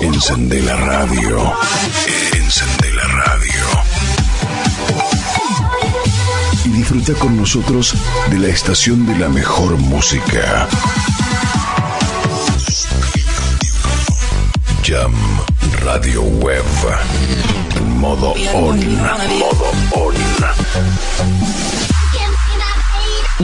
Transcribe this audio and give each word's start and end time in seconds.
Encendé 0.00 0.62
la 0.62 0.76
radio. 0.76 1.52
Encendé 2.32 2.92
la 2.92 3.02
radio. 3.02 3.64
Y 6.64 6.68
disfruta 6.68 7.14
con 7.14 7.36
nosotros 7.36 7.94
de 8.30 8.38
la 8.38 8.48
estación 8.48 9.06
de 9.06 9.18
la 9.18 9.28
mejor 9.28 9.76
música. 9.76 10.68
Jam 14.84 15.14
Radio 15.84 16.22
Web. 16.22 16.64
Modo 17.96 18.34
on. 18.54 18.78
Modo 18.96 19.72
on. 19.92 20.14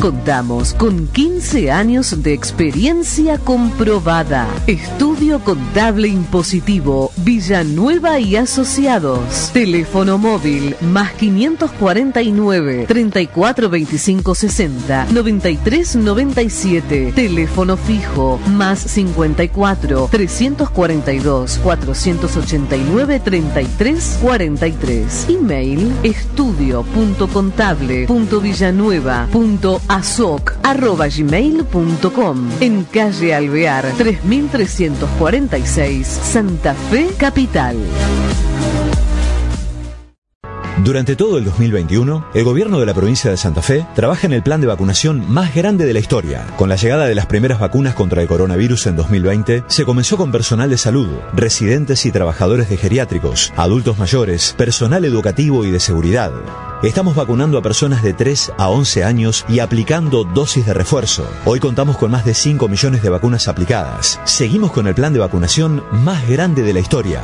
Contamos 0.00 0.74
con 0.74 1.08
15 1.08 1.72
años 1.72 2.22
de 2.22 2.32
experiencia 2.32 3.36
comprobada. 3.36 4.46
Estudio 4.68 5.40
Contable 5.40 6.06
Impositivo 6.06 7.10
Villanueva 7.16 8.20
y 8.20 8.36
Asociados. 8.36 9.50
Teléfono 9.52 10.16
móvil 10.16 10.76
más 10.80 11.12
549 11.14 12.86
34 12.86 13.68
25 13.68 14.34
60 14.36 15.06
93 15.10 15.96
97. 15.96 17.12
Teléfono 17.16 17.76
fijo 17.76 18.38
más 18.50 18.78
54 18.78 20.08
342 20.12 21.58
489 21.58 23.20
33 23.20 24.18
43. 24.22 25.26
Email 25.28 25.92
estudio.contable.villanueva.asoc.gmail.com 29.88 32.48
En 32.60 32.84
calle 32.84 33.34
Alvear 33.34 33.86
3346 33.96 36.06
Santa 36.06 36.74
Fe 36.74 37.08
Capital. 37.18 37.76
Durante 40.84 41.16
todo 41.16 41.38
el 41.38 41.44
2021, 41.44 42.28
el 42.34 42.44
gobierno 42.44 42.78
de 42.78 42.86
la 42.86 42.94
provincia 42.94 43.30
de 43.30 43.36
Santa 43.36 43.62
Fe 43.62 43.84
trabaja 43.96 44.26
en 44.26 44.32
el 44.32 44.44
plan 44.44 44.60
de 44.60 44.68
vacunación 44.68 45.24
más 45.28 45.54
grande 45.54 45.84
de 45.84 45.92
la 45.92 45.98
historia. 45.98 46.46
Con 46.56 46.68
la 46.68 46.76
llegada 46.76 47.06
de 47.06 47.16
las 47.16 47.26
primeras 47.26 47.58
vacunas 47.58 47.94
contra 47.94 48.22
el 48.22 48.28
coronavirus 48.28 48.86
en 48.86 48.96
2020, 48.96 49.64
se 49.66 49.84
comenzó 49.84 50.16
con 50.16 50.30
personal 50.30 50.70
de 50.70 50.78
salud, 50.78 51.08
residentes 51.34 52.06
y 52.06 52.12
trabajadores 52.12 52.70
de 52.70 52.76
geriátricos, 52.76 53.52
adultos 53.56 53.98
mayores, 53.98 54.54
personal 54.56 55.04
educativo 55.04 55.64
y 55.64 55.72
de 55.72 55.80
seguridad. 55.80 56.30
Estamos 56.84 57.16
vacunando 57.16 57.58
a 57.58 57.62
personas 57.62 58.04
de 58.04 58.14
3 58.14 58.52
a 58.56 58.68
11 58.68 59.02
años 59.02 59.44
y 59.48 59.58
aplicando 59.58 60.22
dosis 60.22 60.64
de 60.64 60.74
refuerzo. 60.74 61.28
Hoy 61.44 61.58
contamos 61.58 61.98
con 61.98 62.12
más 62.12 62.24
de 62.24 62.34
5 62.34 62.68
millones 62.68 63.02
de 63.02 63.10
vacunas 63.10 63.48
aplicadas. 63.48 64.20
Seguimos 64.24 64.70
con 64.70 64.86
el 64.86 64.94
plan 64.94 65.12
de 65.12 65.18
vacunación 65.18 65.82
más 65.90 66.28
grande 66.28 66.62
de 66.62 66.72
la 66.72 66.80
historia. 66.80 67.20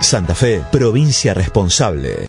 Santa 0.00 0.34
Fe, 0.34 0.62
provincia 0.70 1.32
responsable. 1.32 2.28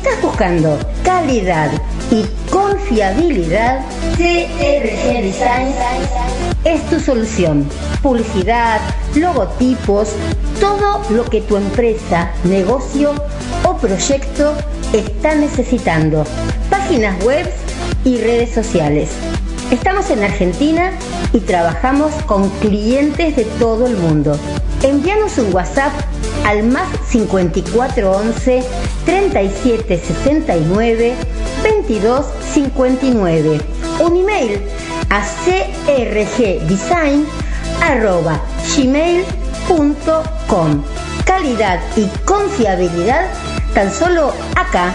Estás 0.00 0.22
buscando 0.22 0.78
calidad 1.04 1.70
y 2.10 2.24
confiabilidad, 2.50 3.80
CRG 4.16 5.22
Design 5.22 5.74
es 6.64 6.82
tu 6.88 6.98
solución. 6.98 7.68
Publicidad, 8.02 8.80
logotipos, 9.14 10.14
todo 10.58 11.02
lo 11.10 11.24
que 11.26 11.42
tu 11.42 11.58
empresa, 11.58 12.30
negocio 12.44 13.12
o 13.62 13.76
proyecto 13.76 14.54
está 14.94 15.34
necesitando. 15.34 16.24
Páginas 16.70 17.22
web 17.22 17.46
y 18.02 18.16
redes 18.22 18.54
sociales. 18.54 19.10
Estamos 19.70 20.10
en 20.10 20.24
Argentina 20.24 20.90
y 21.32 21.38
trabajamos 21.38 22.10
con 22.26 22.50
clientes 22.58 23.36
de 23.36 23.44
todo 23.44 23.86
el 23.86 23.96
mundo. 23.96 24.36
Envíanos 24.82 25.38
un 25.38 25.54
WhatsApp 25.54 25.92
al 26.44 26.64
más 26.64 26.88
5411 27.08 28.64
3769 29.04 31.14
2259. 31.62 33.60
Un 34.00 34.16
email 34.16 34.60
a 35.08 35.24
crgdesign 35.44 37.24
arroba 37.80 38.40
gmail.com. 38.76 40.82
Calidad 41.24 41.78
y 41.96 42.08
confiabilidad 42.24 43.28
tan 43.72 43.92
solo 43.92 44.32
acá. 44.56 44.92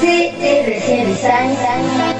CRG 0.00 1.06
Design. 1.06 2.15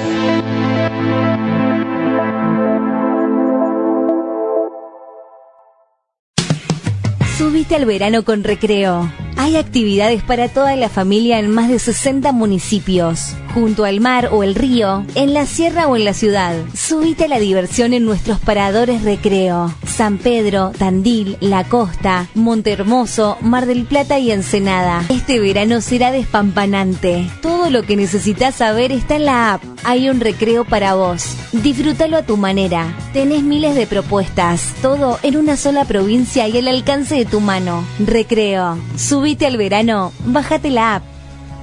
Al 7.75 7.85
verano 7.85 8.23
con 8.23 8.43
recreo. 8.43 9.26
Hay 9.37 9.55
actividades 9.55 10.23
para 10.23 10.49
toda 10.49 10.75
la 10.75 10.89
familia 10.89 11.37
en 11.37 11.51
más 11.51 11.69
de 11.69 11.77
60 11.77 12.31
municipios, 12.31 13.35
junto 13.53 13.85
al 13.85 14.01
mar 14.01 14.29
o 14.31 14.41
el 14.41 14.55
río, 14.55 15.05
en 15.13 15.33
la 15.35 15.45
sierra 15.45 15.87
o 15.87 15.95
en 15.95 16.05
la 16.05 16.15
ciudad. 16.15 16.55
Subite 16.73 17.25
a 17.25 17.27
la 17.27 17.37
diversión 17.37 17.93
en 17.93 18.03
nuestros 18.03 18.39
paradores 18.39 19.03
recreo. 19.03 19.71
San 19.85 20.17
Pedro, 20.17 20.71
Tandil, 20.77 21.37
La 21.39 21.63
Costa, 21.65 22.27
Montehermoso, 22.33 23.37
Mar 23.41 23.67
del 23.67 23.85
Plata 23.85 24.17
y 24.17 24.31
Ensenada. 24.31 25.03
Este 25.09 25.39
verano 25.39 25.81
será 25.81 26.11
despampanante. 26.11 27.29
Todo 27.41 27.69
lo 27.69 27.83
que 27.83 27.95
necesitas 27.95 28.55
saber 28.55 28.91
está 28.91 29.17
en 29.17 29.25
la 29.25 29.53
app. 29.53 29.63
Hay 29.83 30.09
un 30.09 30.19
recreo 30.19 30.65
para 30.65 30.95
vos. 30.95 31.35
Disfrútalo 31.53 32.17
a 32.17 32.23
tu 32.23 32.37
manera. 32.37 32.93
Tenés 33.13 33.43
miles 33.43 33.75
de 33.75 33.87
propuestas, 33.87 34.73
todo 34.81 35.19
en 35.21 35.37
una 35.37 35.57
sola 35.57 35.85
provincia 35.85 36.47
y 36.47 36.57
al 36.57 36.67
alcance 36.67 37.15
de 37.15 37.25
tu 37.25 37.39
mano. 37.39 37.83
Recreo. 37.99 38.77
Subite 38.97 39.26
al 39.27 39.57
verano, 39.57 40.13
bájate 40.25 40.69
la 40.69 40.95
app. 40.95 41.03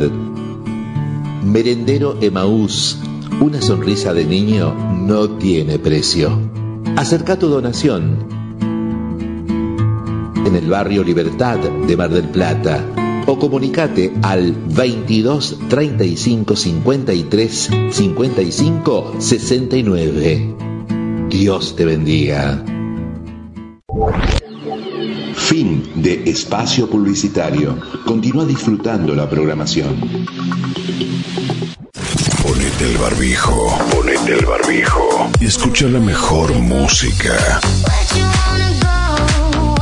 Merendero 1.43 2.17
Emaús, 2.21 2.99
una 3.39 3.61
sonrisa 3.61 4.13
de 4.13 4.25
niño 4.25 4.73
no 4.95 5.37
tiene 5.37 5.79
precio. 5.79 6.39
Acerca 6.95 7.39
tu 7.39 7.47
donación 7.47 8.27
en 10.45 10.55
el 10.55 10.69
barrio 10.69 11.03
Libertad 11.03 11.57
de 11.57 11.97
Mar 11.97 12.11
del 12.11 12.29
Plata 12.29 12.85
o 13.25 13.39
comunicate 13.39 14.13
al 14.21 14.51
22 14.53 15.59
35 15.67 16.55
53 16.55 17.69
55 17.89 19.15
69. 19.17 20.55
Dios 21.29 21.75
te 21.75 21.85
bendiga. 21.85 22.63
Fin 25.51 25.83
de 25.95 26.23
espacio 26.27 26.89
publicitario. 26.89 27.77
Continúa 28.05 28.45
disfrutando 28.45 29.13
la 29.13 29.29
programación. 29.29 29.99
Ponete 32.41 32.89
el 32.89 32.97
barbijo. 32.97 33.77
Ponete 33.91 34.39
el 34.39 34.45
barbijo. 34.45 35.29
Y 35.41 35.47
escucha 35.47 35.87
la 35.87 35.99
mejor 35.99 36.53
música. 36.53 37.59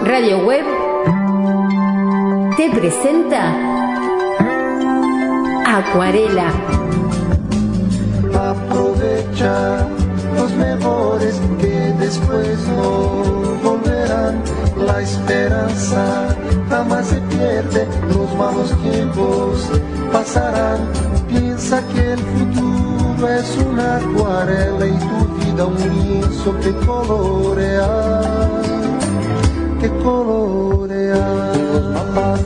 Radio 0.10 0.40
Web 0.40 0.66
te 2.58 2.68
presenta 2.72 3.54
Acuarela. 5.68 6.52
Aprovecha 8.34 9.88
los 10.36 10.52
mejores 10.54 11.40
que 11.60 11.94
después 12.00 12.58
no 12.70 13.60
volverán. 13.64 14.42
La 14.78 15.00
esperanza 15.00 16.36
jamás 16.70 17.06
se 17.06 17.22
pierde, 17.22 17.88
los 18.08 18.36
malos 18.36 18.76
tiempos 18.82 19.70
pasarán. 20.12 20.80
Piensa 21.28 21.84
que 21.94 22.14
el 22.14 22.20
futuro 22.20 23.28
es 23.28 23.58
una 23.58 23.98
acuarela 23.98 24.88
y 24.88 24.98
tu 24.98 25.28
vida 25.36 25.66
un 25.66 25.78
lienzo 25.78 26.60
que 26.62 26.72
colorear, 26.84 28.50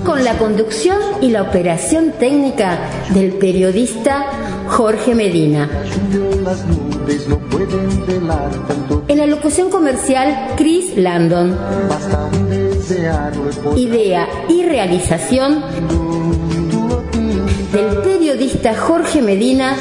Con 0.06 0.24
la 0.24 0.38
conducción 0.38 0.98
y 1.22 1.32
la 1.32 1.42
operación 1.42 2.12
técnica 2.20 2.78
del 3.10 3.34
periodista 3.34 4.28
Jorge 4.68 5.16
Medina. 5.16 5.68
En 9.08 9.18
la 9.18 9.26
locución 9.26 9.72
comercial 9.72 10.54
Chris 10.56 10.96
Landon. 10.96 11.58
Idea 13.78 14.28
y 14.48 14.64
realización 14.64 15.64
del 17.72 17.98
periodista 18.04 18.76
Jorge 18.76 19.24
Medina 19.24 19.76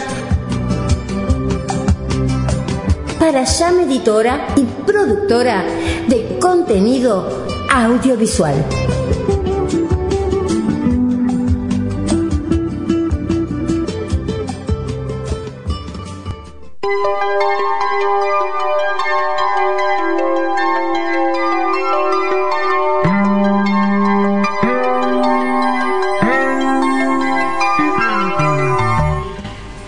para 3.18 3.46
Jam 3.46 3.78
Editora 3.80 4.48
y 4.56 4.64
productora 4.84 5.64
de 6.08 6.38
contenido 6.40 7.41
audiovisual. 7.72 8.54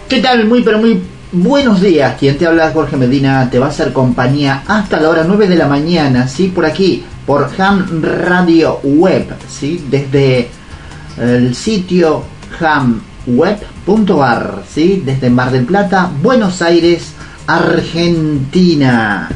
¿Qué 0.09 0.21
tal? 0.21 0.47
Muy 0.47 0.63
pero 0.63 0.79
muy 0.79 1.03
buenos 1.33 1.83
días. 1.83 2.17
Quien 2.19 2.39
te 2.39 2.47
habla 2.47 2.71
Jorge 2.71 2.97
Medina 2.97 3.51
te 3.51 3.59
va 3.59 3.67
a 3.67 3.69
hacer 3.69 3.93
compañía 3.93 4.63
hasta 4.67 5.01
la 5.01 5.11
hora 5.11 5.25
9 5.27 5.49
de 5.49 5.57
la 5.57 5.67
mañana, 5.67 6.29
¿sí? 6.29 6.49
Por 6.49 6.65
aquí, 6.65 7.05
por 7.27 7.51
Ham 7.59 8.03
Radio 8.03 8.81
Web, 8.83 9.35
¿sí? 9.49 9.85
Desde 9.91 10.49
el 11.19 11.55
sitio 11.55 12.25
hamweb.ar, 12.61 14.63
¿sí? 14.69 15.03
Desde 15.05 15.31
Mar 15.31 15.51
del 15.51 15.65
Plata, 15.65 16.11
Buenos 16.23 16.63
Aires, 16.63 17.13
Argentina. 17.47 19.29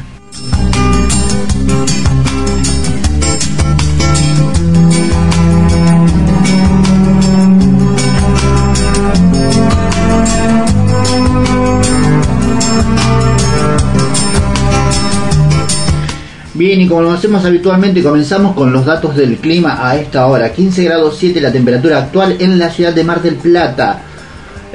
Bien, 16.59 16.81
y 16.81 16.89
como 16.89 17.03
lo 17.03 17.11
hacemos 17.11 17.45
habitualmente, 17.45 18.03
comenzamos 18.03 18.53
con 18.53 18.73
los 18.73 18.85
datos 18.85 19.15
del 19.15 19.37
clima 19.37 19.77
a 19.79 19.95
esta 19.95 20.27
hora. 20.27 20.51
15 20.51 20.83
grados 20.83 21.15
7 21.17 21.39
la 21.39 21.53
temperatura 21.53 21.99
actual 21.99 22.35
en 22.37 22.59
la 22.59 22.69
ciudad 22.69 22.91
de 22.91 23.05
Mar 23.05 23.21
del 23.21 23.35
Plata. 23.35 24.01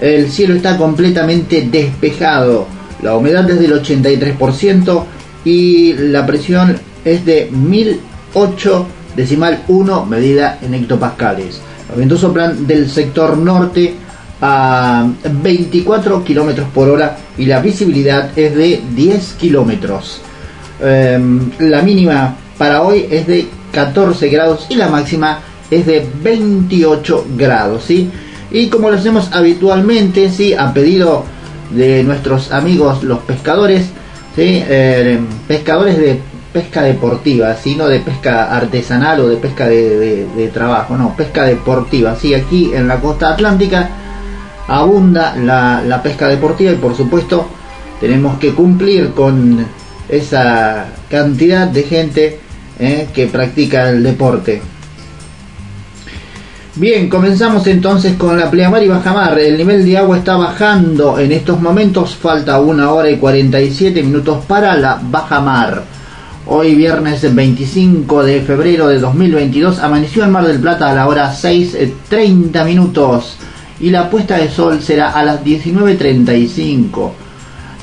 El 0.01 0.31
cielo 0.31 0.55
está 0.55 0.79
completamente 0.79 1.69
despejado. 1.71 2.67
La 3.03 3.15
humedad 3.15 3.51
es 3.51 3.61
del 3.61 3.83
83% 3.83 5.05
y 5.45 5.93
la 5.93 6.25
presión 6.25 6.75
es 7.05 7.27
de 7.27 7.51
1008 7.53 8.87
decimal 9.15 9.65
1 9.69 10.07
medida 10.07 10.59
en 10.63 10.73
hectopascales. 10.73 11.61
Los 11.89 11.99
vientos 11.99 12.21
soplan 12.21 12.67
del 12.67 12.89
sector 12.89 13.37
norte 13.37 13.95
a 14.41 15.07
24 15.43 16.25
kilómetros 16.25 16.67
por 16.71 16.89
hora 16.89 17.19
y 17.37 17.45
la 17.45 17.61
visibilidad 17.61 18.31
es 18.39 18.57
de 18.57 18.81
10 18.97 19.35
kilómetros. 19.35 20.23
Em, 20.81 21.51
la 21.59 21.83
mínima 21.83 22.37
para 22.59 22.83
hoy 22.83 23.07
es 23.11 23.27
de 23.27 23.49
14 23.73 24.29
grados 24.29 24.67
y 24.69 24.75
la 24.75 24.89
máxima 24.89 25.41
es 25.71 25.87
de 25.87 26.07
28 26.23 27.27
grados, 27.37 27.85
¿sí? 27.85 28.11
Y 28.51 28.69
como 28.69 28.91
lo 28.91 28.97
hacemos 28.97 29.31
habitualmente, 29.33 30.31
¿sí? 30.31 30.55
a 30.55 30.73
pedido 30.73 31.25
de 31.71 32.05
nuestros 32.05 32.53
amigos 32.53 33.03
los 33.03 33.21
pescadores, 33.21 33.87
¿sí? 34.37 34.63
Eh, 34.69 35.19
pescadores 35.49 35.99
de 35.99 36.21
pesca 36.53 36.83
deportiva, 36.83 37.57
sino 37.57 37.89
de 37.89 37.99
pesca 37.99 38.57
artesanal 38.57 39.21
o 39.21 39.29
de 39.29 39.37
pesca 39.39 39.67
de, 39.67 40.51
trabajo, 40.55 40.97
no, 40.97 41.17
pesca 41.17 41.45
deportiva. 41.45 42.15
Sí, 42.15 42.33
aquí 42.33 42.73
en 42.73 42.87
la 42.87 43.01
costa 43.01 43.31
atlántica 43.31 43.91
abunda 44.69 45.35
la, 45.37 46.01
pesca 46.03 46.29
deportiva 46.29 46.71
y 46.71 46.77
por 46.77 46.97
supuesto 46.97 47.49
tenemos 48.01 48.39
que 48.39 48.55
cumplir 48.55 49.11
con 49.11 49.67
esa 50.09 50.87
cantidad 51.11 51.67
de 51.69 51.83
gente 51.83 52.41
¿eh? 52.79 53.09
que 53.15 53.27
practica 53.27 53.91
el 53.91 54.03
deporte. 54.03 54.63
Bien, 56.77 57.09
comenzamos 57.09 57.67
entonces 57.69 58.17
con 58.17 58.37
la 58.37 58.51
pleamar 58.51 58.83
y 58.83 58.89
bajamar. 58.89 59.39
El 59.39 59.57
nivel 59.57 59.85
de 59.85 59.97
agua 59.97 60.19
está 60.19 60.37
bajando 60.37 61.21
en 61.21 61.31
estos 61.31 61.61
momentos. 61.61 62.17
Falta 62.17 62.61
una 62.61 62.91
hora 62.91 63.09
y 63.09 63.17
47 63.17 64.03
minutos 64.03 64.45
para 64.45 64.77
la 64.77 65.01
bajamar. 65.01 65.85
Hoy 66.47 66.75
viernes 66.75 67.33
25 67.33 68.25
de 68.25 68.41
febrero 68.43 68.89
de 68.89 68.99
2022 68.99 69.79
amaneció 69.79 70.25
en 70.25 70.33
Mar 70.33 70.47
del 70.47 70.59
Plata 70.59 70.91
a 70.91 70.95
la 70.95 71.07
hora 71.07 71.33
6.30 71.33 72.65
minutos 72.65 73.37
y 73.81 73.91
la 73.91 74.11
puesta 74.11 74.37
de 74.37 74.51
sol 74.51 74.83
será 74.83 75.13
a 75.13 75.25
las 75.25 75.45
19.35. 75.45 77.24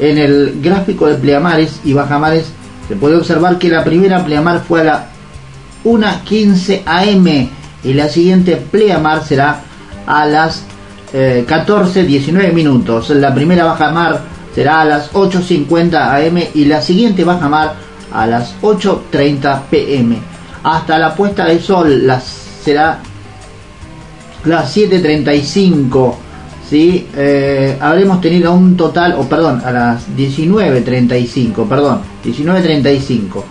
En 0.02 0.18
el 0.18 0.60
gráfico 0.62 1.08
de 1.08 1.16
pleamares 1.16 1.80
y 1.86 1.94
bajamares 1.94 2.48
se 2.88 2.96
puede 2.96 3.16
observar 3.16 3.60
que 3.60 3.70
la 3.70 3.84
primera 3.84 4.26
pleamar 4.26 4.64
fue 4.68 4.82
a 4.82 4.84
la 4.84 5.08
1.15 5.86 6.82
am 6.86 7.50
y 7.84 7.94
la 7.94 8.10
siguiente 8.10 8.58
pleamar 8.58 9.24
será 9.24 9.62
a 10.08 10.26
las 10.26 10.64
14.19 11.14 12.44
eh, 12.44 12.52
minutos. 12.52 13.12
La 13.12 13.34
primera 13.34 13.66
bajamar 13.66 14.22
será 14.56 14.82
a 14.82 14.86
las 14.86 15.14
8.50 15.14 16.28
am 16.28 16.44
y 16.54 16.66
la 16.66 16.82
siguiente 16.82 17.24
bajamar 17.24 17.76
a 18.12 18.26
las 18.26 18.60
8.30 18.62 19.62
pm. 19.70 20.18
Hasta 20.64 20.98
la 20.98 21.16
puesta 21.16 21.46
de 21.46 21.62
sol 21.62 22.08
las, 22.08 22.24
será 22.64 23.00
las 24.46 24.76
7.35. 24.76 26.16
¿sí? 26.72 27.06
Eh, 27.16 27.78
habremos 27.80 28.20
tenido 28.20 28.52
un 28.54 28.76
total, 28.76 29.14
o 29.20 29.30
perdón, 29.30 29.62
a 29.64 29.72
las 29.72 30.08
19.35, 30.18 31.68
perdón, 31.68 32.00
19.35 32.26 33.44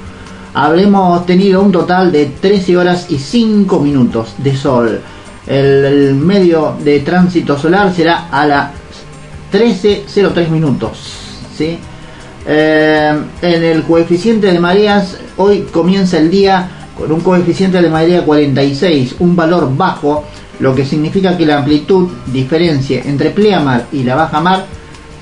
habremos 0.55 1.25
tenido 1.27 1.63
un 1.63 1.71
total 1.71 2.11
de 2.11 2.27
13 2.27 2.77
horas 2.77 3.07
y 3.09 3.19
5 3.19 3.79
minutos 3.81 4.35
de 4.39 4.57
sol. 4.57 5.01
El, 5.47 6.15
medio 6.15 6.77
de 6.83 7.01
tránsito 7.01 7.59
solar 7.59 7.95
será 7.95 8.29
a 8.31 8.47
las 8.47 8.71
13.03 9.53 10.49
minutos. 10.49 10.99
¿sí? 11.57 11.79
Eh, 12.47 13.19
en 13.43 13.65
el 13.65 13.83
coeficiente 13.83 14.53
de 14.53 14.59
mareas, 14.59 15.19
hoy 15.37 15.67
comienza 15.73 16.19
el 16.19 16.31
día 16.31 16.69
con 16.97 17.13
un 17.13 17.21
coeficiente 17.21 17.81
de 17.81 17.89
marea 17.89 18.25
46, 18.25 19.17
un 19.21 19.35
valor 19.35 19.75
bajo, 19.75 20.25
lo 20.61 20.75
que 20.75 20.85
significa 20.85 21.37
que 21.37 21.47
la 21.47 21.59
amplitud 21.59 22.09
diferencia 22.27 23.03
entre 23.05 23.31
pleamar 23.31 23.87
y 23.93 24.05
la 24.05 24.15
baja 24.15 24.41
mar 24.41 24.67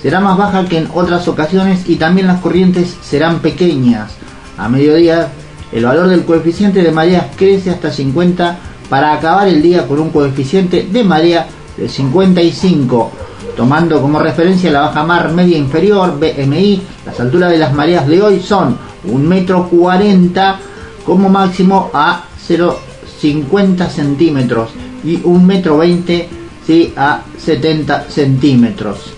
será 0.03 0.21
más 0.21 0.37
baja 0.37 0.67
que 0.67 0.79
en 0.79 0.89
otras 0.93 1.27
ocasiones 1.29 1.89
y 1.89 1.97
también 1.97 2.27
las 2.27 2.41
corrientes 2.41 2.97
serán 3.03 3.39
pequeñas. 3.39 4.13
A 4.57 4.69
mediodía, 4.69 5.29
el 5.73 5.85
valor 5.85 6.09
del 6.09 6.25
coeficiente 6.25 6.83
de 6.83 6.91
marea 6.91 7.31
crece 7.37 7.71
hasta 7.71 7.91
50 7.91 8.59
para 8.89 9.13
acabar 9.13 9.49
el 9.49 9.63
día 9.63 9.87
con 9.87 10.01
un 10.01 10.11
coeficiente 10.11 10.89
de 10.91 11.05
marea 11.05 11.47
de 11.77 11.89
55. 11.89 13.13
Tomando 13.57 14.01
como 14.01 14.19
referencia 14.21 14.71
la 14.71 14.81
baja 14.81 15.05
mar 15.05 15.33
media 15.33 15.59
inferior, 15.59 16.19
BMI, 16.19 16.83
las 17.07 17.19
alturas 17.21 17.51
de 17.51 17.59
las 17.59 17.73
mareas 17.73 18.07
de 18.07 18.23
hoy 18.23 18.41
son 18.41 18.77
1,40 19.07 19.19
metro 19.19 19.69
40 19.69 20.61
como 21.05 21.29
máximo 21.29 21.91
a 21.93 22.25
0,50 22.49 23.89
centímetros 23.89 24.71
y 25.05 25.19
1,20 25.19 25.41
metro 25.41 25.79
20 25.79 26.29
¿sí? 26.67 26.93
a 26.97 27.23
70 27.39 28.11
centímetros. 28.11 29.13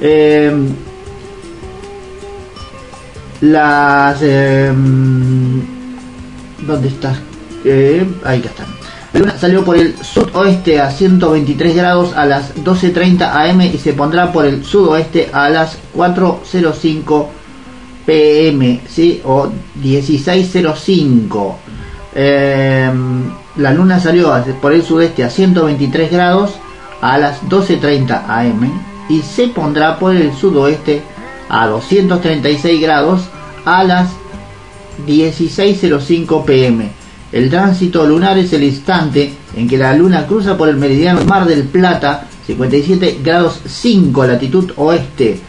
Eh, 0.00 0.52
las... 3.42 4.18
Eh, 4.22 4.72
¿Dónde 6.66 6.88
está? 6.88 7.18
Eh, 7.64 8.06
ahí 8.24 8.42
están. 8.44 8.66
La 9.12 9.20
luna 9.20 9.38
salió 9.38 9.64
por 9.64 9.76
el 9.76 9.96
sudoeste 9.96 10.80
a 10.80 10.90
123 10.90 11.74
grados 11.74 12.12
a 12.14 12.26
las 12.26 12.54
12.30 12.56 13.22
am 13.22 13.60
y 13.62 13.76
se 13.78 13.92
pondrá 13.92 14.30
por 14.32 14.46
el 14.46 14.64
sudoeste 14.64 15.30
a 15.32 15.48
las 15.48 15.78
4.05 15.96 17.26
pm, 18.06 18.80
¿sí? 18.88 19.20
O 19.24 19.48
16.05. 19.82 21.54
Eh, 22.14 22.90
la 23.56 23.72
luna 23.72 23.98
salió 24.00 24.32
por 24.60 24.72
el 24.72 24.82
sudeste 24.82 25.24
a 25.24 25.30
123 25.30 26.10
grados 26.10 26.52
a 27.00 27.18
las 27.18 27.42
12.30 27.42 28.24
am 28.28 28.70
y 29.08 29.22
se 29.22 29.48
pondrá 29.48 29.98
por 29.98 30.14
el 30.14 30.32
sudoeste 30.34 31.02
a 31.48 31.66
236 31.66 32.80
grados 32.80 33.22
a 33.64 33.82
las 33.84 34.10
16.05 35.06 36.44
pm. 36.44 36.90
El 37.32 37.50
tránsito 37.50 38.06
lunar 38.06 38.38
es 38.38 38.52
el 38.52 38.64
instante 38.64 39.32
en 39.56 39.68
que 39.68 39.78
la 39.78 39.94
luna 39.94 40.26
cruza 40.26 40.56
por 40.56 40.68
el 40.68 40.76
meridiano 40.76 41.24
Mar 41.24 41.46
del 41.46 41.64
Plata, 41.64 42.26
57 42.46 43.18
grados 43.22 43.60
5 43.66 44.26
latitud 44.26 44.72
oeste. 44.76 45.40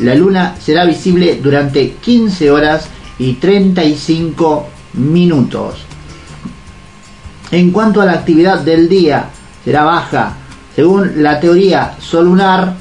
La 0.00 0.14
luna 0.14 0.56
será 0.58 0.84
visible 0.84 1.40
durante 1.42 1.92
15 1.92 2.50
horas 2.50 2.88
y 3.18 3.34
35 3.34 4.66
minutos. 4.94 5.86
En 7.50 7.70
cuanto 7.70 8.00
a 8.00 8.06
la 8.06 8.12
actividad 8.12 8.60
del 8.60 8.88
día, 8.88 9.26
será 9.64 9.84
baja. 9.84 10.34
Según 10.74 11.22
la 11.22 11.40
teoría 11.40 11.94
solunar, 12.00 12.74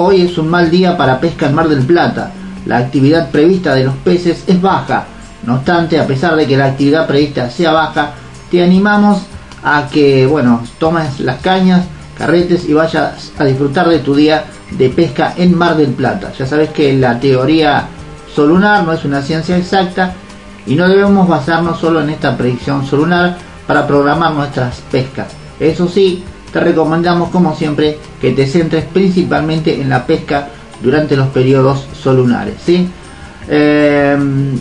Hoy 0.00 0.20
es 0.20 0.38
un 0.38 0.48
mal 0.48 0.70
día 0.70 0.96
para 0.96 1.18
pesca 1.18 1.46
en 1.46 1.56
Mar 1.56 1.68
del 1.68 1.84
Plata. 1.84 2.30
La 2.66 2.76
actividad 2.76 3.32
prevista 3.32 3.74
de 3.74 3.82
los 3.82 3.96
peces 3.96 4.44
es 4.46 4.62
baja. 4.62 5.06
No 5.42 5.56
obstante, 5.56 5.98
a 5.98 6.06
pesar 6.06 6.36
de 6.36 6.46
que 6.46 6.56
la 6.56 6.66
actividad 6.66 7.08
prevista 7.08 7.50
sea 7.50 7.72
baja, 7.72 8.12
te 8.48 8.62
animamos 8.62 9.22
a 9.64 9.88
que, 9.90 10.24
bueno, 10.24 10.62
tomes 10.78 11.18
las 11.18 11.40
cañas, 11.40 11.84
carretes 12.16 12.68
y 12.68 12.74
vayas 12.74 13.32
a 13.36 13.44
disfrutar 13.44 13.88
de 13.88 13.98
tu 13.98 14.14
día 14.14 14.44
de 14.70 14.88
pesca 14.88 15.34
en 15.36 15.58
Mar 15.58 15.76
del 15.76 15.90
Plata. 15.90 16.32
Ya 16.38 16.46
sabes 16.46 16.70
que 16.70 16.92
la 16.92 17.18
teoría 17.18 17.88
solunar 18.32 18.84
no 18.84 18.92
es 18.92 19.04
una 19.04 19.20
ciencia 19.20 19.56
exacta 19.56 20.14
y 20.64 20.76
no 20.76 20.88
debemos 20.88 21.26
basarnos 21.26 21.80
solo 21.80 22.02
en 22.02 22.10
esta 22.10 22.36
predicción 22.36 22.86
solunar 22.86 23.36
para 23.68 23.86
programar 23.86 24.32
nuestras 24.32 24.80
pescas. 24.90 25.28
Eso 25.60 25.86
sí, 25.86 26.24
te 26.50 26.58
recomendamos 26.58 27.28
como 27.28 27.54
siempre 27.54 27.98
que 28.18 28.32
te 28.32 28.46
centres 28.46 28.86
principalmente 28.86 29.78
en 29.78 29.90
la 29.90 30.06
pesca 30.06 30.48
durante 30.82 31.14
los 31.14 31.28
periodos 31.28 31.86
solunares. 32.02 32.54
¿sí? 32.64 32.88
Em, 33.46 34.58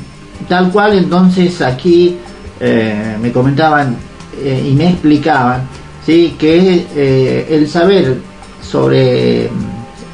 tal 0.49 0.71
cual 0.71 0.97
entonces 0.97 1.61
aquí 1.61 2.17
eh, 2.59 3.15
me 3.21 3.31
comentaban 3.31 3.95
eh, 4.43 4.67
y 4.69 4.73
me 4.73 4.89
explicaban 4.89 5.61
¿sí? 6.05 6.35
que 6.37 6.85
eh, 6.93 7.47
el 7.49 7.69
saber 7.69 8.17
sobre 8.61 9.49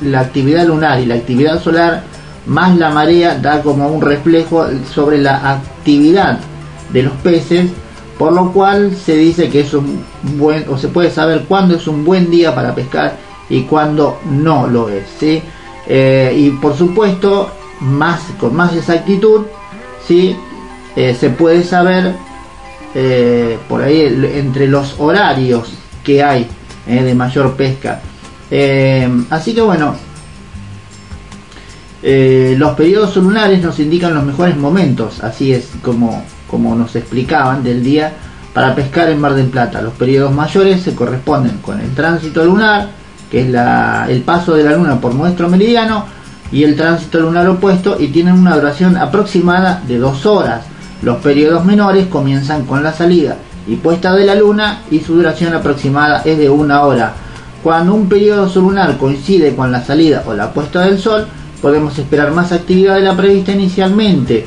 la 0.02 0.20
actividad 0.20 0.68
lunar 0.68 1.00
y 1.00 1.08
la 1.08 1.16
actividad 1.16 1.60
solar 1.60 2.04
más 2.46 2.78
la 2.78 2.92
marea 2.92 3.40
da 3.40 3.64
como 3.64 3.88
un 3.88 4.02
reflejo 4.02 4.68
sobre 4.94 5.18
la 5.18 5.52
actividad 5.52 6.38
de 6.92 7.04
los 7.04 7.14
peces 7.14 7.72
por 8.18 8.34
lo 8.34 8.52
cual 8.52 8.96
se 8.96 9.16
dice 9.16 9.50
que 9.50 9.62
es 9.62 9.74
un 9.74 10.04
buen 10.38 10.66
o 10.70 10.78
se 10.78 10.88
puede 10.88 11.10
saber 11.10 11.46
cuándo 11.48 11.76
es 11.76 11.88
un 11.88 12.06
buen 12.06 12.30
día 12.30 12.54
para 12.54 12.76
pescar 12.76 13.18
y 13.50 13.64
cuándo 13.64 14.20
no 14.30 14.68
lo 14.68 14.90
es 14.90 15.06
¿sí? 15.20 15.42
Eh, 15.88 16.34
y 16.38 16.50
por 16.52 16.76
supuesto 16.76 17.52
más 17.82 18.22
con 18.40 18.56
más 18.56 18.76
exactitud 18.76 19.46
¿sí? 20.08 20.36
Eh, 20.96 21.16
se 21.20 21.30
puede 21.32 21.64
saber 21.64 22.14
eh, 22.94 23.58
por 23.68 23.82
ahí 23.82 24.02
entre 24.36 24.68
los 24.68 24.96
horarios 25.00 25.74
que 26.04 26.24
hay 26.24 26.48
de 26.86 27.16
mayor 27.16 27.54
pesca 27.56 28.02
así 29.30 29.56
que 29.56 29.62
bueno 29.62 29.96
los 32.04 32.76
periodos 32.76 33.16
lunares 33.16 33.64
nos 33.64 33.80
indican 33.80 34.14
los 34.14 34.26
mejores 34.26 34.58
momentos 34.58 35.24
así 35.24 35.54
es 35.54 35.70
como 35.82 36.24
como 36.54 36.76
nos 36.76 36.96
explicaban, 36.96 37.64
del 37.64 37.84
día 37.84 38.14
para 38.54 38.76
pescar 38.76 39.10
en 39.10 39.20
Mar 39.20 39.34
del 39.34 39.48
Plata. 39.48 39.82
Los 39.82 39.94
periodos 39.94 40.32
mayores 40.32 40.84
se 40.84 40.94
corresponden 40.94 41.58
con 41.64 41.82
el 41.82 41.90
tránsito 41.96 42.46
lunar, 42.46 42.90
que 43.32 43.42
es 43.42 43.48
el 43.48 44.22
paso 44.22 44.54
de 44.54 44.64
la 44.64 44.74
luna 44.74 45.02
por 45.02 45.16
nuestro 45.16 45.50
meridiano, 45.50 46.06
y 46.52 46.64
el 46.64 46.76
tránsito 46.76 47.22
lunar 47.22 47.50
opuesto, 47.50 47.98
y 48.00 48.10
tienen 48.10 48.36
una 48.36 48.56
duración 48.56 48.98
aproximada 48.98 49.82
de 49.88 49.98
dos 49.98 50.28
horas. 50.28 50.62
Los 51.02 51.18
periodos 51.24 51.66
menores 51.66 52.06
comienzan 52.06 52.68
con 52.68 52.84
la 52.84 52.94
salida 52.94 53.36
y 53.68 53.78
puesta 53.78 54.14
de 54.14 54.26
la 54.26 54.36
luna 54.36 54.82
y 54.92 55.00
su 55.00 55.16
duración 55.16 55.56
aproximada 55.56 56.22
es 56.24 56.38
de 56.38 56.52
una 56.52 56.84
hora. 56.84 57.14
Cuando 57.64 57.96
un 57.96 58.08
periodo 58.08 58.48
lunar 58.62 58.96
coincide 59.00 59.56
con 59.56 59.72
la 59.72 59.84
salida 59.84 60.24
o 60.28 60.36
la 60.36 60.54
puesta 60.54 60.82
del 60.82 61.00
sol, 61.00 61.26
podemos 61.64 61.98
esperar 61.98 62.32
más 62.32 62.52
actividad 62.52 62.94
de 62.94 63.02
la 63.02 63.18
prevista 63.18 63.54
inicialmente. 63.54 64.46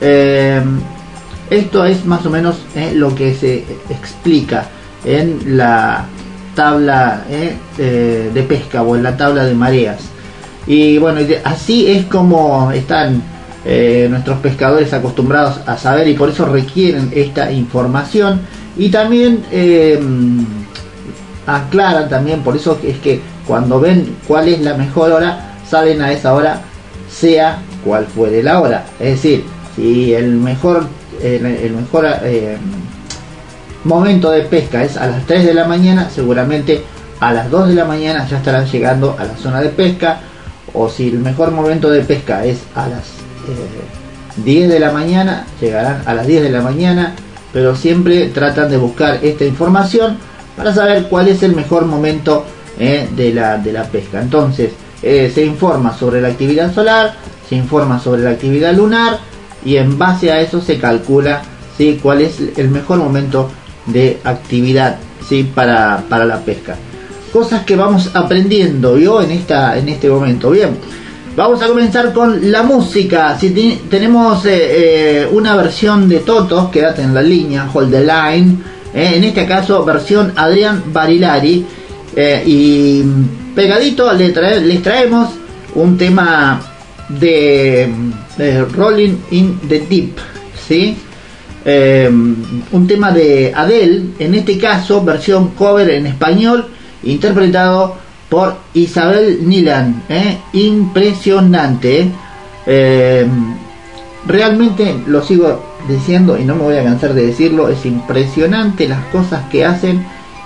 Eh, 0.00 0.62
esto 1.50 1.84
es 1.84 2.04
más 2.04 2.24
o 2.26 2.30
menos 2.30 2.56
eh, 2.74 2.92
lo 2.94 3.14
que 3.14 3.34
se 3.34 3.64
explica 3.90 4.66
en 5.04 5.56
la 5.56 6.06
tabla 6.54 7.24
eh, 7.30 7.56
de 8.32 8.42
pesca 8.42 8.82
o 8.82 8.96
en 8.96 9.02
la 9.02 9.16
tabla 9.16 9.44
de 9.44 9.54
mareas. 9.54 10.00
Y 10.66 10.98
bueno, 10.98 11.20
así 11.44 11.90
es 11.90 12.06
como 12.06 12.70
están 12.72 13.22
nuestros 14.10 14.38
pescadores 14.38 14.92
acostumbrados 14.92 15.60
a 15.66 15.76
saber 15.76 16.08
y 16.08 16.14
por 16.14 16.28
eso 16.28 16.46
requieren 16.46 17.10
esta 17.14 17.50
información. 17.50 18.40
Y 18.76 18.88
también 18.88 19.44
aclaran 21.46 22.08
también, 22.08 22.42
por 22.42 22.56
eso 22.56 22.78
es 22.82 22.98
que 22.98 23.20
cuando 23.46 23.80
ven 23.80 24.16
cuál 24.26 24.48
es 24.48 24.60
la 24.60 24.74
mejor 24.74 25.12
hora, 25.12 25.56
salen 25.68 26.02
a 26.02 26.12
esa 26.12 26.34
hora, 26.34 26.60
sea 27.10 27.58
cual 27.84 28.06
fuere 28.06 28.42
la 28.42 28.60
hora. 28.60 28.84
Es 29.00 29.22
decir, 29.22 29.44
si 29.74 30.14
el 30.14 30.36
mejor, 30.36 30.86
el, 31.22 31.72
mejor 31.72 32.06
eh, 32.22 32.56
momento 33.84 34.30
de 34.30 34.42
pesca 34.42 34.82
es 34.82 34.96
a 34.96 35.06
las 35.06 35.26
3 35.26 35.46
de 35.46 35.54
la 35.54 35.66
mañana, 35.66 36.08
seguramente 36.10 36.82
a 37.20 37.32
las 37.32 37.50
2 37.50 37.68
de 37.68 37.74
la 37.74 37.84
mañana 37.84 38.26
ya 38.28 38.38
estarán 38.38 38.66
llegando 38.66 39.16
a 39.18 39.24
la 39.24 39.36
zona 39.36 39.60
de 39.60 39.68
pesca. 39.68 40.20
O 40.74 40.88
si 40.88 41.08
el 41.08 41.18
mejor 41.18 41.50
momento 41.50 41.90
de 41.90 42.00
pesca 42.00 42.44
es 42.44 42.58
a 42.74 42.88
las 42.88 43.04
10 44.44 44.64
eh, 44.64 44.68
de 44.68 44.80
la 44.80 44.90
mañana, 44.90 45.46
llegarán 45.60 46.02
a 46.06 46.14
las 46.14 46.26
10 46.26 46.42
de 46.42 46.50
la 46.50 46.62
mañana. 46.62 47.14
Pero 47.52 47.76
siempre 47.76 48.28
tratan 48.28 48.70
de 48.70 48.78
buscar 48.78 49.18
esta 49.22 49.44
información 49.44 50.16
para 50.56 50.74
saber 50.74 51.04
cuál 51.08 51.28
es 51.28 51.42
el 51.42 51.54
mejor 51.54 51.84
momento 51.84 52.44
eh, 52.78 53.08
de, 53.14 53.34
la, 53.34 53.58
de, 53.58 53.72
la, 53.72 53.84
pesca. 53.84 54.20
Entonces, 54.20 54.72
eh, 55.02 55.30
se 55.32 55.44
informa 55.44 55.96
sobre 55.96 56.20
la 56.20 56.28
actividad 56.28 56.74
solar, 56.74 57.14
se 57.48 57.54
informa 57.54 58.00
sobre 58.00 58.22
la 58.22 58.30
actividad 58.30 58.72
lunar 58.74 59.18
y 59.64 59.76
en 59.76 59.98
base 59.98 60.30
a 60.32 60.40
eso 60.40 60.60
se 60.60 60.78
calcula 60.78 61.42
¿sí? 61.76 61.98
cuál 62.02 62.22
es 62.22 62.36
el 62.56 62.68
mejor 62.68 62.98
momento 62.98 63.50
de 63.86 64.20
actividad 64.24 64.98
¿sí? 65.28 65.44
para, 65.54 66.04
para 66.08 66.24
la 66.24 66.40
pesca. 66.40 66.76
Cosas 67.32 67.64
que 67.64 67.76
vamos 67.76 68.10
aprendiendo 68.14 68.98
yo 68.98 69.22
en, 69.22 69.30
esta, 69.30 69.78
en 69.78 69.88
este 69.88 70.08
momento. 70.10 70.50
Bien, 70.50 70.76
vamos 71.34 71.62
a 71.62 71.66
comenzar 71.66 72.12
con 72.12 72.50
la 72.52 72.62
música. 72.62 73.38
Si 73.38 73.50
tenemos 73.88 74.42
eh, 74.44 75.26
una 75.32 75.56
versión 75.56 76.08
de 76.08 76.18
Totos, 76.18 76.68
quédate 76.70 77.02
en 77.02 77.14
la 77.14 77.22
línea, 77.22 77.70
hold 77.72 77.90
the 77.90 78.00
line 78.00 78.58
eh, 78.94 79.12
en 79.14 79.24
este 79.24 79.46
caso 79.46 79.84
versión 79.84 80.32
Adrián 80.36 80.84
Barilari. 80.92 81.64
Eh, 82.14 82.42
y 82.46 83.02
pegadito 83.54 84.12
les 84.12 84.82
traemos 84.82 85.30
un 85.74 85.96
tema 85.96 86.60
de, 87.18 87.88
Rolling 88.72 89.16
in 89.30 89.58
the 89.68 89.80
Deep. 89.80 90.16
¿sí? 90.66 90.96
Eh, 91.64 92.08
un 92.08 92.86
tema 92.86 93.12
de 93.12 93.52
Adele, 93.54 94.02
en 94.18 94.34
este 94.34 94.58
caso 94.58 95.04
versión 95.04 95.50
cover 95.50 95.90
en 95.90 96.06
español, 96.06 96.68
interpretado 97.04 97.96
por 98.28 98.56
Isabel 98.74 99.46
Nilan. 99.46 100.02
Impresionante. 100.52 102.08
realmente 104.26 104.94
lo 105.06 105.22
sigo 105.22 105.72
diciendo 105.88 106.38
y 106.38 106.44
no 106.44 106.54
me 106.54 106.62
voy 106.62 106.76
a 106.76 106.84
cansar 106.84 107.14
de 107.14 107.26
decirlo, 107.26 107.68
es 107.68 107.84
impresionante 107.84 108.88
las 108.88 109.04
cosas 109.06 109.48
que 109.50 109.64
hacen 109.64 110.04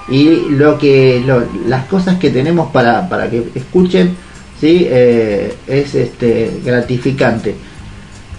y 0.09 0.51
lo 0.51 0.79
que 0.79 1.25
las 1.67 1.87
cosas 1.87 2.19
que 2.19 2.31
tenemos 2.31 2.71
para, 2.71 3.09
para 3.09 3.29
que 3.29 3.49
escuchen, 3.55 4.17
¿sí? 4.61 4.87
Eh, 4.89 5.55
es 5.67 5.95
este 5.95 6.61
gratificante. 6.65 7.55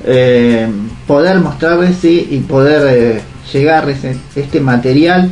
Eh, 0.04 0.68
poder 1.08 1.40
mostrarles 1.40 1.98
¿sí? 1.98 2.28
y 2.32 2.40
poder 2.40 3.18
eh, 3.18 3.22
llegar 3.52 3.90
ese, 3.90 4.18
este 4.36 4.60
material 4.60 5.30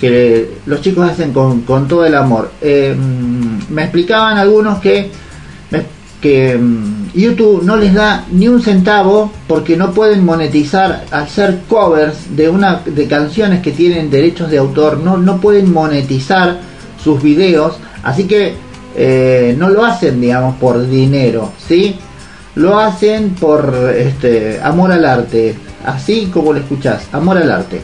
que 0.00 0.58
los 0.66 0.80
chicos 0.80 1.08
hacen 1.08 1.32
con, 1.32 1.62
con 1.62 1.86
todo 1.86 2.04
el 2.04 2.14
amor. 2.14 2.50
me 2.60 3.82
explicaban 3.82 4.36
algunos 4.36 4.80
que 4.80 5.10
que 6.22 6.56
mm, 6.56 7.10
YouTube 7.14 7.62
no 7.64 7.76
les 7.76 7.92
da 7.92 8.24
ni 8.30 8.48
un 8.48 8.62
centavo 8.62 9.30
porque 9.46 9.76
no 9.76 9.92
pueden 9.92 10.24
monetizar 10.24 11.04
hacer 11.10 11.62
covers 11.68 12.34
de 12.34 12.48
una 12.48 12.80
de 12.86 13.06
canciones 13.08 13.60
que 13.60 13.72
tienen 13.72 14.08
derechos 14.08 14.50
de 14.50 14.56
autor 14.58 14.98
no 14.98 15.18
no 15.18 15.40
pueden 15.40 15.70
monetizar 15.70 16.60
sus 17.02 17.20
videos 17.22 17.76
así 18.04 18.24
que 18.24 18.54
eh, 18.96 19.54
no 19.58 19.68
lo 19.68 19.84
hacen 19.84 20.20
digamos 20.20 20.56
por 20.56 20.88
dinero 20.88 21.52
sí 21.66 21.98
lo 22.54 22.78
hacen 22.78 23.30
por 23.30 23.74
este 23.96 24.60
amor 24.62 24.92
al 24.92 25.04
arte 25.04 25.56
así 25.86 26.30
como 26.32 26.52
lo 26.52 26.60
escuchás 26.60 27.08
amor 27.12 27.38
al 27.38 27.50
arte 27.50 27.80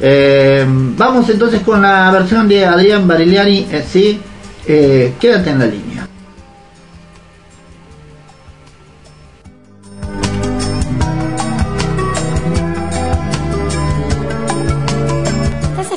eh, 0.00 0.64
vamos 0.68 1.28
entonces 1.30 1.62
con 1.62 1.82
la 1.82 2.10
versión 2.10 2.46
de 2.48 2.64
Adrián 2.66 3.08
Bariliani 3.08 3.66
eh, 3.70 3.84
sí 3.90 4.20
quédate 4.66 5.50
en 5.50 5.58
la 5.58 5.66
línea 5.66 6.08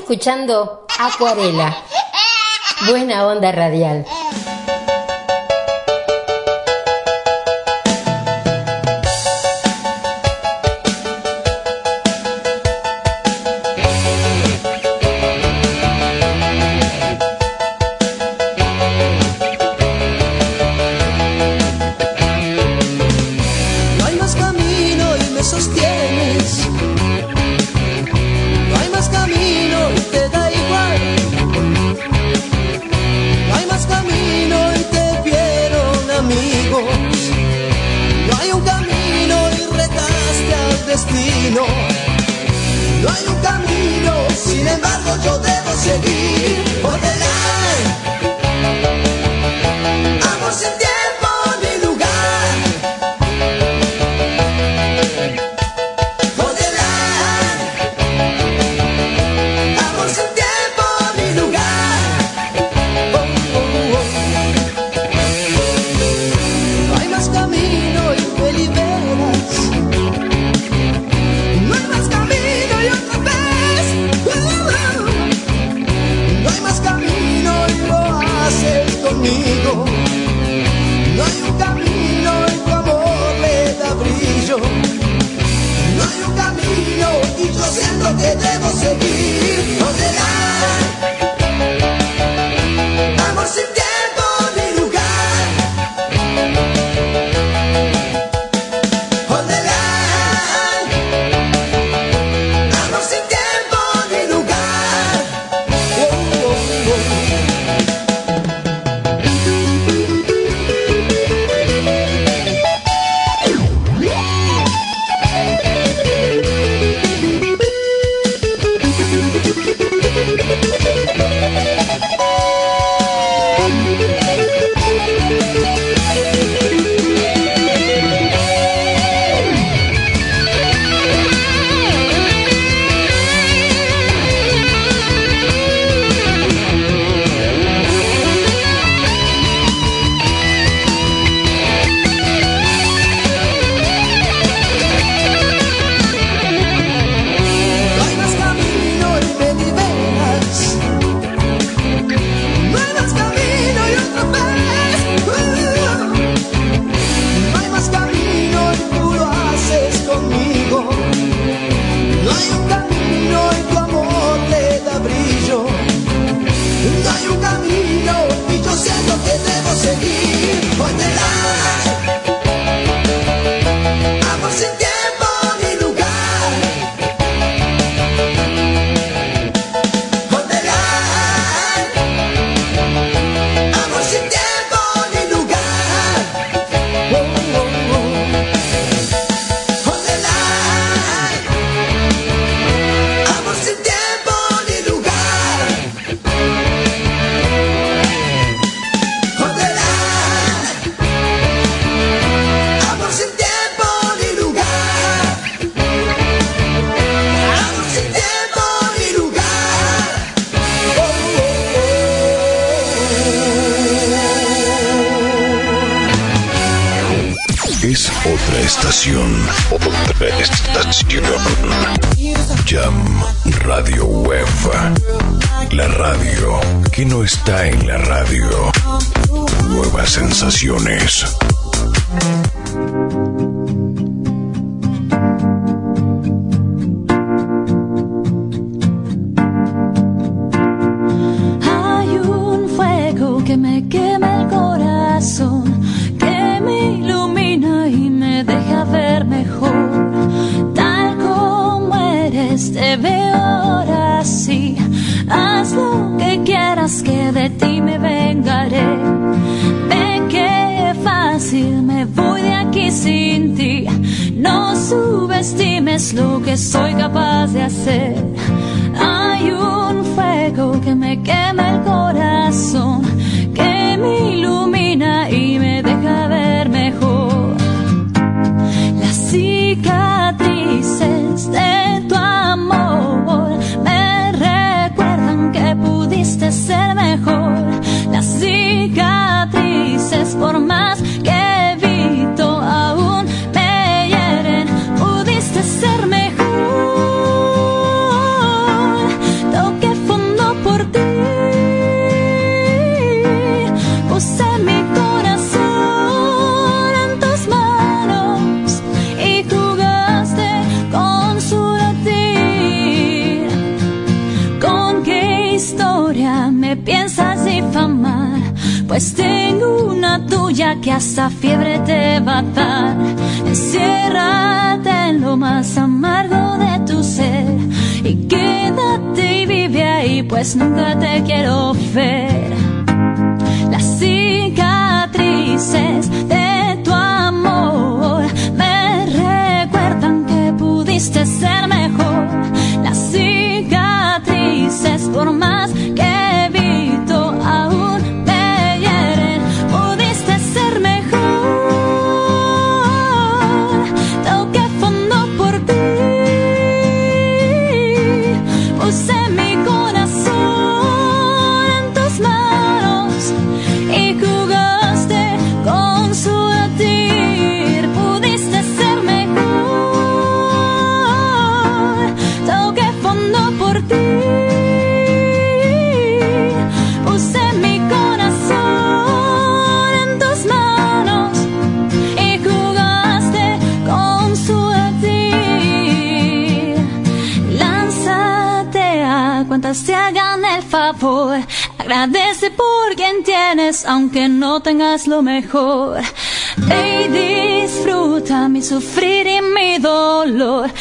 escuchando 0.10 0.88
Acuarela. 0.98 1.78
Buena 2.90 3.28
onda 3.28 3.52
radial. 3.52 4.06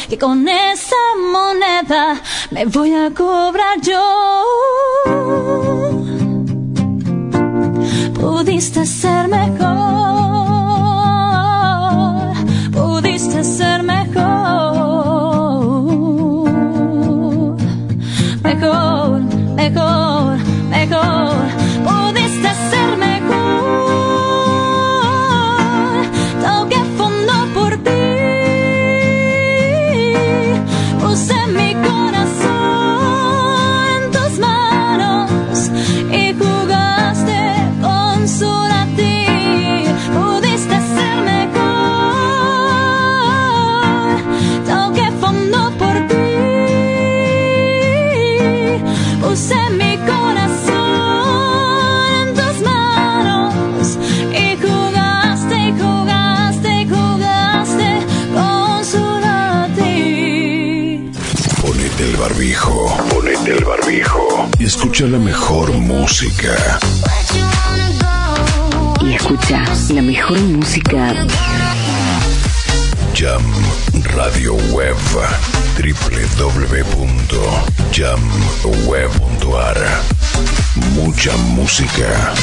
que 0.09 0.17
con 0.17 0.47
esa 0.49 0.95
moneda 1.31 2.19
me 2.49 2.65
voy 2.65 2.93
a 2.95 3.11
cobrar 3.11 3.79
yo. 3.81 4.43
Pudiste 8.19 8.87
ser 8.87 9.27
mejor, 9.27 9.59
pudiste 12.71 13.43
ser 13.43 13.78
Y 64.59 64.65
escucha 64.65 65.05
la 65.05 65.17
mejor 65.17 65.71
música. 65.71 66.79
Y 69.01 69.13
escucha 69.13 69.63
la 69.93 70.01
mejor 70.01 70.37
música. 70.41 71.15
Jam 73.15 73.41
Radio 74.15 74.55
Web 74.73 74.97
www.jamweb.ar 75.77 76.67
Mucha 80.93 81.37
música. 81.37 82.33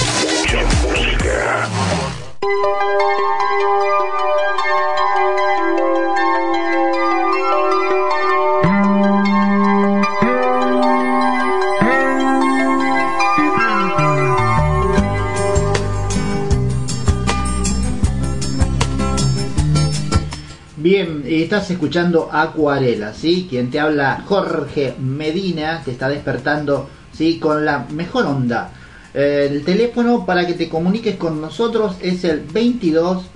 Estás 21.47 21.71
escuchando 21.71 22.29
Acuarela, 22.33 23.15
¿sí? 23.15 23.47
Quien 23.49 23.71
te 23.71 23.79
habla, 23.79 24.25
Jorge 24.27 24.97
Medina, 24.99 25.81
te 25.85 25.93
está 25.93 26.09
despertando, 26.09 26.89
¿sí? 27.13 27.39
Con 27.39 27.65
la 27.65 27.87
mejor 27.89 28.27
onda. 28.27 28.73
Eh, 29.15 29.47
el 29.49 29.65
teléfono 29.65 30.27
para 30.27 30.45
que 30.45 30.55
te 30.55 30.69
comuniques 30.69 31.15
con 31.15 31.41
nosotros 31.41 31.99
es 32.01 32.25
el 32.25 32.41
22 32.41 33.27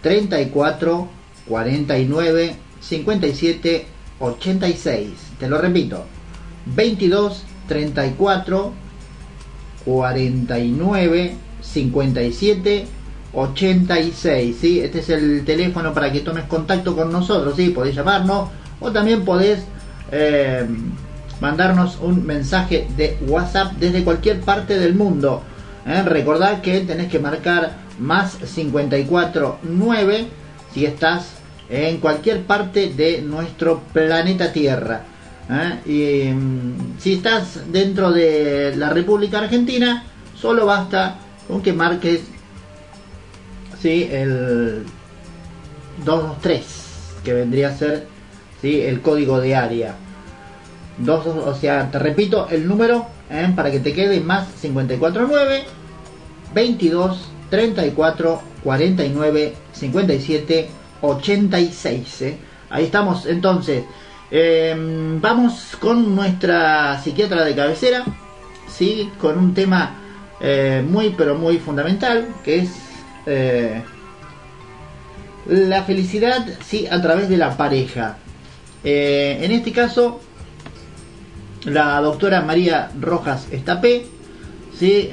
34 0.00 1.08
49 1.48 2.56
57 2.78 3.86
86. 4.20 5.10
Te 5.36 5.48
lo 5.48 5.60
repito. 5.60 6.04
22 6.66 7.42
34 7.66 8.72
49 9.84 11.34
57 11.62 12.70
86. 12.70 12.95
¿Sí? 14.58 14.80
Este 14.80 15.00
es 15.00 15.10
el 15.10 15.44
teléfono 15.44 15.92
para 15.92 16.10
que 16.10 16.20
tomes 16.20 16.44
contacto 16.44 16.96
con 16.96 17.12
nosotros. 17.12 17.54
¿sí? 17.54 17.68
Podés 17.68 17.94
llamarnos 17.94 18.48
o 18.80 18.90
también 18.90 19.24
podés 19.24 19.60
eh, 20.10 20.66
mandarnos 21.40 21.98
un 22.00 22.24
mensaje 22.24 22.88
de 22.96 23.18
WhatsApp 23.26 23.72
desde 23.72 24.04
cualquier 24.04 24.40
parte 24.40 24.78
del 24.78 24.94
mundo. 24.94 25.42
¿eh? 25.86 26.02
Recordad 26.02 26.62
que 26.62 26.80
tenés 26.80 27.08
que 27.08 27.18
marcar 27.18 27.72
más 27.98 28.38
54 28.42 29.58
9 29.62 30.26
si 30.72 30.86
estás 30.86 31.32
en 31.68 31.98
cualquier 31.98 32.42
parte 32.42 32.88
de 32.88 33.20
nuestro 33.20 33.82
planeta 33.92 34.52
Tierra. 34.52 35.02
¿eh? 35.50 35.80
Y 35.84 36.32
mm, 36.32 36.98
si 36.98 37.14
estás 37.14 37.70
dentro 37.70 38.12
de 38.12 38.74
la 38.76 38.90
República 38.90 39.40
Argentina, 39.40 40.04
solo 40.34 40.64
basta 40.64 41.18
con 41.48 41.60
que 41.62 41.72
marques 41.72 42.22
¿sí? 43.86 44.08
el 44.10 44.82
223, 46.04 47.20
que 47.22 47.32
vendría 47.32 47.68
a 47.68 47.76
ser 47.76 48.08
¿sí? 48.60 48.80
el 48.80 49.00
código 49.00 49.40
de 49.40 49.54
área. 49.54 49.94
O 51.08 51.54
sea, 51.54 51.88
te 51.90 51.98
repito 52.00 52.48
el 52.50 52.66
número 52.66 53.06
¿eh? 53.30 53.52
para 53.54 53.70
que 53.70 53.78
te 53.78 53.92
quede 53.92 54.20
más 54.20 54.48
549 54.60 55.64
22 56.52 57.30
34 57.48 58.42
49 58.64 59.54
57 59.72 60.68
86. 61.02 62.22
¿eh? 62.22 62.38
Ahí 62.70 62.86
estamos 62.86 63.26
entonces. 63.26 63.84
Em, 64.32 65.20
vamos 65.20 65.76
con 65.78 66.16
nuestra 66.16 67.00
psiquiatra 67.00 67.44
de 67.44 67.54
cabecera, 67.54 68.04
¿sí? 68.68 69.12
con 69.20 69.38
un 69.38 69.54
tema 69.54 69.94
eh, 70.40 70.84
muy 70.84 71.10
pero 71.10 71.36
muy 71.36 71.58
fundamental, 71.58 72.26
que 72.42 72.58
es 72.58 72.85
eh, 73.26 73.82
la 75.46 75.82
felicidad 75.84 76.46
¿sí? 76.64 76.86
a 76.90 77.00
través 77.02 77.28
de 77.28 77.36
la 77.36 77.56
pareja. 77.56 78.18
en 78.82 79.50
este 79.52 79.72
caso, 79.72 80.20
la 81.64 82.00
doctora 82.00 82.42
María 82.42 82.90
Rojas 83.00 83.48
Estapé 83.50 84.06
¿sí? 84.78 85.10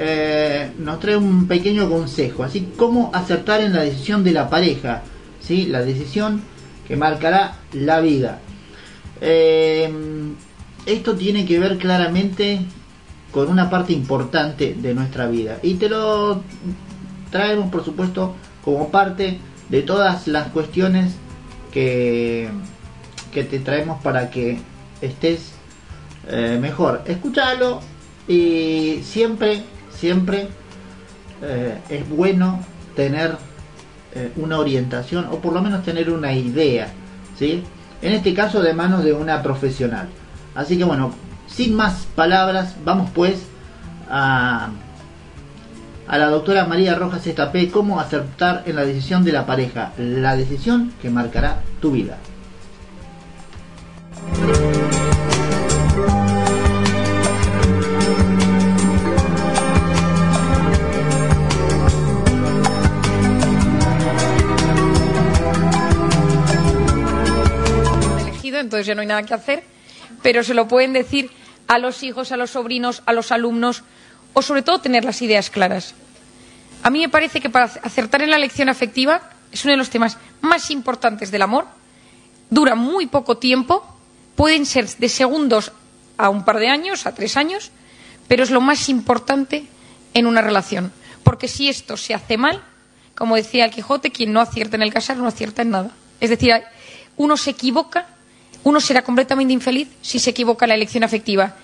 nos 0.80 1.00
trae 1.00 1.18
un 1.18 1.48
pequeño 1.48 1.90
consejo, 1.90 2.44
así 2.44 2.70
como 2.78 3.12
acertar 3.14 3.62
en 3.62 3.74
la 3.74 3.82
decisión 3.82 4.24
de 4.24 4.32
la 4.32 4.50
pareja 4.50 5.04
¿sí? 5.44 5.66
la 5.66 5.82
decisión 5.82 6.42
que 6.88 6.96
marcará 6.96 7.58
la 7.74 8.00
vida. 8.00 8.40
Eh, 9.22 9.92
esto 10.86 11.16
tiene 11.16 11.46
que 11.46 11.60
ver 11.60 11.78
claramente 11.78 12.60
con 13.32 13.50
una 13.50 13.70
parte 13.70 13.94
importante 13.94 14.76
de 14.78 14.94
nuestra 14.94 15.28
vida 15.28 15.60
y 15.64 15.76
te 15.76 15.90
lo 15.90 16.42
traemos 17.34 17.72
por 17.72 17.84
supuesto 17.84 18.36
como 18.64 18.90
parte 18.90 19.40
de 19.68 19.82
todas 19.82 20.28
las 20.28 20.50
cuestiones 20.50 21.16
que, 21.72 22.48
que 23.34 23.44
te 23.44 23.60
traemos 23.60 24.02
para 24.04 24.30
que 24.30 24.60
estés 25.02 25.54
eh, 26.30 26.60
mejor. 26.62 27.02
Escúchalo 27.08 27.82
y 28.28 29.02
siempre, 29.04 29.64
siempre 29.92 30.48
eh, 31.42 31.80
es 31.90 32.08
bueno 32.08 32.60
tener 32.96 33.36
eh, 34.14 34.32
una 34.36 34.60
orientación 34.60 35.26
o 35.32 35.40
por 35.40 35.54
lo 35.54 35.62
menos 35.62 35.84
tener 35.84 36.12
una 36.12 36.34
idea, 36.34 36.88
¿sí? 37.38 37.64
En 38.04 38.14
este 38.14 38.36
caso 38.36 38.62
de 38.62 38.76
manos 38.76 39.04
de 39.04 39.14
una 39.14 39.42
profesional. 39.42 40.08
Así 40.54 40.78
que 40.78 40.84
bueno, 40.84 41.16
sin 41.48 41.76
más 41.76 42.06
palabras, 42.16 42.76
vamos 42.86 43.10
pues 43.12 43.42
a, 44.08 44.70
a 46.08 46.18
la 46.18 46.28
doctora 46.28 46.66
María 46.66 46.96
Rojas 46.96 47.26
Estapé 47.28 47.70
cómo 47.70 48.00
aceptar 48.00 48.64
en 48.66 48.76
la 48.76 48.86
decisión 48.86 49.24
de 49.24 49.32
la 49.32 49.46
pareja, 49.46 49.94
la 49.98 50.36
decisión 50.36 50.94
que 51.02 51.10
marcará 51.10 51.62
tu 51.80 51.92
vida. 51.92 52.18
entonces 68.64 68.88
ya 68.88 68.96
no 68.96 69.02
hay 69.02 69.08
nada 69.08 69.24
que 69.24 69.34
hacer, 69.34 69.64
pero 70.24 70.44
se 70.44 70.54
lo 70.54 70.68
pueden 70.68 70.94
decir 70.94 71.30
a 71.68 71.78
los 71.78 72.02
hijos, 72.02 72.32
a 72.32 72.38
los 72.38 72.52
sobrinos, 72.52 73.04
a 73.06 73.14
los 73.14 73.32
alumnos, 73.32 73.84
o 74.34 74.42
sobre 74.42 74.62
todo 74.62 74.80
tener 74.80 75.06
las 75.06 75.22
ideas 75.22 75.50
claras. 75.50 75.94
A 76.82 76.90
mí 76.90 77.00
me 77.00 77.10
parece 77.10 77.40
que 77.40 77.50
para 77.50 77.66
acertar 77.66 78.22
en 78.22 78.32
la 78.32 78.38
lección 78.38 78.70
afectiva 78.70 79.22
es 79.52 79.64
uno 79.64 79.72
de 79.72 79.78
los 79.78 79.90
temas 79.90 80.18
más 80.42 80.72
importantes 80.72 81.32
del 81.32 81.44
amor, 81.44 81.66
dura 82.50 82.76
muy 82.76 83.08
poco 83.08 83.38
tiempo, 83.38 83.86
pueden 84.36 84.66
ser 84.66 84.88
de 84.88 85.10
segundos 85.10 85.72
a 86.18 86.30
un 86.30 86.44
par 86.44 86.58
de 86.58 86.70
años, 86.70 87.06
a 87.06 87.14
tres 87.14 87.38
años, 87.38 87.72
pero 88.28 88.44
es 88.44 88.52
lo 88.52 88.62
más 88.62 88.90
importante 88.90 89.66
en 90.14 90.28
una 90.28 90.42
relación. 90.42 90.92
Porque 91.24 91.48
si 91.48 91.70
esto 91.70 91.98
se 91.98 92.14
hace 92.14 92.38
mal, 92.38 92.62
como 93.16 93.36
decía 93.36 93.66
el 93.66 93.72
Quijote, 93.72 94.12
quien 94.12 94.34
no 94.34 94.42
acierta 94.42 94.76
en 94.76 94.82
el 94.82 94.94
casar 94.94 95.18
no 95.18 95.28
acierta 95.28 95.62
en 95.62 95.70
nada. 95.70 95.92
Es 96.20 96.30
decir, 96.30 96.52
uno 97.16 97.38
se 97.38 97.52
equivoca 97.52 98.08
uno 98.64 98.80
será 98.80 99.02
completamente 99.02 99.54
infeliz 99.54 99.90
si 100.02 100.20
se 100.20 100.30
equivoca 100.30 100.66
en 100.66 100.70
la 100.70 100.76
elección 100.76 101.04
afectiva. 101.04 101.56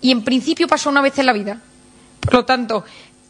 Y 0.00 0.10
en 0.10 0.24
principio 0.24 0.66
pasa 0.66 0.88
una 0.90 1.00
vez 1.00 1.18
en 1.18 1.26
la 1.26 1.32
vida. 1.32 1.60
Por 2.30 2.34
lo 2.40 2.44
tanto, 2.44 2.84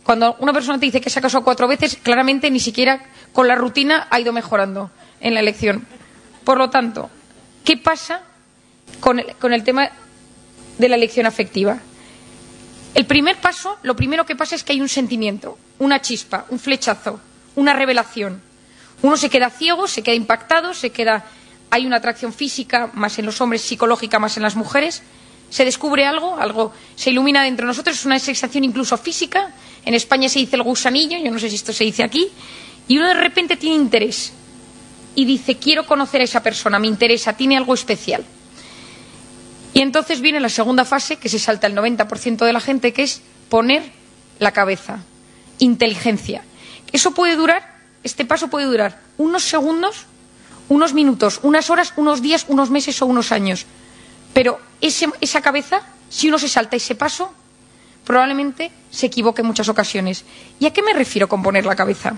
cuando 0.04 0.36
una 0.40 0.52
persona 0.52 0.78
te 0.78 0.84
dice 0.84 1.00
que 1.00 1.08
se 1.08 1.18
ha 1.18 1.22
casado 1.22 1.42
cuatro 1.42 1.66
veces, 1.66 1.96
claramente 2.02 2.50
ni 2.50 2.60
siquiera 2.60 3.00
con 3.32 3.48
la 3.48 3.54
rutina 3.54 4.06
ha 4.10 4.20
ido 4.20 4.32
mejorando 4.34 4.90
en 5.20 5.32
la 5.32 5.40
elección. 5.40 5.86
Por 6.44 6.58
lo 6.58 6.68
tanto, 6.68 7.08
¿qué 7.64 7.78
pasa 7.78 8.20
con 9.00 9.18
el, 9.20 9.34
con 9.36 9.54
el 9.54 9.64
tema 9.64 9.90
de 10.76 10.88
la 10.90 10.96
elección 10.96 11.24
afectiva? 11.24 11.78
El 12.94 13.06
primer 13.06 13.36
paso, 13.36 13.78
lo 13.82 13.96
primero 13.96 14.26
que 14.26 14.36
pasa 14.36 14.54
es 14.54 14.64
que 14.64 14.74
hay 14.74 14.82
un 14.82 14.88
sentimiento, 14.88 15.56
una 15.78 16.02
chispa, 16.02 16.44
un 16.50 16.58
flechazo, 16.58 17.20
una 17.56 17.72
revelación. 17.72 18.42
Uno 19.00 19.16
se 19.16 19.30
queda 19.30 19.48
ciego, 19.48 19.88
se 19.88 20.02
queda 20.02 20.14
impactado, 20.14 20.74
se 20.74 20.90
queda 20.90 21.24
hay 21.70 21.86
una 21.86 21.96
atracción 21.96 22.34
física 22.34 22.90
más 22.92 23.18
en 23.18 23.24
los 23.24 23.40
hombres, 23.40 23.62
psicológica 23.62 24.18
más 24.18 24.36
en 24.36 24.42
las 24.42 24.56
mujeres. 24.56 25.02
Se 25.50 25.64
descubre 25.64 26.06
algo, 26.06 26.36
algo 26.38 26.72
se 26.96 27.10
ilumina 27.10 27.42
dentro 27.42 27.66
de 27.66 27.68
nosotros, 27.68 27.98
es 27.98 28.06
una 28.06 28.18
sensación 28.18 28.64
incluso 28.64 28.96
física. 28.96 29.52
En 29.84 29.94
España 29.94 30.28
se 30.28 30.38
dice 30.38 30.56
el 30.56 30.62
gusanillo, 30.62 31.18
yo 31.18 31.30
no 31.30 31.38
sé 31.38 31.50
si 31.50 31.56
esto 31.56 31.72
se 31.72 31.84
dice 31.84 32.02
aquí. 32.02 32.28
Y 32.88 32.98
uno 32.98 33.08
de 33.08 33.14
repente 33.14 33.56
tiene 33.56 33.76
interés 33.76 34.32
y 35.14 35.24
dice, 35.24 35.56
quiero 35.56 35.86
conocer 35.86 36.20
a 36.20 36.24
esa 36.24 36.42
persona, 36.42 36.78
me 36.78 36.86
interesa, 36.86 37.32
tiene 37.34 37.56
algo 37.56 37.74
especial. 37.74 38.24
Y 39.74 39.80
entonces 39.80 40.20
viene 40.20 40.40
la 40.40 40.48
segunda 40.48 40.84
fase, 40.84 41.16
que 41.16 41.28
se 41.28 41.38
salta 41.38 41.66
el 41.66 41.74
90% 41.74 42.44
de 42.44 42.52
la 42.52 42.60
gente, 42.60 42.92
que 42.92 43.02
es 43.02 43.22
poner 43.48 43.82
la 44.38 44.52
cabeza, 44.52 45.04
inteligencia. 45.58 46.42
Eso 46.92 47.12
puede 47.12 47.36
durar, 47.36 47.78
este 48.02 48.24
paso 48.24 48.48
puede 48.48 48.66
durar 48.66 49.00
unos 49.18 49.42
segundos 49.44 50.06
unos 50.70 50.94
minutos, 50.94 51.40
unas 51.42 51.68
horas, 51.68 51.92
unos 51.96 52.22
días, 52.22 52.46
unos 52.48 52.70
meses 52.70 53.02
o 53.02 53.06
unos 53.06 53.32
años. 53.32 53.66
Pero 54.32 54.60
esa 54.80 55.40
cabeza, 55.40 55.82
si 56.08 56.28
uno 56.28 56.38
se 56.38 56.48
salta 56.48 56.76
ese 56.76 56.94
paso, 56.94 57.32
probablemente 58.04 58.70
se 58.90 59.06
equivoque 59.06 59.42
en 59.42 59.46
muchas 59.46 59.68
ocasiones. 59.68 60.24
¿Y 60.58 60.66
a 60.66 60.72
qué 60.72 60.82
me 60.82 60.92
refiero 60.92 61.28
con 61.28 61.42
poner 61.42 61.66
la 61.66 61.76
cabeza? 61.76 62.14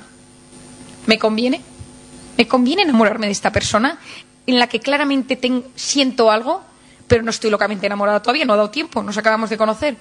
¿Me 1.07 1.19
conviene? 1.19 1.61
¿Me 2.37 2.49
conviene 2.49 2.83
enamorarme 2.83 3.27
de 3.27 3.33
esta 3.33 3.53
persona 3.53 3.99
en 4.47 4.59
la 4.59 4.67
que 4.67 4.81
claramente 4.81 5.39
siento 5.75 6.31
algo, 6.31 6.63
pero 7.07 7.23
no 7.23 7.31
estoy 7.31 7.51
locamente 7.51 7.87
enamorada 7.87 8.23
todavía, 8.23 8.45
no 8.45 8.55
ha 8.55 8.57
dado 8.57 8.71
tiempo, 8.71 9.03
nos 9.03 9.19
acabamos 9.19 9.51
de 9.51 9.59
conocer? 9.59 9.97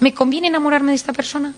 ¿Me 0.00 0.12
conviene 0.14 0.48
enamorarme 0.48 0.92
de 0.92 0.96
esta 0.96 1.12
persona? 1.12 1.54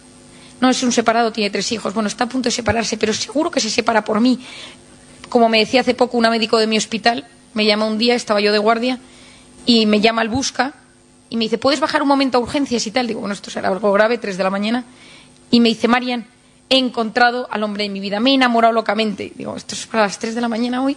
No 0.61 0.69
es 0.69 0.83
un 0.83 0.93
separado, 0.93 1.33
tiene 1.33 1.51
tres 1.51 1.71
hijos, 1.73 1.95
bueno, 1.95 2.09
está 2.09 2.25
a 2.25 2.29
punto 2.29 2.49
de 2.49 2.53
separarse, 2.53 2.97
pero 2.97 3.13
seguro 3.13 3.51
que 3.51 3.61
se 3.61 3.71
separa 3.71 4.05
por 4.05 4.21
mí. 4.21 4.41
Como 5.29 5.49
me 5.49 5.59
decía 5.59 5.83
hace 5.83 5.95
poco 5.95 6.17
una 6.17 6.31
médico 6.31 6.59
de 6.59 6.67
mi 6.67 6.79
hospital, 6.79 7.27
me 7.55 7.67
llama 7.67 7.85
un 7.85 7.99
día, 7.99 8.15
estaba 8.15 8.41
yo 8.41 8.53
de 8.53 8.59
guardia, 8.59 8.99
y 9.69 9.85
me 9.85 10.01
llama 10.01 10.23
al 10.23 10.31
busca 10.31 10.73
y 11.29 11.37
me 11.37 11.45
dice, 11.45 11.59
¿puedes 11.59 11.79
bajar 11.79 12.01
un 12.01 12.09
momento 12.09 12.39
a 12.39 12.41
urgencias 12.41 12.87
y 12.87 12.91
tal? 12.91 13.07
Digo, 13.07 13.21
bueno, 13.21 13.35
esto 13.35 13.51
será 13.51 13.69
algo 13.69 13.93
grave, 13.93 14.17
tres 14.17 14.39
de 14.39 14.43
la 14.43 14.49
mañana. 14.49 14.83
Y 15.51 15.61
me 15.61 15.69
dice, 15.69 15.89
Marian, 15.89 16.27
he 16.71 16.79
encontrado 16.79 17.47
al 17.51 17.63
hombre 17.63 17.83
de 17.83 17.91
mi 17.91 18.01
vida, 18.01 18.19
me 18.19 18.31
he 18.31 18.35
enamorado 18.35 18.73
locamente. 18.73 19.31
Digo, 19.35 19.55
esto 19.55 19.75
es 19.75 19.87
para 19.87 20.05
las 20.05 20.19
tres 20.19 20.35
de 20.35 20.41
la 20.41 20.49
mañana 20.49 20.83
hoy. 20.83 20.97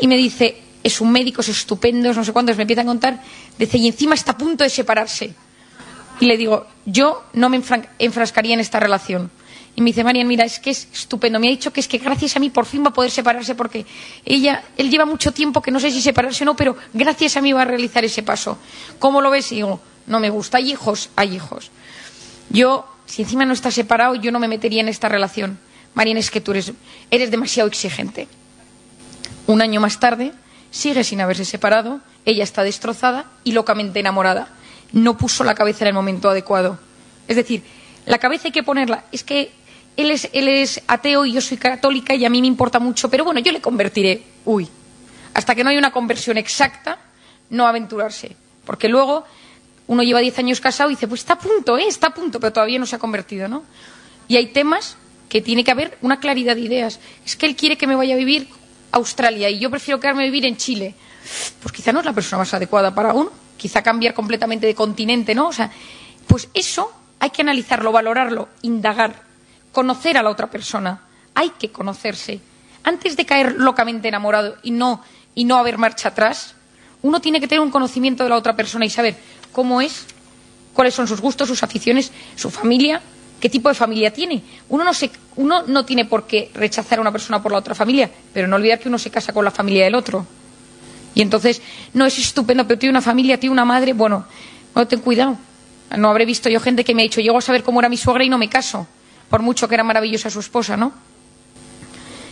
Y 0.00 0.08
me 0.08 0.16
dice, 0.16 0.60
es 0.82 1.00
un 1.00 1.12
médico, 1.12 1.40
es 1.40 1.50
estupendo, 1.50 2.12
no 2.12 2.24
sé 2.24 2.32
cuántos, 2.32 2.56
me 2.56 2.62
empieza 2.62 2.82
a 2.82 2.84
contar. 2.84 3.22
Dice, 3.56 3.78
y 3.78 3.86
encima 3.86 4.16
está 4.16 4.32
a 4.32 4.38
punto 4.38 4.64
de 4.64 4.70
separarse. 4.70 5.32
Y 6.18 6.26
le 6.26 6.36
digo, 6.36 6.66
yo 6.84 7.26
no 7.34 7.48
me 7.48 7.62
enfrascaría 8.00 8.54
en 8.54 8.60
esta 8.60 8.80
relación. 8.80 9.30
Y 9.78 9.80
me 9.80 9.90
dice, 9.90 10.02
Marian, 10.02 10.26
mira, 10.26 10.44
es 10.44 10.58
que 10.58 10.70
es 10.70 10.88
estupendo. 10.92 11.38
Me 11.38 11.46
ha 11.46 11.50
dicho 11.50 11.72
que 11.72 11.78
es 11.78 11.86
que 11.86 11.98
gracias 11.98 12.34
a 12.34 12.40
mí 12.40 12.50
por 12.50 12.66
fin 12.66 12.82
va 12.82 12.88
a 12.88 12.92
poder 12.92 13.12
separarse 13.12 13.54
porque 13.54 13.86
ella, 14.24 14.64
él 14.76 14.90
lleva 14.90 15.04
mucho 15.04 15.30
tiempo 15.30 15.62
que 15.62 15.70
no 15.70 15.78
sé 15.78 15.92
si 15.92 16.02
separarse 16.02 16.42
o 16.42 16.46
no, 16.46 16.56
pero 16.56 16.76
gracias 16.92 17.36
a 17.36 17.40
mí 17.40 17.52
va 17.52 17.62
a 17.62 17.64
realizar 17.64 18.04
ese 18.04 18.24
paso. 18.24 18.58
¿Cómo 18.98 19.20
lo 19.20 19.30
ves? 19.30 19.52
Y 19.52 19.54
digo, 19.54 19.80
no 20.08 20.18
me 20.18 20.30
gusta. 20.30 20.58
Hay 20.58 20.72
hijos, 20.72 21.10
hay 21.14 21.36
hijos. 21.36 21.70
Yo, 22.50 22.88
si 23.06 23.22
encima 23.22 23.44
no 23.44 23.52
estás 23.52 23.74
separado, 23.74 24.16
yo 24.16 24.32
no 24.32 24.40
me 24.40 24.48
metería 24.48 24.80
en 24.80 24.88
esta 24.88 25.08
relación. 25.08 25.60
Marian, 25.94 26.16
es 26.16 26.32
que 26.32 26.40
tú 26.40 26.50
eres, 26.50 26.72
eres 27.12 27.30
demasiado 27.30 27.68
exigente. 27.68 28.26
Un 29.46 29.62
año 29.62 29.80
más 29.80 30.00
tarde, 30.00 30.32
sigue 30.72 31.04
sin 31.04 31.20
haberse 31.20 31.44
separado, 31.44 32.00
ella 32.24 32.42
está 32.42 32.64
destrozada 32.64 33.26
y 33.44 33.52
locamente 33.52 34.00
enamorada. 34.00 34.48
No 34.90 35.16
puso 35.16 35.44
la 35.44 35.54
cabeza 35.54 35.84
en 35.84 35.90
el 35.90 35.94
momento 35.94 36.28
adecuado. 36.28 36.80
Es 37.28 37.36
decir, 37.36 37.62
la 38.06 38.18
cabeza 38.18 38.48
hay 38.48 38.52
que 38.52 38.64
ponerla. 38.64 39.04
Es 39.12 39.22
que 39.22 39.52
él 39.98 40.12
es, 40.12 40.30
él 40.32 40.46
es 40.46 40.80
ateo 40.86 41.26
y 41.26 41.32
yo 41.32 41.40
soy 41.40 41.56
católica 41.56 42.14
y 42.14 42.24
a 42.24 42.30
mí 42.30 42.40
me 42.40 42.46
importa 42.46 42.78
mucho, 42.78 43.10
pero 43.10 43.24
bueno, 43.24 43.40
yo 43.40 43.50
le 43.50 43.60
convertiré. 43.60 44.22
Uy, 44.44 44.68
hasta 45.34 45.56
que 45.56 45.64
no 45.64 45.70
haya 45.70 45.78
una 45.80 45.90
conversión 45.90 46.38
exacta, 46.38 46.98
no 47.50 47.66
aventurarse. 47.66 48.36
Porque 48.64 48.88
luego 48.88 49.24
uno 49.88 50.04
lleva 50.04 50.20
diez 50.20 50.38
años 50.38 50.60
casado 50.60 50.88
y 50.88 50.94
dice, 50.94 51.08
pues 51.08 51.22
está 51.22 51.32
a 51.32 51.38
punto, 51.40 51.76
¿eh? 51.76 51.88
está 51.88 52.06
a 52.06 52.14
punto, 52.14 52.38
pero 52.38 52.52
todavía 52.52 52.78
no 52.78 52.86
se 52.86 52.94
ha 52.94 53.00
convertido, 53.00 53.48
¿no? 53.48 53.64
Y 54.28 54.36
hay 54.36 54.46
temas 54.46 54.96
que 55.28 55.40
tiene 55.40 55.64
que 55.64 55.72
haber 55.72 55.98
una 56.00 56.20
claridad 56.20 56.54
de 56.54 56.62
ideas. 56.62 57.00
Es 57.26 57.34
que 57.34 57.46
él 57.46 57.56
quiere 57.56 57.76
que 57.76 57.88
me 57.88 57.96
vaya 57.96 58.14
a 58.14 58.18
vivir 58.18 58.46
a 58.92 58.98
Australia 58.98 59.50
y 59.50 59.58
yo 59.58 59.68
prefiero 59.68 59.98
quedarme 59.98 60.22
a 60.22 60.26
vivir 60.26 60.46
en 60.46 60.56
Chile. 60.56 60.94
Pues 61.60 61.72
quizá 61.72 61.92
no 61.92 61.98
es 61.98 62.06
la 62.06 62.12
persona 62.12 62.38
más 62.38 62.54
adecuada 62.54 62.94
para 62.94 63.14
uno, 63.14 63.32
quizá 63.56 63.82
cambiar 63.82 64.14
completamente 64.14 64.64
de 64.68 64.76
continente, 64.76 65.34
¿no? 65.34 65.48
O 65.48 65.52
sea, 65.52 65.72
pues 66.28 66.48
eso 66.54 66.92
hay 67.18 67.30
que 67.30 67.42
analizarlo, 67.42 67.90
valorarlo, 67.90 68.48
indagar, 68.62 69.27
conocer 69.78 70.18
a 70.18 70.24
la 70.24 70.30
otra 70.30 70.50
persona. 70.50 71.02
Hay 71.36 71.50
que 71.50 71.70
conocerse. 71.70 72.40
Antes 72.82 73.16
de 73.16 73.24
caer 73.24 73.54
locamente 73.58 74.08
enamorado 74.08 74.56
y 74.64 74.72
no, 74.72 75.04
y 75.36 75.44
no 75.44 75.56
haber 75.56 75.78
marcha 75.78 76.08
atrás, 76.08 76.56
uno 77.00 77.20
tiene 77.20 77.38
que 77.38 77.46
tener 77.46 77.62
un 77.62 77.70
conocimiento 77.70 78.24
de 78.24 78.30
la 78.30 78.34
otra 78.34 78.56
persona 78.56 78.84
y 78.84 78.90
saber 78.90 79.14
cómo 79.52 79.80
es, 79.80 80.06
cuáles 80.74 80.94
son 80.94 81.06
sus 81.06 81.20
gustos, 81.20 81.46
sus 81.46 81.62
aficiones, 81.62 82.10
su 82.34 82.50
familia, 82.50 83.00
qué 83.38 83.48
tipo 83.48 83.68
de 83.68 83.76
familia 83.76 84.12
tiene. 84.12 84.42
Uno 84.68 84.82
no, 84.82 84.92
se, 84.92 85.12
uno 85.36 85.62
no 85.62 85.84
tiene 85.84 86.06
por 86.06 86.26
qué 86.26 86.50
rechazar 86.54 86.98
a 86.98 87.02
una 87.02 87.12
persona 87.12 87.40
por 87.40 87.52
la 87.52 87.58
otra 87.58 87.76
familia, 87.76 88.10
pero 88.34 88.48
no 88.48 88.56
olvidar 88.56 88.80
que 88.80 88.88
uno 88.88 88.98
se 88.98 89.12
casa 89.12 89.32
con 89.32 89.44
la 89.44 89.52
familia 89.52 89.84
del 89.84 89.94
otro. 89.94 90.26
Y 91.14 91.22
entonces, 91.22 91.62
no 91.94 92.04
es 92.04 92.18
estupendo, 92.18 92.66
pero 92.66 92.80
tiene 92.80 92.90
una 92.90 93.02
familia, 93.02 93.38
tiene 93.38 93.52
una 93.52 93.64
madre, 93.64 93.92
bueno, 93.92 94.26
no 94.74 94.88
ten 94.88 94.98
cuidado. 94.98 95.38
No 95.96 96.10
habré 96.10 96.24
visto 96.24 96.48
yo 96.48 96.58
gente 96.58 96.82
que 96.82 96.96
me 96.96 97.02
ha 97.02 97.04
dicho, 97.04 97.20
llego 97.20 97.38
a 97.38 97.42
saber 97.42 97.62
cómo 97.62 97.78
era 97.78 97.88
mi 97.88 97.96
suegra 97.96 98.24
y 98.24 98.28
no 98.28 98.38
me 98.38 98.48
caso, 98.48 98.88
por 99.28 99.42
mucho 99.42 99.68
que 99.68 99.74
era 99.74 99.84
maravillosa 99.84 100.30
su 100.30 100.40
esposa, 100.40 100.76
¿no? 100.76 100.92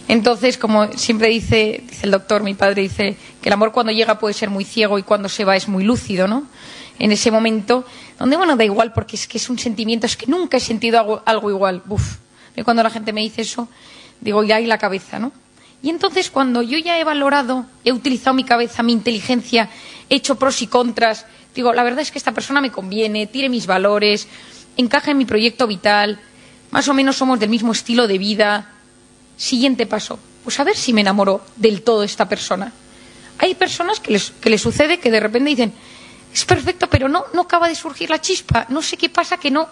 Entonces, 0.09 0.57
como 0.57 0.93
siempre 0.93 1.29
dice, 1.29 1.83
dice 1.89 2.07
el 2.07 2.13
doctor, 2.13 2.43
mi 2.43 2.55
padre 2.55 2.83
dice 2.83 3.17
que 3.43 3.49
el 3.49 3.53
amor 3.53 3.73
cuando 3.73 3.93
llega 3.93 4.19
puede 4.19 4.35
ser 4.35 4.51
muy 4.51 4.65
ciego 4.65 4.99
y 4.99 5.03
cuando 5.03 5.29
se 5.29 5.45
va 5.45 5.57
es 5.57 5.67
muy 5.67 5.85
lúcido, 5.85 6.29
¿no? 6.29 6.47
En 6.99 7.11
ese 7.13 7.31
momento, 7.31 7.85
donde 8.19 8.37
bueno, 8.37 8.57
da 8.57 8.65
igual 8.65 8.93
porque 8.93 9.17
es 9.17 9.27
que 9.27 9.39
es 9.39 9.51
un 9.51 9.59
sentimiento, 9.59 10.07
es 10.07 10.17
que 10.17 10.27
nunca 10.27 10.59
he 10.59 10.61
sentido 10.61 11.23
algo, 11.27 11.51
igual. 11.51 11.83
Buf. 11.85 12.19
Y 12.55 12.63
cuando 12.63 12.83
la 12.83 12.91
gente 12.91 13.13
me 13.13 13.21
dice 13.21 13.43
eso, 13.43 13.69
digo, 14.21 14.45
ya 14.45 14.57
hay 14.57 14.67
la 14.67 14.79
cabeza, 14.79 15.19
¿no? 15.19 15.33
Y 15.83 15.91
entonces 15.91 16.31
cuando 16.31 16.63
yo 16.63 16.79
ya 16.79 16.99
he 16.99 17.05
valorado, 17.05 17.67
he 17.85 17.93
utilizado 17.93 18.35
mi 18.35 18.45
cabeza, 18.45 18.83
mi 18.83 18.93
inteligencia, 18.93 19.69
he 20.09 20.17
hecho 20.17 20.37
pros 20.37 20.63
y 20.63 20.69
contras, 20.69 21.27
digo, 21.55 21.73
la 21.73 21.83
verdad 21.83 22.01
es 22.01 22.11
que 22.11 22.19
esta 22.19 22.33
persona 22.33 22.61
me 22.61 22.71
conviene, 22.71 23.27
tiene 23.27 23.49
mis 23.49 23.67
valores, 23.67 24.29
encaja 24.77 25.11
en 25.11 25.19
mi 25.19 25.27
proyecto 25.27 25.67
vital, 25.67 26.21
más 26.77 26.89
o 26.89 26.93
menos 26.93 27.17
somos 27.17 27.41
del 27.41 27.49
mismo 27.49 27.73
estilo 27.73 28.07
de 28.07 28.19
vida. 28.19 28.69
Siguiente 29.39 29.87
paso, 29.87 30.19
pues 30.45 30.61
a 30.61 30.65
ver 30.65 30.77
si 30.77 30.93
me 30.93 31.01
enamoro 31.01 31.41
del 31.57 31.81
todo 31.81 32.01
de 32.01 32.07
esta 32.07 32.29
persona. 32.29 32.71
Hay 33.39 33.55
personas 33.55 33.99
que 33.99 34.13
les, 34.13 34.31
que 34.33 34.59
sucede 34.59 35.01
que 35.01 35.11
de 35.11 35.19
repente 35.19 35.49
dicen, 35.49 35.73
es 36.35 36.45
perfecto, 36.45 36.87
pero 36.91 37.09
no, 37.09 37.25
no 37.33 37.41
acaba 37.41 37.67
de 37.69 37.75
surgir 37.75 38.11
la 38.11 38.21
chispa, 38.21 38.67
no 38.69 38.83
sé 38.83 38.99
qué 38.99 39.09
pasa, 39.09 39.39
que 39.39 39.51
no, 39.51 39.67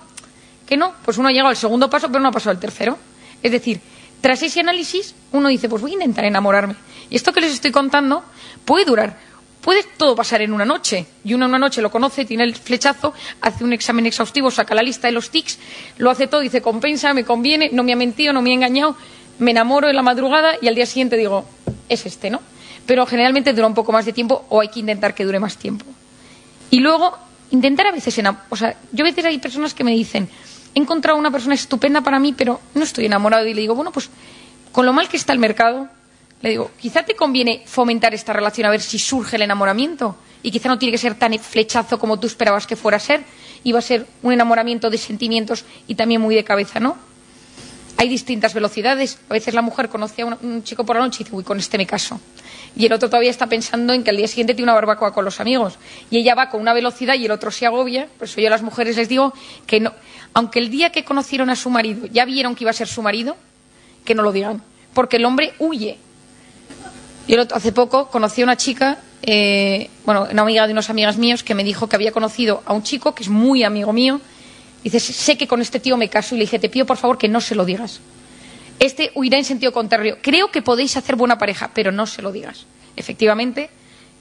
que 0.67 0.79
no. 0.79 0.95
Pues 1.05 1.19
uno 1.19 1.29
ha 1.29 1.31
llegado 1.33 1.51
al 1.51 1.59
segundo 1.59 1.91
paso, 1.91 2.09
pero 2.09 2.21
no 2.21 2.29
ha 2.29 2.33
pasado 2.33 2.53
al 2.53 2.59
tercero. 2.59 2.97
Es 3.43 3.53
decir, 3.53 3.83
tras 4.23 4.43
ese 4.43 4.61
análisis, 4.61 5.15
uno 5.33 5.51
dice, 5.51 5.69
pues 5.69 5.83
voy 5.83 5.91
a 5.91 5.95
intentar 5.97 6.25
enamorarme. 6.25 6.75
Y 7.11 7.17
esto 7.17 7.35
que 7.35 7.43
les 7.43 7.53
estoy 7.53 7.71
contando 7.71 8.25
puede 8.65 8.87
durar, 8.87 9.19
puede 9.65 9.83
todo 9.97 10.15
pasar 10.15 10.43
en 10.43 10.53
una 10.53 10.67
noche. 10.67 11.07
Y 11.25 11.33
uno 11.33 11.47
en 11.47 11.51
una 11.51 11.59
noche 11.59 11.81
lo 11.81 11.91
conoce, 11.91 12.27
tiene 12.27 12.45
el 12.45 12.55
flechazo, 12.55 13.15
hace 13.41 13.65
un 13.65 13.73
examen 13.73 14.05
exhaustivo, 14.05 14.51
saca 14.51 14.75
la 14.75 14.83
lista 14.83 15.09
de 15.09 15.13
los 15.13 15.31
tics, 15.31 15.59
lo 15.97 16.11
hace 16.11 16.27
todo, 16.27 16.43
dice, 16.43 16.61
compensa, 16.61 17.15
me 17.15 17.25
conviene, 17.25 17.71
no 17.73 17.83
me 17.83 17.95
ha 17.95 17.97
mentido, 17.97 18.35
no 18.35 18.43
me 18.43 18.51
ha 18.51 18.55
engañado, 18.55 18.95
me 19.39 19.53
enamoro 19.53 19.89
en 19.89 19.97
la 19.97 20.03
madrugada 20.03 20.57
y 20.61 20.69
al 20.69 20.75
día 20.75 20.85
siguiente 20.85 21.17
digo, 21.17 21.47
es 21.89 22.05
este, 22.05 22.29
¿no? 22.29 22.43
Pero 22.85 23.07
generalmente 23.07 23.55
dura 23.55 23.67
un 23.67 23.75
poco 23.75 23.91
más 23.91 24.05
de 24.05 24.13
tiempo 24.13 24.45
o 24.51 24.61
hay 24.61 24.69
que 24.69 24.81
intentar 24.81 25.15
que 25.15 25.25
dure 25.25 25.41
más 25.41 25.57
tiempo. 25.57 25.87
Y 26.71 26.81
luego, 26.81 27.17
intentar 27.51 27.87
a 27.87 27.93
veces, 27.93 28.21
o 28.51 28.57
sea, 28.57 28.77
yo 28.93 29.05
a 29.05 29.09
veces 29.09 29.25
hay 29.25 29.39
personas 29.39 29.73
que 29.73 29.83
me 29.83 29.93
dicen, 29.93 30.29
he 30.75 30.79
encontrado 30.79 31.19
una 31.19 31.31
persona 31.31 31.55
estupenda 31.55 32.03
para 32.03 32.19
mí, 32.19 32.35
pero 32.37 32.61
no 32.75 32.85
estoy 32.85 33.07
enamorado. 33.07 33.47
Y 33.47 33.55
le 33.55 33.63
digo, 33.63 33.75
bueno, 33.75 33.93
pues 33.93 34.11
con 34.73 34.85
lo 34.85 34.93
mal 34.93 35.09
que 35.09 35.17
está 35.17 35.33
el 35.33 35.39
mercado, 35.39 35.89
le 36.45 36.51
digo, 36.51 36.71
quizá 36.79 37.03
te 37.03 37.17
conviene 37.17 37.63
fomentar 37.67 38.15
esta 38.15 38.33
relación 38.33 38.67
a 38.67 38.71
ver 38.71 38.81
si 38.81 38.99
surge 38.99 39.37
el 39.37 39.43
enamoramiento. 39.43 40.17
Y 40.43 40.51
quizá 40.51 40.69
no 40.69 40.79
tiene 40.79 40.93
que 40.93 40.99
ser 40.99 41.15
tan 41.15 41.37
flechazo 41.39 41.99
como 41.99 42.21
tú 42.21 42.27
esperabas 42.27 42.67
que 42.67 42.77
fuera 42.77 42.99
a 42.99 43.01
ser. 43.01 43.25
Iba 43.65 43.79
a 43.79 43.83
ser 43.83 44.07
un 44.23 44.33
enamoramiento 44.33 44.91
de 44.91 44.99
sentimientos 44.99 45.65
y 45.87 45.95
también 45.95 46.21
muy 46.21 46.35
de 46.35 46.45
cabeza, 46.45 46.81
¿no? 46.81 46.97
Hay 47.97 48.09
distintas 48.09 48.53
velocidades. 48.53 49.19
A 49.31 49.33
veces 49.33 49.55
la 49.55 49.63
mujer 49.63 49.89
conoce 49.89 50.23
a 50.23 50.27
un 50.27 50.63
chico 50.65 50.85
por 50.85 50.97
la 50.97 51.03
noche 51.03 51.23
y 51.23 51.25
dice, 51.25 51.35
uy, 51.35 51.45
con 51.45 51.59
este 51.59 51.79
me 51.79 51.87
caso 51.87 52.21
y 52.77 52.87
el 52.87 52.93
otro 52.93 53.09
todavía 53.09 53.31
está 53.31 53.47
pensando 53.47 53.93
en 53.93 54.03
que 54.03 54.11
al 54.11 54.17
día 54.17 54.27
siguiente 54.27 54.55
tiene 54.55 54.65
una 54.65 54.75
barbacoa 54.75 55.13
con 55.13 55.25
los 55.25 55.41
amigos. 55.41 55.79
Y 56.11 56.19
ella 56.19 56.35
va 56.35 56.51
con 56.51 56.61
una 56.61 56.73
velocidad 56.73 57.15
y 57.15 57.27
el 57.27 57.31
otro 57.31 57.51
se 57.51 57.67
agobia. 57.67 58.09
Por 58.19 58.27
eso 58.27 58.41
yo 58.41 58.49
a 58.49 58.51
las 58.51 58.63
mujeres 58.63 58.97
les 58.97 59.09
digo 59.09 59.33
que 59.67 59.81
no, 59.81 59.93
aunque 60.33 60.59
el 60.59 60.71
día 60.71 60.91
que 60.91 61.05
conocieron 61.05 61.51
a 61.51 61.57
su 61.57 61.71
marido 61.71 62.07
ya 62.07 62.25
vieron 62.25 62.55
que 62.55 62.65
iba 62.65 62.71
a 62.71 62.75
ser 62.75 62.89
su 62.89 63.01
marido, 63.03 63.37
que 64.05 64.15
no 64.15 64.23
lo 64.23 64.33
digan, 64.33 64.63
porque 64.93 65.17
el 65.17 65.25
hombre 65.25 65.55
huye. 65.59 65.99
Yo 67.27 67.41
hace 67.53 67.73
poco 67.73 68.09
conocí 68.09 68.43
a 68.43 68.45
una 68.45 68.57
chica, 68.57 68.99
eh, 69.23 69.91
bueno, 70.05 70.29
una 70.31 70.43
amiga 70.43 70.67
de 70.67 70.73
unas 70.73 70.91
amigas 70.91 71.17
míos, 71.17 71.43
que 71.43 71.55
me 71.55 71.65
dijo 71.65 71.89
que 71.89 71.97
había 71.97 72.13
conocido 72.13 72.63
a 72.67 72.73
un 72.73 72.83
chico 72.83 73.15
que 73.15 73.23
es 73.23 73.29
muy 73.29 73.63
amigo 73.63 73.93
mío. 73.93 74.21
Dice, 74.83 75.01
sé 75.01 75.39
que 75.39 75.49
con 75.49 75.63
este 75.63 75.81
tío 75.81 75.97
me 75.97 76.09
caso 76.09 76.35
y 76.35 76.39
le 76.39 76.45
dije, 76.45 76.59
te 76.59 76.69
pido 76.69 76.85
por 76.85 76.99
favor 76.99 77.17
que 77.17 77.29
no 77.29 77.41
se 77.41 77.55
lo 77.55 77.65
digas 77.65 78.01
este 78.79 79.13
huirá 79.15 79.39
en 79.39 79.45
sentido 79.45 79.73
contrario. 79.73 80.19
Creo 80.21 80.51
que 80.51 80.63
podéis 80.63 80.97
hacer 80.97 81.17
buena 81.17 81.39
pareja, 81.39 81.71
pero 81.75 81.93
no 81.93 82.07
se 82.07 82.23
lo 82.23 82.33
digas. 82.33 82.67
Efectivamente, 82.97 83.71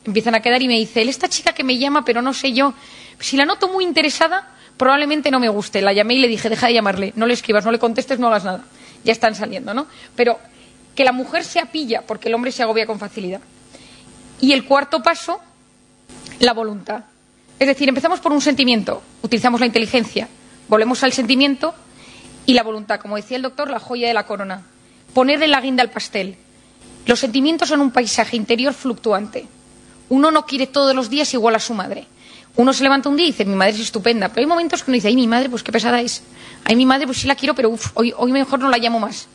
empiezan 0.06 0.36
a 0.36 0.42
quedar 0.42 0.62
y 0.62 0.68
me 0.68 0.78
dice, 0.78 1.02
esta 1.02 1.28
chica 1.28 1.54
que 1.54 1.64
me 1.64 1.78
llama, 1.78 2.06
pero 2.06 2.22
no 2.22 2.34
sé 2.34 2.54
yo, 2.54 2.74
si 3.20 3.38
la 3.38 3.46
noto 3.46 3.68
muy 3.68 3.84
interesada, 3.84 4.50
probablemente 4.78 5.32
no 5.32 5.40
me 5.40 5.50
guste. 5.50 5.82
La 5.82 5.94
llamé 5.94 6.16
y 6.16 6.20
le 6.20 6.28
dije, 6.28 6.50
deja 6.50 6.68
de 6.68 6.74
llamarle, 6.74 7.14
no 7.16 7.26
le 7.26 7.34
escribas, 7.34 7.66
no 7.66 7.72
le 7.72 7.80
contestes, 7.80 8.20
no 8.20 8.28
hagas 8.28 8.44
nada. 8.44 8.64
Ya 9.04 9.12
están 9.12 9.36
saliendo, 9.36 9.74
¿no? 9.74 9.88
Pero 10.16 10.40
que 10.96 11.04
la 11.04 11.12
mujer 11.12 11.44
se 11.44 11.60
apilla 11.60 12.04
porque 12.06 12.30
el 12.30 12.36
hombre 12.36 12.52
se 12.52 12.64
agobia 12.64 12.86
con 12.86 13.00
facilidad. 13.00 13.42
Y 14.40 14.54
el 14.54 14.66
cuarto 14.66 15.02
paso, 15.02 15.40
la 16.40 16.54
voluntad. 16.54 17.06
Es 17.60 17.68
decir, 17.68 17.88
empezamos 17.88 18.20
por 18.20 18.32
un 18.32 18.42
sentimiento, 18.42 19.02
utilizamos 19.22 19.60
la 19.60 19.66
inteligencia, 19.66 20.28
volvemos 20.68 21.04
al 21.04 21.14
sentimiento 21.14 21.74
y 22.46 22.54
la 22.54 22.64
voluntad, 22.64 23.00
como 23.00 23.16
decía 23.16 23.38
el 23.38 23.44
doctor, 23.44 23.70
la 23.70 23.80
joya 23.80 24.08
de 24.08 24.14
la 24.14 24.26
corona. 24.26 24.64
Ponerle 25.14 25.48
la 25.48 25.62
guinda 25.62 25.84
al 25.84 25.92
pastel. 25.92 26.36
Los 27.06 27.20
sentimientos 27.20 27.70
son 27.70 27.82
un 27.82 27.92
paisaje 27.92 28.36
interior 28.36 28.74
fluctuante. 28.74 29.46
Uno 30.10 30.32
no 30.32 30.46
quiere 30.46 30.68
todos 30.68 30.96
los 30.96 31.10
días 31.10 31.34
igual 31.34 31.56
a 31.56 31.60
su 31.60 31.74
madre. 31.74 32.08
Uno 32.56 32.74
se 32.74 32.84
levanta 32.84 33.10
un 33.10 33.16
día 33.16 33.26
y 33.26 33.32
dice, 33.32 33.46
mi 33.46 33.56
madre 33.56 33.74
es 33.74 33.80
estupenda, 33.80 34.30
pero 34.30 34.42
hay 34.42 34.46
momentos 34.48 34.84
que 34.84 34.92
uno 34.92 34.96
dice, 34.96 35.08
ay, 35.08 35.16
mi 35.16 35.28
madre, 35.28 35.50
pues 35.50 35.64
qué 35.64 35.72
pesada 35.72 36.02
es. 36.02 36.22
Ay, 36.66 36.76
mi 36.76 36.86
madre, 36.86 37.06
pues 37.06 37.20
sí 37.20 37.28
la 37.28 37.36
quiero, 37.36 37.56
pero 37.56 37.76
hoy, 37.96 38.14
hoy 38.16 38.32
mejor 38.32 38.60
no 38.60 38.70
la 38.70 38.78
llamo 38.78 39.00
más. 39.00 39.28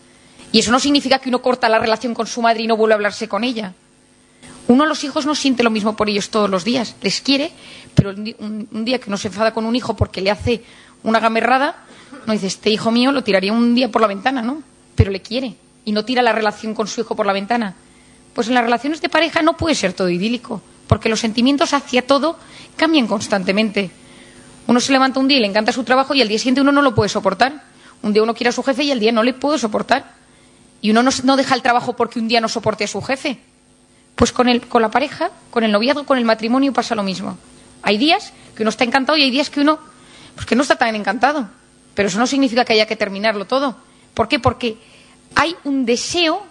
Y 0.53 0.61
eso 0.61 0.71
no 0.71 0.81
significa 0.81 1.19
que 1.19 1.29
uno 1.29 1.43
corta 1.43 1.69
la 1.69 1.79
relación 1.79 2.15
con 2.15 2.27
su 2.27 2.41
madre 2.41 2.63
y 2.63 2.67
no 2.67 2.77
vuelve 2.77 2.95
a 2.95 2.97
hablarse 2.97 3.29
con 3.29 3.45
ella. 3.45 3.75
Uno 4.67 4.85
a 4.85 4.87
los 4.87 5.03
hijos 5.05 5.27
no 5.27 5.35
siente 5.35 5.63
lo 5.63 5.71
mismo 5.71 5.97
por 5.97 6.09
ellos 6.09 6.31
todos 6.31 6.49
los 6.51 6.65
días. 6.65 6.95
Les 7.03 7.21
quiere, 7.21 7.51
pero 7.95 8.11
un, 8.11 8.85
día 8.85 8.99
que 8.99 9.09
uno 9.09 9.17
se 9.17 9.29
enfada 9.29 9.53
con 9.53 9.65
un 9.65 9.75
hijo 9.75 9.97
porque 9.97 10.21
le 10.21 10.31
hace 10.31 10.63
una 11.03 11.21
gamerrada, 11.21 11.77
no 12.27 12.33
dice, 12.33 12.47
este 12.47 12.71
hijo 12.71 12.91
mío 12.91 13.13
lo 13.13 13.25
tiraría 13.25 13.53
un 13.53 13.75
día 13.75 13.91
por 13.91 14.03
la 14.03 14.09
ventana, 14.09 14.43
¿no? 14.43 14.63
Pero 14.95 15.11
le 15.11 15.21
quiere 15.21 15.55
y 15.85 15.93
no 15.93 16.05
tira 16.05 16.21
la 16.21 16.33
relación 16.33 16.75
con 16.75 16.87
su 16.87 17.01
hijo 17.01 17.17
por 17.17 17.25
la 17.25 17.33
ventana. 17.33 17.75
Pues 18.35 18.49
en 18.49 18.55
las 18.55 18.63
relaciones 18.63 19.01
de 19.01 19.09
pareja 19.09 19.41
no 19.41 19.57
puede 19.57 19.75
ser 19.75 19.95
todo 19.95 20.11
idílico, 20.11 20.61
porque 20.87 21.09
los 21.09 21.21
sentimientos 21.21 21.73
hacia 21.73 22.07
todo 22.07 22.39
cambian 22.77 23.07
constantemente. 23.07 23.91
Uno 24.67 24.81
se 24.81 24.93
levanta 24.93 25.19
un 25.19 25.29
día 25.29 25.39
y 25.39 25.41
le 25.41 25.47
encanta 25.47 25.73
su 25.73 25.83
trabajo 25.83 26.15
y 26.15 26.21
al 26.21 26.29
día 26.29 26.39
siguiente 26.39 26.61
uno 26.61 26.73
no 26.73 26.83
lo 26.83 26.95
puede 26.95 27.09
soportar. 27.09 27.65
Un 28.03 28.13
día 28.13 28.23
uno 28.23 28.35
quiere 28.35 28.51
a 28.51 28.53
su 28.53 28.63
jefe 28.63 28.85
y 28.85 28.91
al 28.91 29.01
día 29.01 29.13
no 29.13 29.23
le 29.23 29.33
puede 29.33 29.59
soportar. 29.59 30.18
Y 30.81 30.91
uno 30.91 31.03
no, 31.03 31.37
deja 31.37 31.55
el 31.55 31.63
trabajo 31.63 31.95
porque 31.95 32.19
un 32.19 32.29
día 32.29 32.41
no 32.41 32.49
soporte 32.49 32.85
a 32.85 32.89
su 32.89 33.03
jefe. 33.03 33.39
Pues 34.15 34.33
con, 34.33 34.49
el, 34.49 34.67
con 34.67 34.83
la 34.83 34.91
pareja, 34.91 35.31
con 35.51 35.65
el 35.65 35.73
noviazgo, 35.73 36.05
con 36.05 36.19
el 36.19 36.25
matrimonio 36.25 36.73
pasa 36.73 36.95
lo 36.95 37.03
mismo. 37.03 37.39
Hay 37.83 37.99
días 37.99 38.33
que 38.55 38.63
uno 38.63 38.71
está 38.71 38.85
encantado 38.85 39.17
y 39.17 39.23
hay 39.23 39.31
días 39.31 39.51
que 39.51 39.61
uno 39.61 39.79
pues 40.35 40.47
que 40.47 40.55
no 40.55 40.63
está 40.63 40.77
tan 40.77 40.95
encantado. 40.95 41.49
Pero 41.95 42.09
eso 42.09 42.19
no 42.19 42.27
significa 42.27 42.65
que 42.65 42.73
haya 42.73 42.87
que 42.87 42.97
terminarlo 42.97 43.45
todo. 43.45 43.77
¿Por 44.15 44.29
qué? 44.29 44.39
Porque 44.39 44.77
hay 45.35 45.57
un 45.65 45.85
deseo 45.85 46.45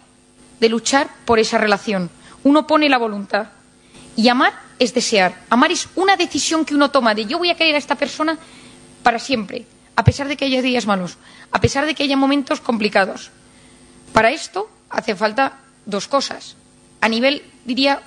de 0.60 0.70
luchar 0.70 1.10
por 1.26 1.40
esa 1.40 1.58
relación. 1.58 2.10
Uno 2.44 2.68
pone 2.68 2.90
la 2.90 2.98
voluntad. 2.98 3.48
Y 4.16 4.28
amar 4.30 4.54
es 4.80 4.94
desear. 4.94 5.36
Amar 5.50 5.72
es 5.72 5.88
una 5.96 6.16
decisión 6.16 6.66
que 6.66 6.76
uno 6.76 6.92
toma 6.92 7.16
de 7.16 7.26
yo 7.26 7.38
voy 7.38 7.50
a 7.50 7.56
querer 7.56 7.76
a 7.76 7.78
esta 7.78 7.96
persona 7.96 8.38
para 9.04 9.20
siempre, 9.20 9.66
a 9.96 10.04
pesar 10.04 10.28
de 10.28 10.36
que 10.36 10.46
haya 10.46 10.62
días 10.62 10.86
malos, 10.86 11.18
a 11.52 11.62
pesar 11.62 11.86
de 11.86 11.96
que 11.96 12.04
haya 12.04 12.18
momentos 12.18 12.60
complicados. 12.60 13.32
Para 14.14 14.32
esto 14.32 14.70
hace 14.90 15.16
falta 15.16 15.60
dos 15.86 16.08
cosas. 16.08 16.56
A 17.02 17.10
nivel, 17.10 17.44
diría, 17.66 18.02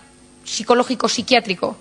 psicológico, 0.45 1.09
psiquiátrico. 1.09 1.77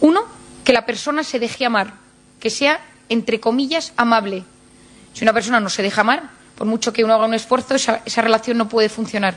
Uno, 0.00 0.24
que 0.64 0.72
la 0.72 0.86
persona 0.86 1.24
se 1.24 1.38
deje 1.38 1.64
amar, 1.64 1.94
que 2.40 2.50
sea, 2.50 2.80
entre 3.08 3.40
comillas, 3.40 3.92
amable. 3.96 4.44
Si 5.14 5.24
una 5.24 5.32
persona 5.32 5.60
no 5.60 5.70
se 5.70 5.82
deja 5.82 6.02
amar, 6.02 6.30
por 6.56 6.66
mucho 6.66 6.92
que 6.92 7.04
uno 7.04 7.14
haga 7.14 7.26
un 7.26 7.34
esfuerzo, 7.34 7.74
esa, 7.74 8.02
esa 8.04 8.22
relación 8.22 8.58
no 8.58 8.68
puede 8.68 8.88
funcionar. 8.88 9.36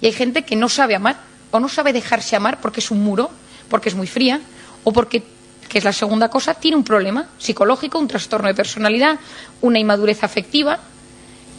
Y 0.00 0.06
hay 0.06 0.12
gente 0.12 0.44
que 0.44 0.56
no 0.56 0.68
sabe 0.68 0.94
amar 0.94 1.16
o 1.50 1.60
no 1.60 1.68
sabe 1.68 1.92
dejarse 1.92 2.36
amar 2.36 2.60
porque 2.60 2.80
es 2.80 2.90
un 2.90 3.02
muro, 3.02 3.30
porque 3.68 3.88
es 3.88 3.94
muy 3.94 4.06
fría 4.06 4.40
o 4.84 4.92
porque, 4.92 5.22
que 5.68 5.78
es 5.78 5.84
la 5.84 5.92
segunda 5.92 6.28
cosa, 6.28 6.54
tiene 6.54 6.76
un 6.76 6.84
problema 6.84 7.28
psicológico, 7.38 7.98
un 7.98 8.08
trastorno 8.08 8.48
de 8.48 8.54
personalidad, 8.54 9.18
una 9.60 9.78
inmadurez 9.78 10.22
afectiva, 10.24 10.78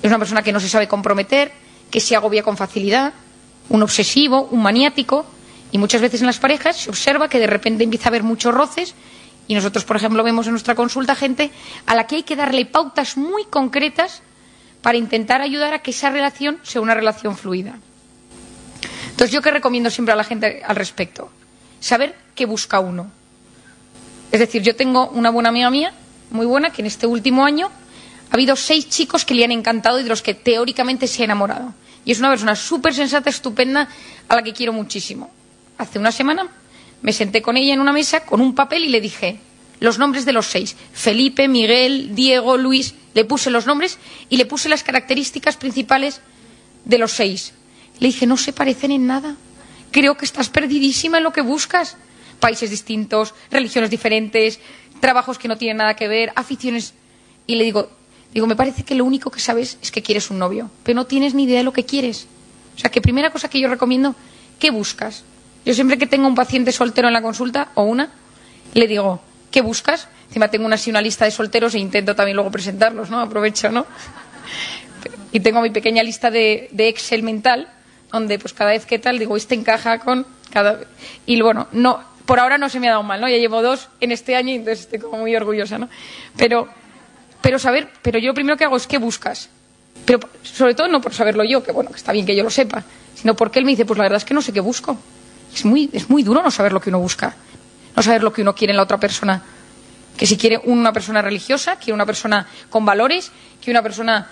es 0.07 0.11
una 0.11 0.19
persona 0.19 0.43
que 0.43 0.51
no 0.51 0.59
se 0.59 0.69
sabe 0.69 0.87
comprometer, 0.87 1.51
que 1.89 1.99
se 1.99 2.15
agobia 2.15 2.43
con 2.43 2.57
facilidad, 2.57 3.13
un 3.69 3.81
obsesivo, 3.81 4.47
un 4.51 4.61
maniático, 4.61 5.25
y 5.71 5.77
muchas 5.77 6.01
veces 6.01 6.21
en 6.21 6.27
las 6.27 6.39
parejas 6.39 6.77
se 6.77 6.89
observa 6.89 7.27
que 7.27 7.39
de 7.39 7.47
repente 7.47 7.83
empieza 7.83 8.07
a 8.07 8.09
haber 8.09 8.23
muchos 8.23 8.53
roces 8.53 8.95
y 9.47 9.55
nosotros, 9.55 9.83
por 9.83 9.95
ejemplo, 9.95 10.23
vemos 10.23 10.47
en 10.47 10.53
nuestra 10.53 10.75
consulta 10.75 11.15
gente 11.15 11.51
a 11.85 11.95
la 11.95 12.07
que 12.07 12.17
hay 12.17 12.23
que 12.23 12.35
darle 12.35 12.65
pautas 12.65 13.17
muy 13.17 13.45
concretas 13.45 14.21
para 14.81 14.97
intentar 14.97 15.41
ayudar 15.41 15.73
a 15.73 15.79
que 15.79 15.91
esa 15.91 16.09
relación 16.09 16.59
sea 16.63 16.81
una 16.81 16.93
relación 16.93 17.35
fluida. 17.37 17.77
Entonces, 19.09 19.31
¿yo 19.31 19.41
qué 19.41 19.51
recomiendo 19.51 19.89
siempre 19.89 20.13
a 20.13 20.15
la 20.15 20.23
gente 20.23 20.61
al 20.65 20.75
respecto? 20.75 21.29
Saber 21.79 22.15
qué 22.33 22.45
busca 22.45 22.79
uno. 22.79 23.11
Es 24.31 24.39
decir, 24.39 24.61
yo 24.61 24.75
tengo 24.75 25.07
una 25.09 25.29
buena 25.29 25.49
amiga 25.49 25.69
mía, 25.69 25.93
muy 26.31 26.45
buena, 26.45 26.71
que 26.71 26.81
en 26.81 26.87
este 26.87 27.07
último 27.07 27.45
año 27.45 27.69
ha 28.29 28.33
habido 28.33 28.55
seis 28.55 28.89
chicos 28.89 29.25
que 29.25 29.33
le 29.33 29.43
han 29.45 29.51
encantado 29.51 29.99
y 29.99 30.03
de 30.03 30.09
los 30.09 30.21
que 30.21 30.33
teóricamente 30.33 31.07
se 31.07 31.21
ha 31.21 31.25
enamorado. 31.25 31.73
Y 32.05 32.11
es 32.11 32.19
una 32.19 32.29
persona 32.29 32.55
súper 32.55 32.93
sensata, 32.93 33.29
estupenda, 33.29 33.87
a 34.27 34.35
la 34.35 34.43
que 34.43 34.53
quiero 34.53 34.73
muchísimo. 34.73 35.31
Hace 35.77 35.99
una 35.99 36.11
semana 36.11 36.47
me 37.01 37.13
senté 37.13 37.41
con 37.41 37.57
ella 37.57 37.73
en 37.73 37.79
una 37.81 37.93
mesa 37.93 38.25
con 38.25 38.41
un 38.41 38.55
papel 38.55 38.85
y 38.85 38.89
le 38.89 39.01
dije 39.01 39.39
los 39.79 39.97
nombres 39.99 40.25
de 40.25 40.31
los 40.31 40.45
seis. 40.47 40.75
Felipe, 40.93 41.47
Miguel, 41.47 42.15
Diego, 42.15 42.57
Luis. 42.57 42.95
Le 43.13 43.25
puse 43.25 43.49
los 43.49 43.65
nombres 43.65 43.97
y 44.29 44.37
le 44.37 44.45
puse 44.45 44.69
las 44.69 44.83
características 44.83 45.57
principales 45.57 46.21
de 46.85 46.97
los 46.97 47.11
seis. 47.11 47.53
Le 47.99 48.07
dije, 48.07 48.25
no 48.25 48.37
se 48.37 48.53
parecen 48.53 48.91
en 48.91 49.07
nada. 49.07 49.35
Creo 49.91 50.17
que 50.17 50.25
estás 50.25 50.49
perdidísima 50.49 51.17
en 51.17 51.23
lo 51.23 51.31
que 51.33 51.41
buscas. 51.41 51.97
Países 52.39 52.69
distintos, 52.69 53.33
religiones 53.51 53.89
diferentes, 53.89 54.59
trabajos 54.99 55.37
que 55.37 55.47
no 55.47 55.57
tienen 55.57 55.77
nada 55.77 55.95
que 55.95 56.07
ver, 56.07 56.31
aficiones. 56.35 56.93
Y 57.47 57.55
le 57.55 57.63
digo, 57.63 57.89
digo, 58.35 58.47
me 58.47 58.57
parece 58.57 58.83
que 58.83 58.95
lo 58.95 59.05
único 59.05 59.31
que 59.31 59.39
sabes 59.39 59.77
es 59.81 59.91
que 59.91 60.03
quieres 60.03 60.29
un 60.29 60.39
novio, 60.39 60.69
pero 60.83 60.95
no 60.97 61.05
tienes 61.05 61.33
ni 61.33 61.45
idea 61.45 61.59
de 61.59 61.63
lo 61.63 61.71
que 61.71 61.85
quieres. 61.85 62.27
O 62.75 62.79
sea, 62.79 62.91
que 62.91 62.99
primera 62.99 63.31
cosa 63.31 63.49
que 63.49 63.61
yo 63.61 63.69
recomiendo, 63.69 64.13
¿qué 64.59 64.71
buscas? 64.71 65.23
Yo 65.65 65.73
siempre 65.73 65.97
que 65.97 66.05
tengo 66.05 66.27
un 66.27 66.35
paciente 66.35 66.73
soltero 66.73 67.07
en 67.07 67.13
la 67.13 67.21
consulta, 67.21 67.69
o 67.75 67.83
una, 67.83 68.09
le 68.73 68.87
digo, 68.87 69.21
¿qué 69.51 69.61
buscas? 69.61 70.09
Encima 70.27 70.49
tengo 70.49 70.65
una, 70.65 70.75
así 70.75 70.89
una 70.89 70.99
lista 70.99 71.23
de 71.23 71.31
solteros 71.31 71.75
e 71.75 71.79
intento 71.79 72.13
también 72.13 72.35
luego 72.35 72.51
presentarlos, 72.51 73.09
¿no? 73.09 73.21
Aprovecho, 73.21 73.71
¿no? 73.71 73.85
Y 75.31 75.39
tengo 75.39 75.61
mi 75.61 75.69
pequeña 75.69 76.03
lista 76.03 76.29
de, 76.29 76.69
Excel 76.77 77.23
mental 77.23 77.69
donde 78.11 78.37
pues 78.37 78.53
cada 78.53 78.71
vez 78.71 78.85
que 78.85 78.99
tal 78.99 79.17
digo, 79.17 79.35
este 79.37 79.55
encaja 79.55 79.99
con 79.99 80.25
cada 80.51 80.81
y 81.25 81.41
bueno, 81.41 81.67
no 81.71 82.01
por 82.25 82.39
ahora 82.39 82.57
no 82.57 82.69
se 82.69 82.79
me 82.79 82.87
ha 82.87 82.91
dado 82.91 83.03
mal, 83.03 83.21
¿no? 83.21 83.29
Ya 83.29 83.37
llevo 83.37 83.61
dos 83.61 83.89
en 83.99 84.11
este 84.11 84.35
año 84.35 84.51
y 84.51 84.55
entonces 84.55 84.81
estoy 84.81 84.99
como 84.99 85.17
muy 85.19 85.35
orgullosa, 85.35 85.77
¿no? 85.77 85.89
Pero 86.37 86.67
pero 87.41 87.59
saber, 87.59 87.89
pero 88.01 88.19
yo 88.19 88.27
lo 88.27 88.33
primero 88.33 88.57
que 88.57 88.63
hago 88.63 88.77
es 88.77 88.87
qué 88.87 88.97
buscas. 88.97 89.49
Pero 90.05 90.19
sobre 90.43 90.75
todo 90.75 90.87
no 90.87 91.01
por 91.01 91.13
saberlo 91.13 91.43
yo, 91.43 91.63
que 91.63 91.71
bueno, 91.71 91.89
que 91.91 91.97
está 91.97 92.11
bien 92.11 92.25
que 92.25 92.35
yo 92.35 92.43
lo 92.43 92.49
sepa, 92.49 92.83
sino 93.15 93.35
porque 93.35 93.59
él 93.59 93.65
me 93.65 93.71
dice, 93.71 93.85
pues 93.85 93.97
la 93.97 94.03
verdad 94.03 94.17
es 94.17 94.25
que 94.25 94.33
no 94.33 94.41
sé 94.41 94.53
qué 94.53 94.59
busco. 94.59 94.97
Es 95.53 95.65
muy, 95.65 95.89
es 95.93 96.09
muy 96.09 96.23
duro 96.23 96.43
no 96.43 96.51
saber 96.51 96.73
lo 96.73 96.81
que 96.81 96.89
uno 96.89 96.99
busca, 96.99 97.35
no 97.95 98.03
saber 98.03 98.23
lo 98.23 98.33
que 98.33 98.41
uno 98.41 98.53
quiere 98.53 98.71
en 98.71 98.77
la 98.77 98.83
otra 98.83 98.99
persona. 98.99 99.41
Que 100.17 100.25
si 100.25 100.37
quiere 100.37 100.59
una 100.63 100.93
persona 100.93 101.21
religiosa, 101.21 101.77
quiere 101.77 101.93
una 101.93 102.05
persona 102.05 102.47
con 102.69 102.85
valores, 102.85 103.31
quiere 103.61 103.79
una 103.79 103.83
persona 103.83 104.27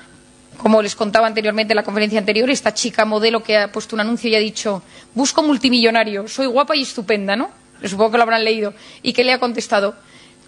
como 0.58 0.82
les 0.82 0.96
contaba 0.96 1.28
anteriormente 1.28 1.74
en 1.74 1.78
la 1.78 1.84
conferencia 1.84 2.20
anterior, 2.20 2.50
esta 2.50 2.74
chica 2.74 3.06
modelo 3.06 3.42
que 3.44 3.58
ha 3.58 3.72
puesto 3.72 3.96
un 3.96 4.02
anuncio 4.02 4.30
y 4.30 4.36
ha 4.36 4.40
dicho, 4.40 4.84
busco 5.14 5.42
multimillonario, 5.42 6.28
soy 6.28 6.46
guapa 6.46 6.76
y 6.76 6.84
estupenda, 6.84 7.36
¿no? 7.36 7.50
Supongo 7.84 8.12
que 8.12 8.18
lo 8.18 8.24
habrán 8.24 8.44
leído. 8.44 8.74
Y 9.02 9.14
que 9.14 9.24
le 9.24 9.34
ha 9.34 9.40
contestado, 9.40 9.96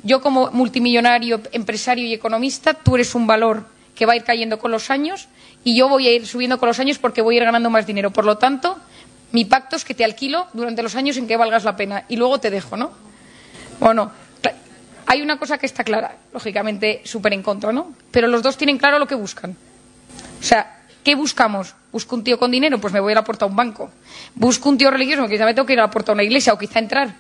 yo 0.04 0.22
como 0.22 0.52
multimillonario, 0.52 1.42
empresario 1.52 2.06
y 2.06 2.14
economista, 2.14 2.74
tú 2.74 2.96
eres 2.96 3.16
un 3.16 3.28
valor 3.28 3.66
que 3.96 4.06
va 4.06 4.14
a 4.14 4.16
ir 4.16 4.24
cayendo 4.24 4.60
con 4.60 4.72
los 4.72 4.90
años 4.90 5.28
y 5.64 5.78
yo 5.78 5.90
voy 5.90 6.08
a 6.08 6.14
ir 6.14 6.28
subiendo 6.28 6.60
con 6.60 6.68
los 6.68 6.80
años 6.80 7.00
porque 7.00 7.22
voy 7.22 7.36
a 7.36 7.38
ir 7.38 7.46
ganando 7.46 7.70
más 7.70 7.88
dinero. 7.88 8.12
Por 8.12 8.26
lo 8.26 8.38
tanto, 8.38 8.78
mi 9.32 9.46
pacto 9.46 9.76
es 9.76 9.86
que 9.86 9.94
te 9.94 10.04
alquilo 10.04 10.48
durante 10.54 10.84
los 10.84 10.96
años 10.96 11.18
en 11.18 11.28
que 11.28 11.38
valgas 11.38 11.64
la 11.64 11.76
pena 11.76 12.06
y 12.08 12.18
luego 12.18 12.40
te 12.40 12.50
dejo, 12.50 12.78
¿no? 12.78 12.92
Bueno, 13.80 14.12
hay 15.08 15.22
una 15.22 15.38
cosa 15.38 15.58
que 15.58 15.66
está 15.66 15.84
clara, 15.84 16.16
lógicamente 16.34 17.02
súper 17.06 17.34
en 17.34 17.44
contra, 17.44 17.72
¿no? 17.72 17.94
Pero 18.12 18.28
los 18.28 18.42
dos 18.42 18.58
tienen 18.58 18.78
claro 18.78 19.00
lo 19.00 19.08
que 19.08 19.16
buscan. 19.16 19.56
O 20.40 20.44
sea, 20.44 20.84
¿qué 21.04 21.16
buscamos? 21.16 21.76
¿Busco 21.92 22.16
un 22.16 22.24
tío 22.24 22.40
con 22.40 22.52
dinero? 22.52 22.80
Pues 22.80 22.94
me 22.94 23.00
voy 23.00 23.14
a 23.14 23.16
la 23.16 23.24
puerta 23.24 23.46
a 23.46 23.48
un 23.48 23.56
banco. 23.56 23.92
¿Busco 24.34 24.70
un 24.70 24.78
tío 24.78 24.92
religioso? 24.92 25.28
Quizá 25.28 25.46
me 25.46 25.54
tengo 25.54 25.66
que 25.66 25.74
ir 25.74 25.80
a 25.80 25.84
la 25.84 25.92
puerta 25.92 26.12
a 26.12 26.14
una 26.14 26.24
iglesia 26.24 26.54
o 26.54 26.58
quizá 26.58 26.80
entrar. 26.80 27.16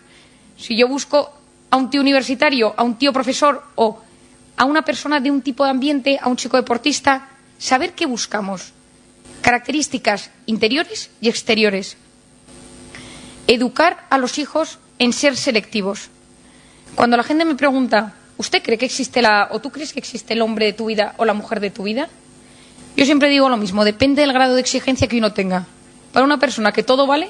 Si 0.57 0.75
yo 0.75 0.87
busco 0.87 1.33
a 1.69 1.77
un 1.77 1.89
tío 1.89 2.01
universitario, 2.01 2.73
a 2.77 2.83
un 2.83 2.95
tío 2.95 3.11
profesor 3.11 3.63
o 3.75 4.01
a 4.57 4.65
una 4.65 4.83
persona 4.83 5.19
de 5.19 5.31
un 5.31 5.41
tipo 5.41 5.63
de 5.63 5.71
ambiente, 5.71 6.19
a 6.21 6.29
un 6.29 6.37
chico 6.37 6.57
deportista, 6.57 7.29
saber 7.57 7.93
qué 7.93 8.05
buscamos. 8.05 8.71
Características 9.41 10.31
interiores 10.45 11.09
y 11.21 11.29
exteriores. 11.29 11.97
Educar 13.47 14.05
a 14.09 14.17
los 14.17 14.39
hijos 14.39 14.79
en 14.97 15.13
ser 15.13 15.35
selectivos. 15.35 16.09
Cuando 16.95 17.17
la 17.17 17.23
gente 17.23 17.45
me 17.45 17.55
pregunta, 17.55 18.13
¿usted 18.37 18.63
cree 18.63 18.77
que 18.77 18.85
existe 18.85 19.21
la, 19.21 19.49
o 19.51 19.59
tú 19.59 19.71
crees 19.71 19.93
que 19.93 19.99
existe 19.99 20.33
el 20.33 20.41
hombre 20.41 20.67
de 20.67 20.73
tu 20.73 20.85
vida 20.85 21.13
o 21.17 21.25
la 21.25 21.33
mujer 21.33 21.59
de 21.59 21.69
tu 21.69 21.83
vida? 21.83 22.07
Yo 22.95 23.05
siempre 23.05 23.29
digo 23.29 23.49
lo 23.49 23.57
mismo, 23.57 23.83
depende 23.83 24.21
del 24.21 24.31
grado 24.31 24.55
de 24.55 24.61
exigencia 24.61 25.07
que 25.07 25.17
uno 25.17 25.33
tenga. 25.33 25.65
Para 26.13 26.25
una 26.25 26.39
persona 26.39 26.71
que 26.71 26.81
todo 26.81 27.05
vale, 27.05 27.27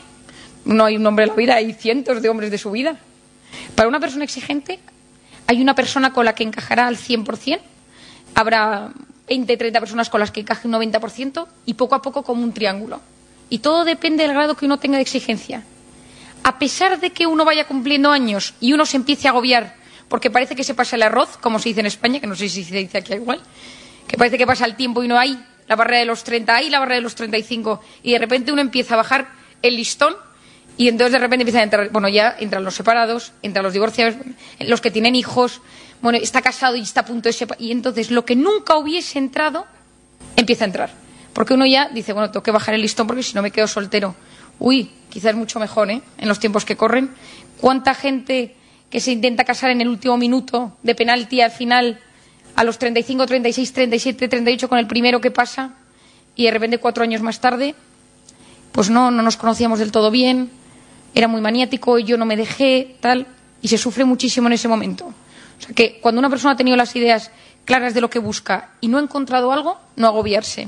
no 0.64 0.86
hay 0.86 0.96
un 0.98 1.06
hombre 1.08 1.26
en 1.26 1.30
la 1.30 1.36
vida, 1.36 1.56
hay 1.56 1.74
cientos 1.74 2.22
de 2.22 2.30
hombres 2.30 2.52
de 2.52 2.60
su 2.60 2.70
vida. 2.72 3.00
Para 3.76 3.88
una 3.88 4.00
persona 4.00 4.24
exigente, 4.24 4.80
hay 5.48 5.62
una 5.62 5.76
persona 5.76 6.14
con 6.14 6.26
la 6.26 6.34
que 6.34 6.44
encajará 6.44 6.88
al 6.88 6.98
100%, 6.98 7.60
habrá 8.34 8.92
20, 9.28 9.58
30 9.58 9.80
personas 9.80 10.10
con 10.10 10.20
las 10.20 10.32
que 10.32 10.42
encaje 10.42 10.68
un 10.68 10.74
90% 10.74 11.48
y 11.66 11.74
poco 11.76 11.96
a 11.96 12.02
poco 12.02 12.24
como 12.24 12.44
un 12.44 12.54
triángulo. 12.54 13.02
Y 13.50 13.60
todo 13.60 13.86
depende 13.86 14.24
del 14.24 14.34
grado 14.34 14.56
que 14.56 14.66
uno 14.66 14.80
tenga 14.80 14.98
de 14.98 15.04
exigencia. 15.04 15.64
A 16.44 16.60
pesar 16.60 17.00
de 17.00 17.12
que 17.12 17.28
uno 17.28 17.46
vaya 17.46 17.68
cumpliendo 17.68 18.12
años 18.12 18.54
y 18.60 18.74
uno 18.74 18.86
se 18.86 18.98
empiece 18.98 19.28
a 19.28 19.32
agobiar 19.32 19.76
porque 20.08 20.30
parece 20.30 20.56
que 20.56 20.64
se 20.64 20.76
pasa 20.76 20.96
el 20.96 21.04
arroz, 21.04 21.38
como 21.38 21.60
se 21.60 21.70
dice 21.70 21.80
en 21.82 21.88
España, 21.88 22.20
que 22.20 22.28
no 22.28 22.36
sé 22.36 22.48
si 22.50 22.64
se 22.64 22.76
dice 22.76 23.00
aquí 23.00 23.14
igual, 23.14 23.42
que 24.08 24.18
parece 24.18 24.38
que 24.38 24.46
pasa 24.46 24.66
el 24.66 24.76
tiempo 24.76 25.04
y 25.04 25.08
no 25.08 25.18
hay 25.18 25.44
la 25.68 25.76
barrera 25.76 26.00
de 26.00 26.06
los 26.06 26.24
30 26.24 26.56
hay, 26.56 26.70
la 26.70 26.80
barrera 26.80 26.96
de 26.96 27.02
los 27.02 27.16
35, 27.16 27.82
y 28.04 28.12
de 28.12 28.20
repente 28.20 28.52
uno 28.52 28.62
empieza 28.62 28.94
a 28.94 28.98
bajar 28.98 29.28
el 29.62 29.76
listón 29.76 30.16
y 30.78 30.88
entonces 30.90 31.14
de 31.14 31.20
repente 31.20 31.44
empiezan 31.44 31.62
a 31.62 31.64
entrar, 31.64 31.90
bueno, 31.90 32.10
ya 32.10 32.36
entran 32.40 32.64
los 32.64 32.76
separados, 32.76 33.34
entran 33.42 33.64
los 33.64 33.74
divorciados, 33.74 34.16
los 34.60 34.82
que 34.82 34.92
tienen 34.92 35.16
hijos, 35.16 35.62
bueno, 36.02 36.18
está 36.22 36.42
casado 36.42 36.76
y 36.76 36.82
está 36.82 37.02
a 37.02 37.06
punto 37.06 37.30
de 37.30 37.34
separar, 37.34 37.62
y 37.62 37.72
entonces 37.72 38.12
lo 38.12 38.26
que 38.26 38.36
nunca 38.36 38.76
hubiese 38.76 39.20
entrado 39.20 39.66
empieza 40.36 40.66
a 40.66 40.68
entrar. 40.68 41.06
Porque 41.34 41.54
uno 41.54 41.66
ya 41.66 41.90
dice, 41.90 42.14
bueno, 42.14 42.32
tengo 42.32 42.44
que 42.44 42.52
bajar 42.52 42.76
el 42.76 42.82
listón 42.82 43.08
porque 43.08 43.22
si 43.22 43.34
no 43.34 43.42
me 43.42 43.52
quedo 43.52 43.68
soltero. 43.68 44.16
Uy, 44.58 44.90
quizás 45.10 45.36
mucho 45.36 45.60
mejor, 45.60 45.92
¿eh? 45.92 46.02
En 46.18 46.30
los 46.30 46.40
tiempos 46.40 46.64
que 46.64 46.78
corren. 46.78 47.10
¿Cuánta 47.60 47.94
gente 47.94 48.56
que 48.90 49.02
se 49.02 49.12
intenta 49.12 49.44
casar 49.44 49.72
en 49.72 49.82
el 49.82 49.90
último 49.90 50.16
minuto 50.16 50.78
de 50.82 50.96
penalti 50.96 51.42
al 51.42 51.52
final 51.52 52.00
a 52.56 52.64
los 52.64 52.80
35, 52.80 53.26
36, 53.26 53.74
37, 53.74 54.28
38 54.30 54.70
con 54.70 54.80
el 54.80 54.88
primero 54.88 55.20
que 55.20 55.32
pasa 55.32 55.74
y 56.36 56.46
de 56.46 56.52
repente 56.52 56.78
cuatro 56.78 57.04
años 57.04 57.22
más 57.22 57.42
tarde, 57.42 57.76
pues 58.72 58.90
no, 58.90 59.12
no 59.12 59.22
nos 59.22 59.36
conocíamos 59.36 59.80
del 59.80 59.92
todo 59.92 60.12
bien, 60.12 60.50
era 61.16 61.28
muy 61.30 61.42
maniático, 61.42 61.98
y 61.98 62.04
yo 62.04 62.18
no 62.18 62.26
me 62.26 62.36
dejé, 62.36 62.98
tal, 63.00 63.26
y 63.62 63.70
se 63.70 63.78
sufre 63.78 64.04
muchísimo 64.06 64.48
en 64.48 64.54
ese 64.54 64.68
momento. 64.68 65.06
O 65.08 65.62
sea 65.62 65.74
que 65.74 66.00
cuando 66.02 66.20
una 66.20 66.30
persona 66.30 66.54
ha 66.54 66.58
tenido 66.58 66.76
las 66.76 66.96
ideas 66.96 67.32
claras 67.64 67.94
de 67.94 68.02
lo 68.02 68.10
que 68.10 68.20
busca 68.20 68.72
y 68.82 68.90
no 68.90 68.98
ha 68.98 69.02
encontrado 69.02 69.52
algo, 69.52 69.80
no 69.96 70.08
agobiarse. 70.08 70.68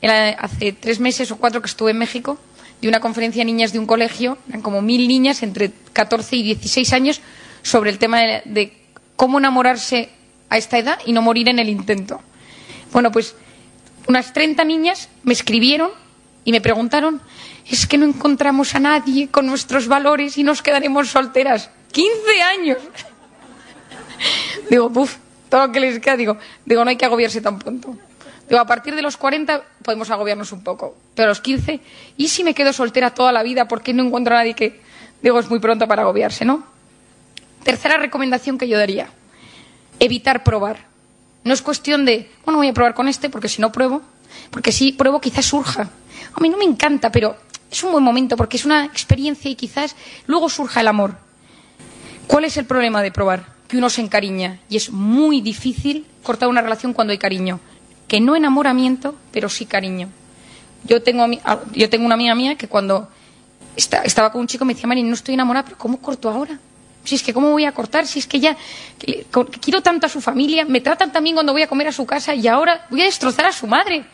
Era 0.00 0.30
hace 0.30 0.72
tres 0.72 1.00
meses 1.00 1.30
o 1.32 1.36
cuatro 1.36 1.60
que 1.60 1.66
estuve 1.66 1.90
en 1.90 1.98
México, 1.98 2.38
de 2.80 2.88
una 2.88 3.00
conferencia 3.00 3.40
de 3.40 3.46
niñas 3.46 3.72
de 3.72 3.78
un 3.78 3.86
colegio, 3.86 4.38
eran 4.48 4.62
como 4.62 4.82
mil 4.82 5.08
niñas 5.08 5.42
entre 5.42 5.72
14 5.92 6.36
y 6.36 6.42
16 6.42 6.92
años, 6.92 7.20
sobre 7.62 7.90
el 7.90 7.98
tema 7.98 8.20
de, 8.20 8.42
de 8.44 8.72
cómo 9.16 9.38
enamorarse 9.38 10.10
a 10.48 10.58
esta 10.58 10.78
edad 10.78 10.98
y 11.04 11.12
no 11.12 11.22
morir 11.22 11.48
en 11.48 11.58
el 11.58 11.68
intento. 11.68 12.20
Bueno, 12.92 13.10
pues 13.10 13.34
unas 14.06 14.32
30 14.32 14.62
niñas 14.64 15.08
me 15.24 15.32
escribieron 15.32 15.90
y 16.44 16.52
me 16.52 16.60
preguntaron, 16.60 17.20
es 17.68 17.86
que 17.86 17.98
no 17.98 18.06
encontramos 18.06 18.74
a 18.74 18.80
nadie 18.80 19.28
con 19.28 19.46
nuestros 19.46 19.88
valores 19.88 20.38
y 20.38 20.44
nos 20.44 20.62
quedaremos 20.62 21.08
solteras. 21.08 21.70
15 21.92 22.42
años. 22.42 22.78
digo, 24.70 24.90
puf, 24.90 25.16
todo 25.48 25.66
lo 25.66 25.72
que 25.72 25.80
les 25.80 25.98
queda, 26.00 26.16
digo, 26.16 26.36
digo, 26.64 26.84
no 26.84 26.90
hay 26.90 26.96
que 26.96 27.04
agobiarse 27.04 27.40
tan 27.40 27.58
pronto. 27.58 27.96
Digo, 28.48 28.60
a 28.60 28.66
partir 28.66 28.94
de 28.94 29.02
los 29.02 29.16
40 29.16 29.62
podemos 29.82 30.10
agobiarnos 30.10 30.52
un 30.52 30.62
poco, 30.62 30.96
pero 31.14 31.26
a 31.26 31.28
los 31.30 31.40
15, 31.40 31.80
¿y 32.16 32.28
si 32.28 32.44
me 32.44 32.54
quedo 32.54 32.72
soltera 32.72 33.12
toda 33.12 33.32
la 33.32 33.42
vida 33.42 33.66
porque 33.66 33.92
no 33.92 34.04
encuentro 34.04 34.34
a 34.34 34.38
nadie 34.38 34.54
que, 34.54 34.80
digo, 35.20 35.40
es 35.40 35.50
muy 35.50 35.58
pronto 35.58 35.88
para 35.88 36.02
agobiarse, 36.02 36.44
¿no? 36.44 36.64
Tercera 37.64 37.96
recomendación 37.96 38.58
que 38.58 38.68
yo 38.68 38.78
daría, 38.78 39.08
evitar 39.98 40.44
probar. 40.44 40.86
No 41.42 41.52
es 41.52 41.62
cuestión 41.62 42.04
de, 42.04 42.30
bueno, 42.44 42.58
voy 42.58 42.68
a 42.68 42.72
probar 42.72 42.94
con 42.94 43.08
este 43.08 43.28
porque 43.28 43.48
si 43.48 43.60
no 43.60 43.72
pruebo, 43.72 44.02
porque 44.50 44.70
si 44.70 44.92
pruebo 44.92 45.20
quizás 45.20 45.46
surja. 45.46 45.90
A 46.34 46.40
mí 46.40 46.48
no 46.48 46.56
me 46.56 46.64
encanta, 46.64 47.10
pero 47.10 47.36
es 47.70 47.82
un 47.82 47.92
buen 47.92 48.04
momento 48.04 48.36
porque 48.36 48.56
es 48.56 48.64
una 48.64 48.84
experiencia 48.84 49.50
y 49.50 49.54
quizás 49.54 49.96
luego 50.26 50.48
surja 50.48 50.80
el 50.80 50.88
amor. 50.88 51.16
¿Cuál 52.26 52.44
es 52.44 52.56
el 52.56 52.64
problema 52.64 53.02
de 53.02 53.10
probar? 53.10 53.46
Que 53.68 53.76
uno 53.76 53.90
se 53.90 54.00
encariña 54.00 54.60
y 54.68 54.76
es 54.76 54.90
muy 54.90 55.40
difícil 55.40 56.06
cortar 56.22 56.48
una 56.48 56.62
relación 56.62 56.92
cuando 56.92 57.12
hay 57.12 57.18
cariño. 57.18 57.60
Que 58.08 58.20
no 58.20 58.36
enamoramiento, 58.36 59.16
pero 59.32 59.48
sí 59.48 59.66
cariño. 59.66 60.08
Yo 60.84 61.02
tengo, 61.02 61.26
yo 61.72 61.90
tengo 61.90 62.06
una 62.06 62.14
amiga 62.14 62.34
mía 62.34 62.54
que 62.54 62.68
cuando 62.68 63.08
estaba 63.76 64.30
con 64.30 64.40
un 64.40 64.46
chico 64.46 64.64
me 64.64 64.74
decía, 64.74 64.86
Mari, 64.86 65.02
no 65.02 65.14
estoy 65.14 65.34
enamorada, 65.34 65.64
pero 65.64 65.78
¿cómo 65.78 66.00
corto 66.00 66.28
ahora? 66.28 66.58
Si 67.04 67.14
es 67.14 67.22
que, 67.22 67.32
¿cómo 67.32 67.50
voy 67.50 67.64
a 67.64 67.72
cortar? 67.72 68.06
Si 68.06 68.18
es 68.18 68.26
que 68.26 68.40
ya 68.40 68.56
quiero 69.60 69.80
tanto 69.82 70.06
a 70.06 70.08
su 70.08 70.20
familia, 70.20 70.64
me 70.64 70.80
tratan 70.80 71.12
también 71.12 71.36
cuando 71.36 71.52
voy 71.52 71.62
a 71.62 71.68
comer 71.68 71.88
a 71.88 71.92
su 71.92 72.06
casa 72.06 72.34
y 72.34 72.48
ahora 72.48 72.86
voy 72.90 73.02
a 73.02 73.04
destrozar 73.04 73.46
a 73.46 73.52
su 73.52 73.66
madre. 73.66 74.04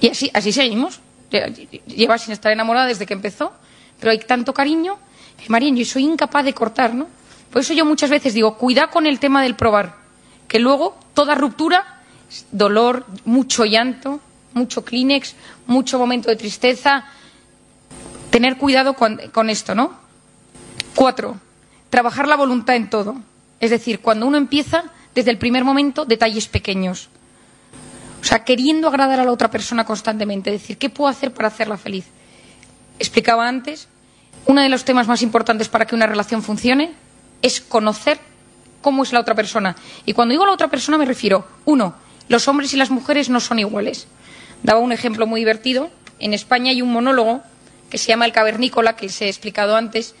Y 0.00 0.08
así, 0.08 0.30
así 0.32 0.52
seguimos. 0.52 1.00
Lleva 1.30 2.18
sin 2.18 2.32
estar 2.32 2.52
enamorada 2.52 2.86
desde 2.86 3.06
que 3.06 3.14
empezó, 3.14 3.52
pero 3.98 4.12
hay 4.12 4.18
tanto 4.20 4.54
cariño 4.54 4.98
que, 5.42 5.48
María, 5.48 5.72
yo 5.74 5.84
soy 5.84 6.04
incapaz 6.04 6.44
de 6.44 6.52
cortar, 6.52 6.94
¿no? 6.94 7.08
Por 7.50 7.62
eso 7.62 7.72
yo 7.72 7.84
muchas 7.84 8.10
veces 8.10 8.34
digo, 8.34 8.56
cuida 8.56 8.88
con 8.88 9.06
el 9.06 9.18
tema 9.18 9.42
del 9.42 9.56
probar, 9.56 9.96
que 10.48 10.58
luego 10.58 10.98
toda 11.14 11.34
ruptura, 11.34 12.02
dolor, 12.52 13.06
mucho 13.24 13.64
llanto, 13.64 14.20
mucho 14.52 14.84
Kleenex, 14.84 15.34
mucho 15.66 15.98
momento 15.98 16.28
de 16.28 16.36
tristeza. 16.36 17.04
Tener 18.30 18.56
cuidado 18.56 18.94
con, 18.94 19.18
con 19.32 19.50
esto, 19.50 19.74
¿no? 19.74 19.94
Cuatro, 20.94 21.38
trabajar 21.90 22.26
la 22.26 22.36
voluntad 22.36 22.76
en 22.76 22.90
todo. 22.90 23.16
Es 23.60 23.70
decir, 23.70 24.00
cuando 24.00 24.26
uno 24.26 24.36
empieza, 24.36 24.84
desde 25.14 25.30
el 25.30 25.38
primer 25.38 25.64
momento, 25.64 26.04
detalles 26.04 26.48
pequeños. 26.48 27.08
O 28.26 28.28
sea, 28.28 28.42
queriendo 28.42 28.88
agradar 28.88 29.20
a 29.20 29.24
la 29.24 29.30
otra 29.30 29.52
persona 29.52 29.84
constantemente. 29.84 30.50
Decir, 30.50 30.78
¿qué 30.78 30.90
puedo 30.90 31.08
hacer 31.08 31.32
para 31.32 31.46
hacerla 31.46 31.76
feliz? 31.76 32.06
Explicaba 32.98 33.46
antes, 33.46 33.86
uno 34.46 34.62
de 34.62 34.68
los 34.68 34.84
temas 34.84 35.06
más 35.06 35.22
importantes 35.22 35.68
para 35.68 35.86
que 35.86 35.94
una 35.94 36.08
relación 36.08 36.42
funcione 36.42 36.92
es 37.40 37.60
conocer 37.60 38.18
cómo 38.82 39.04
es 39.04 39.12
la 39.12 39.20
otra 39.20 39.36
persona. 39.36 39.76
Y 40.06 40.12
cuando 40.12 40.32
digo 40.32 40.44
la 40.44 40.54
otra 40.54 40.66
persona 40.66 40.98
me 40.98 41.04
refiero, 41.04 41.46
uno, 41.66 41.94
los 42.28 42.48
hombres 42.48 42.74
y 42.74 42.76
las 42.76 42.90
mujeres 42.90 43.30
no 43.30 43.38
son 43.38 43.60
iguales. 43.60 44.08
Daba 44.64 44.80
un 44.80 44.90
ejemplo 44.90 45.28
muy 45.28 45.42
divertido. 45.42 45.88
En 46.18 46.34
España 46.34 46.72
hay 46.72 46.82
un 46.82 46.92
monólogo 46.92 47.42
que 47.90 47.98
se 47.98 48.08
llama 48.08 48.24
El 48.24 48.32
Cavernícola, 48.32 48.96
que 48.96 49.06
les 49.06 49.22
he 49.22 49.28
explicado 49.28 49.76
antes, 49.76 50.16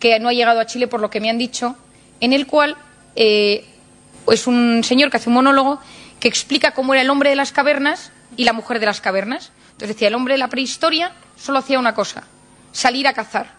que 0.00 0.18
no 0.18 0.28
ha 0.28 0.32
llegado 0.32 0.58
a 0.58 0.66
Chile 0.66 0.88
por 0.88 0.98
lo 1.00 1.08
que 1.08 1.20
me 1.20 1.30
han 1.30 1.38
dicho, 1.38 1.76
en 2.18 2.32
el 2.32 2.48
cual 2.48 2.76
eh, 3.14 3.64
es 4.26 4.48
un 4.48 4.82
señor 4.82 5.12
que 5.12 5.18
hace 5.18 5.28
un 5.28 5.36
monólogo 5.36 5.78
que 6.24 6.28
explica 6.28 6.70
cómo 6.70 6.94
era 6.94 7.02
el 7.02 7.10
hombre 7.10 7.28
de 7.28 7.36
las 7.36 7.52
cavernas 7.52 8.10
y 8.38 8.44
la 8.44 8.54
mujer 8.54 8.80
de 8.80 8.86
las 8.86 9.02
cavernas. 9.02 9.52
Entonces 9.72 9.88
decía, 9.88 10.08
el 10.08 10.14
hombre 10.14 10.32
de 10.32 10.38
la 10.38 10.48
prehistoria 10.48 11.12
solo 11.36 11.58
hacía 11.58 11.78
una 11.78 11.92
cosa, 11.92 12.24
salir 12.72 13.06
a 13.06 13.12
cazar. 13.12 13.52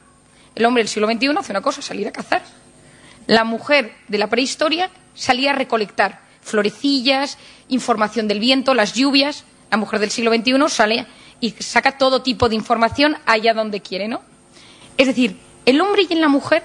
El 0.56 0.66
hombre 0.66 0.82
del 0.82 0.88
siglo 0.88 1.06
XXI 1.06 1.28
hace 1.38 1.52
una 1.52 1.62
cosa, 1.62 1.84
salir 1.84 2.08
a 2.08 2.12
cazar. 2.12 2.42
La 3.28 3.44
mujer 3.44 3.94
de 4.08 4.18
la 4.18 4.32
prehistoria 4.32 4.90
salía 5.14 5.52
a 5.52 5.54
recolectar 5.54 6.22
florecillas, 6.42 7.38
información 7.70 8.28
del 8.28 8.40
viento, 8.40 8.74
las 8.74 8.96
lluvias. 8.96 9.44
La 9.70 9.78
mujer 9.78 10.00
del 10.00 10.10
siglo 10.10 10.34
XXI 10.34 10.68
sale 10.68 11.06
y 11.42 11.52
saca 11.52 12.00
todo 12.00 12.24
tipo 12.24 12.50
de 12.50 12.56
información 12.56 13.16
allá 13.28 13.54
donde 13.54 13.82
quiere, 13.82 14.08
¿no? 14.08 14.22
Es 14.98 15.06
decir, 15.06 15.38
el 15.68 15.80
hombre 15.82 16.08
y 16.10 16.16
la 16.16 16.30
mujer 16.30 16.64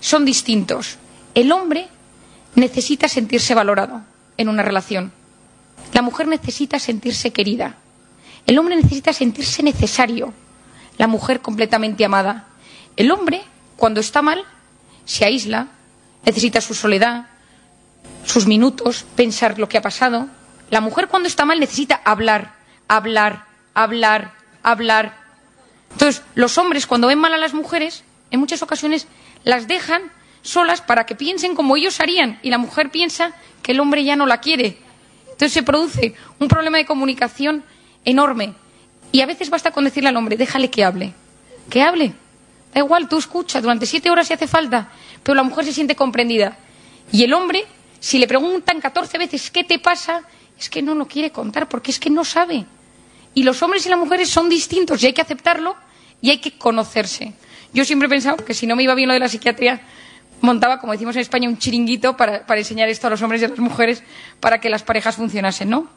son 0.00 0.24
distintos. 0.24 0.96
El 1.34 1.52
hombre 1.52 1.88
necesita 2.54 3.06
sentirse 3.06 3.54
valorado 3.54 4.00
en 4.38 4.48
una 4.48 4.62
relación. 4.62 5.12
La 5.92 6.02
mujer 6.02 6.28
necesita 6.28 6.78
sentirse 6.78 7.32
querida. 7.32 7.76
El 8.46 8.58
hombre 8.58 8.76
necesita 8.76 9.12
sentirse 9.12 9.62
necesario. 9.62 10.32
La 10.98 11.06
mujer 11.06 11.40
completamente 11.40 12.04
amada. 12.04 12.46
El 12.96 13.10
hombre, 13.10 13.42
cuando 13.76 14.00
está 14.00 14.22
mal, 14.22 14.44
se 15.04 15.24
aísla, 15.24 15.68
necesita 16.24 16.60
su 16.60 16.74
soledad, 16.74 17.26
sus 18.24 18.46
minutos, 18.46 19.04
pensar 19.14 19.58
lo 19.58 19.68
que 19.68 19.78
ha 19.78 19.82
pasado. 19.82 20.28
La 20.70 20.80
mujer, 20.80 21.08
cuando 21.08 21.28
está 21.28 21.44
mal, 21.44 21.60
necesita 21.60 22.00
hablar, 22.04 22.54
hablar, 22.88 23.44
hablar, 23.74 24.32
hablar. 24.62 25.16
Entonces, 25.92 26.22
los 26.34 26.58
hombres, 26.58 26.86
cuando 26.86 27.08
ven 27.08 27.18
mal 27.18 27.34
a 27.34 27.38
las 27.38 27.54
mujeres, 27.54 28.04
en 28.30 28.40
muchas 28.40 28.62
ocasiones 28.62 29.06
las 29.44 29.68
dejan 29.68 30.02
solas 30.42 30.80
para 30.80 31.06
que 31.06 31.14
piensen 31.14 31.54
como 31.54 31.76
ellos 31.76 32.00
harían 32.00 32.38
y 32.42 32.50
la 32.50 32.58
mujer 32.58 32.90
piensa 32.90 33.32
que 33.62 33.72
el 33.72 33.80
hombre 33.80 34.04
ya 34.04 34.16
no 34.16 34.26
la 34.26 34.40
quiere. 34.40 34.78
Entonces 35.36 35.52
se 35.52 35.62
produce 35.62 36.14
un 36.38 36.48
problema 36.48 36.78
de 36.78 36.86
comunicación 36.86 37.62
enorme 38.06 38.54
y 39.12 39.20
a 39.20 39.26
veces 39.26 39.50
basta 39.50 39.70
con 39.70 39.84
decirle 39.84 40.08
al 40.08 40.16
hombre, 40.16 40.38
déjale 40.38 40.70
que 40.70 40.82
hable, 40.82 41.12
que 41.68 41.82
hable. 41.82 42.14
Da 42.72 42.80
igual, 42.80 43.06
tú 43.06 43.18
escucha 43.18 43.60
durante 43.60 43.84
siete 43.84 44.08
horas 44.08 44.28
si 44.28 44.32
hace 44.32 44.46
falta, 44.48 44.88
pero 45.22 45.34
la 45.34 45.42
mujer 45.42 45.66
se 45.66 45.74
siente 45.74 45.94
comprendida. 45.94 46.56
Y 47.12 47.22
el 47.22 47.34
hombre, 47.34 47.66
si 48.00 48.18
le 48.18 48.26
preguntan 48.26 48.80
catorce 48.80 49.18
veces 49.18 49.50
qué 49.50 49.62
te 49.62 49.78
pasa, 49.78 50.22
es 50.58 50.70
que 50.70 50.80
no 50.80 50.94
lo 50.94 51.06
quiere 51.06 51.30
contar 51.30 51.68
porque 51.68 51.90
es 51.90 52.00
que 52.00 52.08
no 52.08 52.24
sabe. 52.24 52.64
Y 53.34 53.42
los 53.42 53.62
hombres 53.62 53.84
y 53.84 53.90
las 53.90 53.98
mujeres 53.98 54.30
son 54.30 54.48
distintos 54.48 55.02
y 55.02 55.06
hay 55.06 55.12
que 55.12 55.20
aceptarlo 55.20 55.76
y 56.22 56.30
hay 56.30 56.38
que 56.38 56.56
conocerse. 56.56 57.34
Yo 57.74 57.84
siempre 57.84 58.06
he 58.06 58.08
pensado 58.08 58.42
que 58.42 58.54
si 58.54 58.66
no 58.66 58.74
me 58.74 58.84
iba 58.84 58.94
bien 58.94 59.08
lo 59.08 59.12
de 59.12 59.20
la 59.20 59.28
psiquiatría, 59.28 59.82
montaba, 60.40 60.78
como 60.78 60.92
decimos 60.92 61.16
en 61.16 61.22
España, 61.22 61.48
un 61.48 61.58
chiringuito 61.58 62.16
para, 62.16 62.44
enseñar 62.56 62.88
esto 62.88 63.06
a 63.06 63.10
los 63.10 63.22
hombres 63.22 63.42
y 63.42 63.44
a 63.44 63.48
las 63.48 63.58
mujeres 63.58 64.02
para 64.40 64.60
que 64.60 64.70
las 64.70 64.82
parejas 64.82 65.16
funcionasen, 65.16 65.70
¿no? 65.70 65.88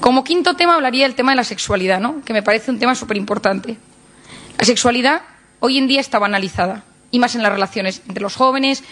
Como 0.00 0.24
quinto 0.24 0.54
tema 0.54 0.74
hablaría 0.74 1.06
del 1.06 1.14
tema 1.14 1.32
de 1.32 1.36
la 1.36 1.44
sexualidad, 1.44 2.00
¿no? 2.00 2.22
Que 2.24 2.32
me 2.32 2.42
parece 2.42 2.70
un 2.70 2.78
tema 2.78 2.94
súper 2.94 3.16
importante. 3.16 3.76
La 4.58 4.64
sexualidad 4.64 5.22
hoy 5.60 5.78
en 5.78 5.86
día 5.86 6.00
está 6.00 6.18
banalizada, 6.18 6.84
y 7.10 7.18
más 7.18 7.34
en 7.34 7.42
las 7.42 7.52
relaciones 7.52 8.02
entre 8.06 8.22
los 8.22 8.36
jóvenes, 8.36 8.84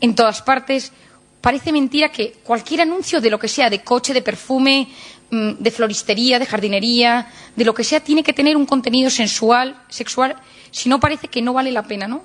en 0.00 0.14
todas 0.14 0.42
partes. 0.42 0.92
Parece 1.40 1.72
mentira 1.72 2.10
que 2.10 2.32
cualquier 2.44 2.82
anuncio 2.82 3.20
de 3.20 3.30
lo 3.30 3.38
que 3.38 3.48
sea, 3.48 3.70
de 3.70 3.82
coche, 3.82 4.12
de 4.12 4.22
perfume, 4.22 4.88
mm, 5.30 5.52
de 5.58 5.70
floristería, 5.70 6.38
de 6.38 6.46
jardinería, 6.46 7.28
de 7.56 7.64
lo 7.64 7.74
que 7.74 7.84
sea, 7.84 8.00
tiene 8.00 8.22
que 8.22 8.32
tener 8.32 8.56
un 8.56 8.66
contenido 8.66 9.10
sensual, 9.10 9.76
sexual 9.88 10.36
si 10.70 10.88
no 10.88 11.00
parece 11.00 11.28
que 11.28 11.42
no 11.42 11.52
vale 11.52 11.72
la 11.72 11.82
pena, 11.82 12.06
¿no? 12.06 12.22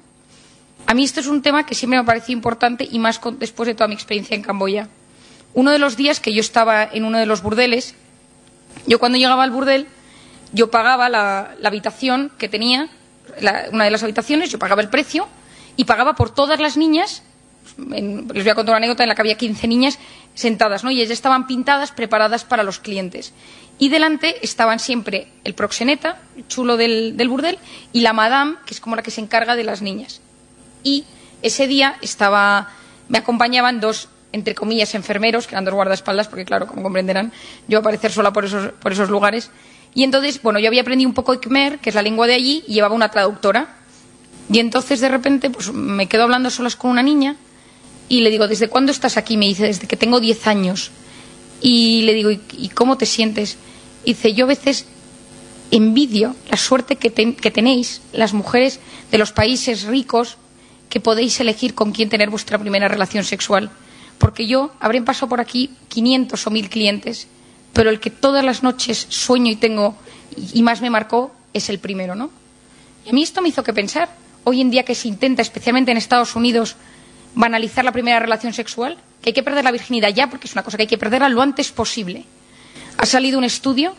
A 0.88 0.94
mí 0.94 1.04
esto 1.04 1.20
es 1.20 1.28
un 1.28 1.42
tema 1.42 1.66
que 1.66 1.76
siempre 1.76 1.98
me 1.98 2.04
ha 2.04 2.06
parecido 2.06 2.34
importante 2.34 2.88
y 2.90 3.00
más 3.00 3.20
después 3.40 3.68
de 3.68 3.76
toda 3.76 3.88
mi 3.88 3.96
experiencia 3.96 4.36
en 4.36 4.42
Camboya. 4.42 4.88
Uno 5.54 5.72
de 5.72 5.80
los 5.80 5.96
días 5.96 6.20
que 6.20 6.34
yo 6.34 6.42
estaba 6.42 6.84
en 6.84 7.06
uno 7.06 7.18
de 7.18 7.26
los 7.26 7.42
burdeles, 7.42 7.96
yo 8.86 9.00
cuando 9.00 9.18
llegaba 9.18 9.44
al 9.44 9.52
burdel, 9.52 9.88
yo 10.52 10.70
pagaba 10.70 11.10
la, 11.10 11.56
habitación 11.64 12.32
que 12.38 12.50
tenía, 12.50 12.90
una 13.72 13.86
de 13.86 13.92
las 13.92 14.04
habitaciones, 14.04 14.52
yo 14.52 14.60
pagaba 14.60 14.82
el 14.82 14.90
precio 14.90 15.28
y 15.76 15.86
pagaba 15.86 16.16
por 16.16 16.30
todas 16.30 16.60
las 16.60 16.78
niñas. 16.78 17.24
les 17.78 18.44
voy 18.44 18.50
a 18.50 18.56
contar 18.56 18.74
una 18.74 18.78
anécdota 18.78 19.04
en 19.04 19.10
la 19.10 19.16
que 19.16 19.22
había 19.22 19.38
15 19.38 19.68
niñas 19.68 19.98
sentadas, 20.36 20.84
¿no? 20.84 20.92
Y 20.92 21.00
ellas 21.00 21.12
estaban 21.12 21.48
pintadas, 21.48 21.92
preparadas 21.92 22.44
para 22.44 22.64
los 22.64 22.80
clientes 22.80 23.34
y 23.78 23.90
delante 23.90 24.38
estaban 24.44 24.80
siempre 24.80 25.28
el 25.44 25.54
proxeneta, 25.54 26.20
el 26.38 26.48
chulo 26.48 26.78
del, 26.78 27.16
burdel, 27.28 27.58
y 27.92 28.02
la 28.02 28.14
madame, 28.14 28.56
que 28.66 28.74
es 28.74 28.80
como 28.80 28.96
la 28.96 29.04
que 29.04 29.12
se 29.12 29.22
encarga 29.22 29.56
de 29.56 29.64
las 29.64 29.82
niñas. 29.82 30.22
Y 30.86 31.04
ese 31.42 31.68
día 31.68 31.98
me 33.10 33.18
acompañaban 33.18 33.82
dos, 33.82 34.08
entre 34.32 34.54
comillas, 34.54 34.94
enfermeros, 34.94 35.48
que 35.48 35.56
eran 35.56 35.66
dos 35.66 35.74
guardaespaldas, 35.74 36.28
porque 36.28 36.46
claro, 36.46 36.68
como 36.68 36.84
comprenderán, 36.84 37.34
yo 37.68 37.80
aparecer 37.80 38.12
sola 38.12 38.32
por 38.32 38.46
esos, 38.46 39.10
lugares. 39.10 39.50
Y 39.96 40.04
entonces, 40.04 40.42
bueno, 40.44 40.60
yo 40.60 40.68
había 40.68 40.82
aprendido 40.82 41.10
un 41.10 41.16
poco 41.16 41.40
Khmer, 41.42 41.80
que 41.80 41.90
es 41.90 41.96
la 41.96 42.04
lengua 42.04 42.28
de 42.28 42.36
allí, 42.36 42.64
y 42.68 42.76
llevaba 42.76 42.94
una 42.94 43.10
traductora. 43.10 43.78
Y 44.48 44.60
entonces, 44.60 45.02
de 45.02 45.10
repente, 45.10 45.50
pues 45.50 45.74
me 45.74 46.08
quedo 46.08 46.24
hablando 46.24 46.52
solas 46.52 46.76
con 46.76 46.92
una 46.92 47.02
niña, 47.02 47.36
y 48.08 48.22
le 48.22 48.30
digo, 48.30 48.48
¿desde 48.48 48.68
cuándo 48.68 48.92
estás 48.92 49.18
aquí? 49.18 49.38
Me 49.38 49.48
dice, 49.48 49.66
desde 49.66 49.88
que 49.88 49.98
tengo 49.98 50.20
diez 50.20 50.46
años. 50.46 50.92
Y 51.62 52.04
le 52.04 52.14
digo, 52.14 52.30
¿y, 52.30 52.70
cómo 52.76 52.96
te 52.96 53.08
sientes? 53.08 53.58
Y 54.04 54.14
dice, 54.14 54.36
yo 54.36 54.46
a 54.46 54.50
veces 54.50 54.86
envidio 55.72 56.36
la 56.52 56.58
suerte 56.58 56.98
que 56.98 57.10
tenéis 57.10 58.02
las 58.14 58.34
mujeres 58.34 58.80
de 59.10 59.18
los 59.18 59.32
países 59.32 59.84
ricos 59.86 60.38
que 60.96 61.02
podéis 61.02 61.38
elegir 61.42 61.76
con 61.76 61.92
quién 61.92 62.08
tener 62.08 62.30
vuestra 62.30 62.58
primera 62.58 62.88
relación 62.88 63.26
sexual. 63.26 63.70
Porque 64.18 64.48
yo 64.48 64.72
habré 64.80 65.02
pasado 65.02 65.28
por 65.28 65.42
aquí 65.42 65.76
500 65.90 66.48
o 66.48 66.50
1000 66.50 66.70
clientes, 66.70 67.28
pero 67.74 67.90
el 67.90 68.00
que 68.00 68.10
todas 68.10 68.46
las 68.46 68.64
noches 68.64 69.06
sueño 69.10 69.52
y 69.52 69.58
tengo 69.58 69.98
y 70.54 70.64
más 70.64 70.80
me 70.80 70.90
marcó 70.90 71.36
es 71.52 71.68
el 71.68 71.80
primero, 71.80 72.16
¿no? 72.16 72.30
Y 73.06 73.10
a 73.10 73.12
mí 73.12 73.24
esto 73.24 73.42
me 73.42 73.50
hizo 73.50 73.62
que 73.62 73.74
pensar. 73.74 74.08
Hoy 74.46 74.62
en 74.62 74.72
día 74.72 74.86
que 74.86 74.96
se 74.96 75.10
intenta, 75.10 75.42
especialmente 75.42 75.92
en 75.92 75.98
Estados 75.98 76.34
Unidos, 76.34 76.78
banalizar 77.34 77.84
la 77.84 77.92
primera 77.92 78.20
relación 78.20 78.54
sexual, 78.54 78.98
que 79.22 79.32
hay 79.32 79.34
que 79.34 79.44
perder 79.44 79.66
la 79.66 79.74
virginidad 79.74 80.14
ya, 80.16 80.30
porque 80.30 80.48
es 80.48 80.54
una 80.54 80.64
cosa 80.64 80.78
que 80.78 80.84
hay 80.84 80.88
que 80.88 80.98
perderla 80.98 81.28
lo 81.28 81.42
antes 81.42 81.74
posible. 81.74 82.24
Ha 82.98 83.06
salido 83.06 83.38
un 83.38 83.44
estudio 83.44 83.98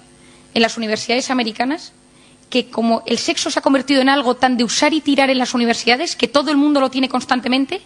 en 0.54 0.62
las 0.62 0.78
universidades 0.78 1.28
americanas 1.28 1.92
que 2.50 2.70
como 2.70 3.02
el 3.06 3.18
sexo 3.18 3.50
se 3.50 3.58
ha 3.58 3.62
convertido 3.62 4.00
en 4.00 4.08
algo 4.08 4.36
tan 4.36 4.56
de 4.56 4.64
usar 4.64 4.94
y 4.94 5.00
tirar 5.00 5.30
en 5.30 5.38
las 5.38 5.54
universidades, 5.54 6.16
que 6.16 6.28
todo 6.28 6.50
el 6.50 6.56
mundo 6.56 6.80
lo 6.80 6.90
tiene 6.90 7.08
constantemente, 7.08 7.80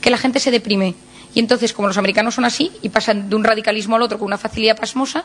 que 0.00 0.10
la 0.10 0.18
gente 0.18 0.40
se 0.40 0.50
deprime. 0.50 0.94
Y 1.34 1.40
entonces, 1.40 1.72
como 1.72 1.88
los 1.88 1.98
americanos 1.98 2.34
son 2.34 2.44
así 2.44 2.70
y 2.82 2.90
pasan 2.90 3.28
de 3.28 3.36
un 3.36 3.44
radicalismo 3.44 3.96
al 3.96 4.02
otro 4.02 4.18
con 4.18 4.26
una 4.26 4.38
facilidad 4.38 4.78
pasmosa, 4.78 5.24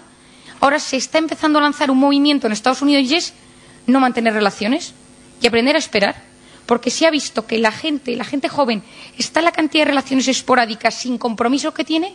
ahora 0.60 0.80
se 0.80 0.98
está 0.98 1.18
empezando 1.18 1.60
a 1.60 1.62
lanzar 1.62 1.92
un 1.92 1.98
movimiento 1.98 2.48
en 2.48 2.54
Estados 2.54 2.82
Unidos 2.82 3.10
y 3.12 3.16
es 3.16 3.34
no 3.86 4.00
mantener 4.00 4.34
relaciones 4.34 4.94
y 5.42 5.48
aprender 5.48 5.76
a 5.76 5.80
esperar. 5.80 6.30
Porque 6.66 6.92
se 6.92 7.08
ha 7.08 7.12
visto 7.12 7.48
que 7.48 7.58
la 7.58 7.72
gente, 7.72 8.16
la 8.16 8.24
gente 8.24 8.48
joven, 8.48 8.84
está 9.18 9.40
en 9.40 9.46
la 9.46 9.52
cantidad 9.52 9.86
de 9.86 9.90
relaciones 9.90 10.28
esporádicas 10.28 10.94
sin 10.94 11.18
compromiso 11.18 11.74
que 11.74 11.84
tiene, 11.84 12.14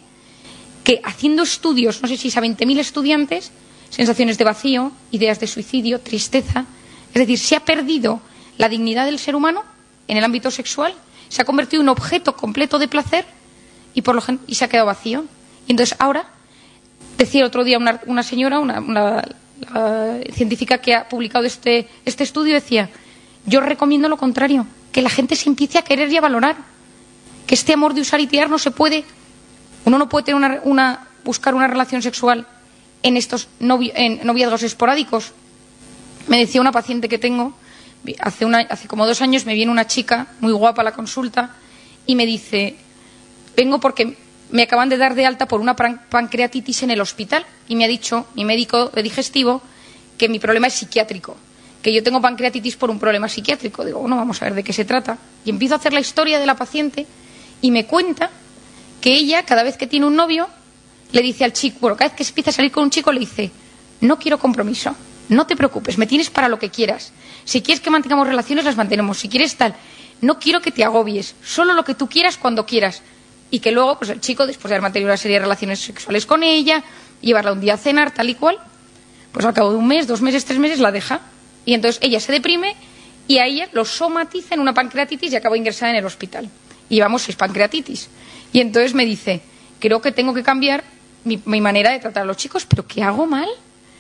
que 0.84 1.00
haciendo 1.02 1.42
estudios, 1.42 2.00
no 2.02 2.08
sé 2.08 2.16
si 2.16 2.28
es 2.28 2.36
a 2.36 2.40
20.000 2.40 2.78
estudiantes, 2.78 3.50
sensaciones 3.94 4.38
de 4.38 4.44
vacío, 4.44 4.90
ideas 5.12 5.38
de 5.38 5.46
suicidio, 5.46 6.00
tristeza. 6.00 6.64
Es 7.14 7.20
decir, 7.20 7.38
se 7.38 7.54
ha 7.54 7.60
perdido 7.60 8.20
la 8.58 8.68
dignidad 8.68 9.04
del 9.04 9.20
ser 9.20 9.36
humano 9.36 9.62
en 10.08 10.16
el 10.16 10.24
ámbito 10.24 10.50
sexual, 10.50 10.94
se 11.28 11.40
ha 11.40 11.44
convertido 11.44 11.80
en 11.80 11.88
un 11.88 11.90
objeto 11.90 12.34
completo 12.34 12.80
de 12.80 12.88
placer 12.88 13.24
y, 13.94 14.02
por 14.02 14.16
lo, 14.16 14.22
y 14.48 14.56
se 14.56 14.64
ha 14.64 14.68
quedado 14.68 14.86
vacío. 14.86 15.24
Y 15.68 15.72
entonces 15.72 15.96
ahora, 16.00 16.26
decía 17.16 17.46
otro 17.46 17.62
día 17.62 17.78
una, 17.78 18.22
señora, 18.24 18.58
una, 18.58 19.22
científica 20.32 20.78
que 20.78 20.92
ha 20.92 21.08
publicado 21.08 21.44
este, 21.44 21.86
este 22.04 22.24
estudio, 22.24 22.54
decía, 22.54 22.90
yo 23.46 23.60
recomiendo 23.60 24.08
lo 24.08 24.16
contrario, 24.16 24.66
que 24.90 25.02
la 25.02 25.10
gente 25.10 25.36
se 25.36 25.48
empiece 25.48 25.78
a 25.78 25.82
querer 25.82 26.10
y 26.10 26.16
a 26.16 26.20
valorar, 26.20 26.56
que 27.46 27.54
este 27.54 27.74
amor 27.74 27.94
de 27.94 28.00
usar 28.00 28.18
y 28.18 28.26
tirar 28.26 28.50
no 28.50 28.58
se 28.58 28.72
puede, 28.72 29.04
uno 29.84 29.98
no 29.98 30.08
puede 30.08 30.24
tener 30.24 30.62
una, 30.64 31.06
buscar 31.24 31.54
una 31.54 31.68
relación 31.68 32.02
sexual 32.02 32.48
en 33.04 33.16
estos 33.18 33.48
noviazgos 33.60 34.62
esporádicos. 34.64 35.32
Me 36.26 36.38
decía 36.38 36.60
una 36.60 36.72
paciente 36.72 37.08
que 37.08 37.18
tengo, 37.18 37.54
hace, 38.18 38.46
hace 38.46 38.88
como 38.88 39.06
dos 39.06 39.20
años 39.20 39.44
me 39.44 39.54
viene 39.54 39.70
una 39.70 39.86
chica 39.86 40.28
muy 40.40 40.52
guapa 40.52 40.80
a 40.80 40.84
la 40.84 40.92
consulta 40.92 41.54
y 42.06 42.16
me 42.16 42.24
dice, 42.24 42.76
vengo 43.54 43.78
porque 43.78 44.16
me 44.50 44.62
acaban 44.62 44.88
de 44.88 44.96
dar 44.96 45.14
de 45.14 45.26
alta 45.26 45.46
por 45.46 45.60
una 45.60 45.76
pancreatitis 45.76 46.82
en 46.82 46.90
el 46.90 47.00
hospital 47.02 47.44
y 47.68 47.76
me 47.76 47.84
ha 47.84 47.88
dicho 47.88 48.26
mi 48.34 48.44
médico 48.46 48.88
de 48.88 49.02
digestivo 49.02 49.60
que 50.16 50.30
mi 50.30 50.38
problema 50.38 50.68
es 50.68 50.74
psiquiátrico, 50.74 51.36
que 51.82 51.92
yo 51.92 52.02
tengo 52.02 52.22
pancreatitis 52.22 52.76
por 52.76 52.88
un 52.88 52.98
problema 52.98 53.28
psiquiátrico. 53.28 53.84
Digo, 53.84 54.00
bueno, 54.00 54.16
vamos 54.16 54.40
a 54.40 54.46
ver 54.46 54.54
de 54.54 54.64
qué 54.64 54.72
se 54.72 54.86
trata. 54.86 55.18
Y 55.44 55.50
empiezo 55.50 55.74
a 55.74 55.78
hacer 55.78 55.92
la 55.92 56.00
historia 56.00 56.38
de 56.38 56.46
la 56.46 56.56
paciente 56.56 57.06
y 57.60 57.70
me 57.70 57.84
cuenta 57.84 58.30
que 59.02 59.12
ella, 59.12 59.42
cada 59.42 59.62
vez 59.62 59.76
que 59.76 59.86
tiene 59.86 60.06
un 60.06 60.16
novio, 60.16 60.48
le 61.14 61.22
dice 61.22 61.44
al 61.44 61.52
chico, 61.52 61.78
bueno, 61.80 61.96
cada 61.96 62.08
vez 62.10 62.16
que 62.16 62.24
empieza 62.24 62.50
a 62.50 62.52
salir 62.52 62.72
con 62.72 62.82
un 62.82 62.90
chico, 62.90 63.12
le 63.12 63.20
dice, 63.20 63.50
no 64.00 64.18
quiero 64.18 64.36
compromiso, 64.36 64.96
no 65.28 65.46
te 65.46 65.54
preocupes, 65.54 65.96
me 65.96 66.08
tienes 66.08 66.28
para 66.28 66.48
lo 66.48 66.58
que 66.58 66.70
quieras. 66.70 67.12
Si 67.44 67.62
quieres 67.62 67.80
que 67.80 67.88
mantengamos 67.88 68.26
relaciones, 68.26 68.64
las 68.64 68.76
mantenemos. 68.76 69.18
Si 69.18 69.28
quieres 69.28 69.54
tal, 69.56 69.76
no 70.20 70.40
quiero 70.40 70.60
que 70.60 70.72
te 70.72 70.82
agobies, 70.82 71.36
solo 71.44 71.72
lo 71.72 71.84
que 71.84 71.94
tú 71.94 72.08
quieras 72.08 72.36
cuando 72.36 72.66
quieras. 72.66 73.02
Y 73.52 73.60
que 73.60 73.70
luego, 73.70 73.96
pues 73.96 74.10
el 74.10 74.20
chico, 74.20 74.44
después 74.44 74.70
de 74.70 74.74
haber 74.74 74.82
mantenido 74.82 75.08
una 75.08 75.16
serie 75.16 75.36
de 75.36 75.42
relaciones 75.42 75.78
sexuales 75.78 76.26
con 76.26 76.42
ella, 76.42 76.82
llevarla 77.20 77.52
un 77.52 77.60
día 77.60 77.74
a 77.74 77.76
cenar, 77.76 78.12
tal 78.12 78.28
y 78.28 78.34
cual, 78.34 78.58
pues 79.30 79.46
al 79.46 79.54
cabo 79.54 79.70
de 79.70 79.76
un 79.76 79.86
mes, 79.86 80.08
dos 80.08 80.20
meses, 80.20 80.44
tres 80.44 80.58
meses, 80.58 80.80
la 80.80 80.90
deja. 80.90 81.20
Y 81.64 81.74
entonces 81.74 82.00
ella 82.02 82.18
se 82.18 82.32
deprime 82.32 82.74
y 83.28 83.38
a 83.38 83.46
ella 83.46 83.68
lo 83.70 83.84
somatiza 83.84 84.56
en 84.56 84.60
una 84.60 84.74
pancreatitis 84.74 85.32
y 85.32 85.36
acaba 85.36 85.56
ingresada 85.56 85.92
en 85.92 85.98
el 85.98 86.06
hospital. 86.06 86.50
Y 86.88 86.96
llevamos 86.96 87.22
seis 87.22 87.36
pancreatitis. 87.36 88.08
Y 88.52 88.60
entonces 88.60 88.94
me 88.94 89.06
dice, 89.06 89.42
creo 89.78 90.00
que 90.02 90.10
tengo 90.10 90.34
que 90.34 90.42
cambiar 90.42 90.82
mi, 91.24 91.60
manera 91.60 91.90
de 91.90 91.98
tratar 91.98 92.22
a 92.22 92.26
los 92.26 92.36
chicos, 92.36 92.66
pero 92.66 92.86
¿qué 92.86 93.02
hago 93.02 93.26
mal? 93.26 93.48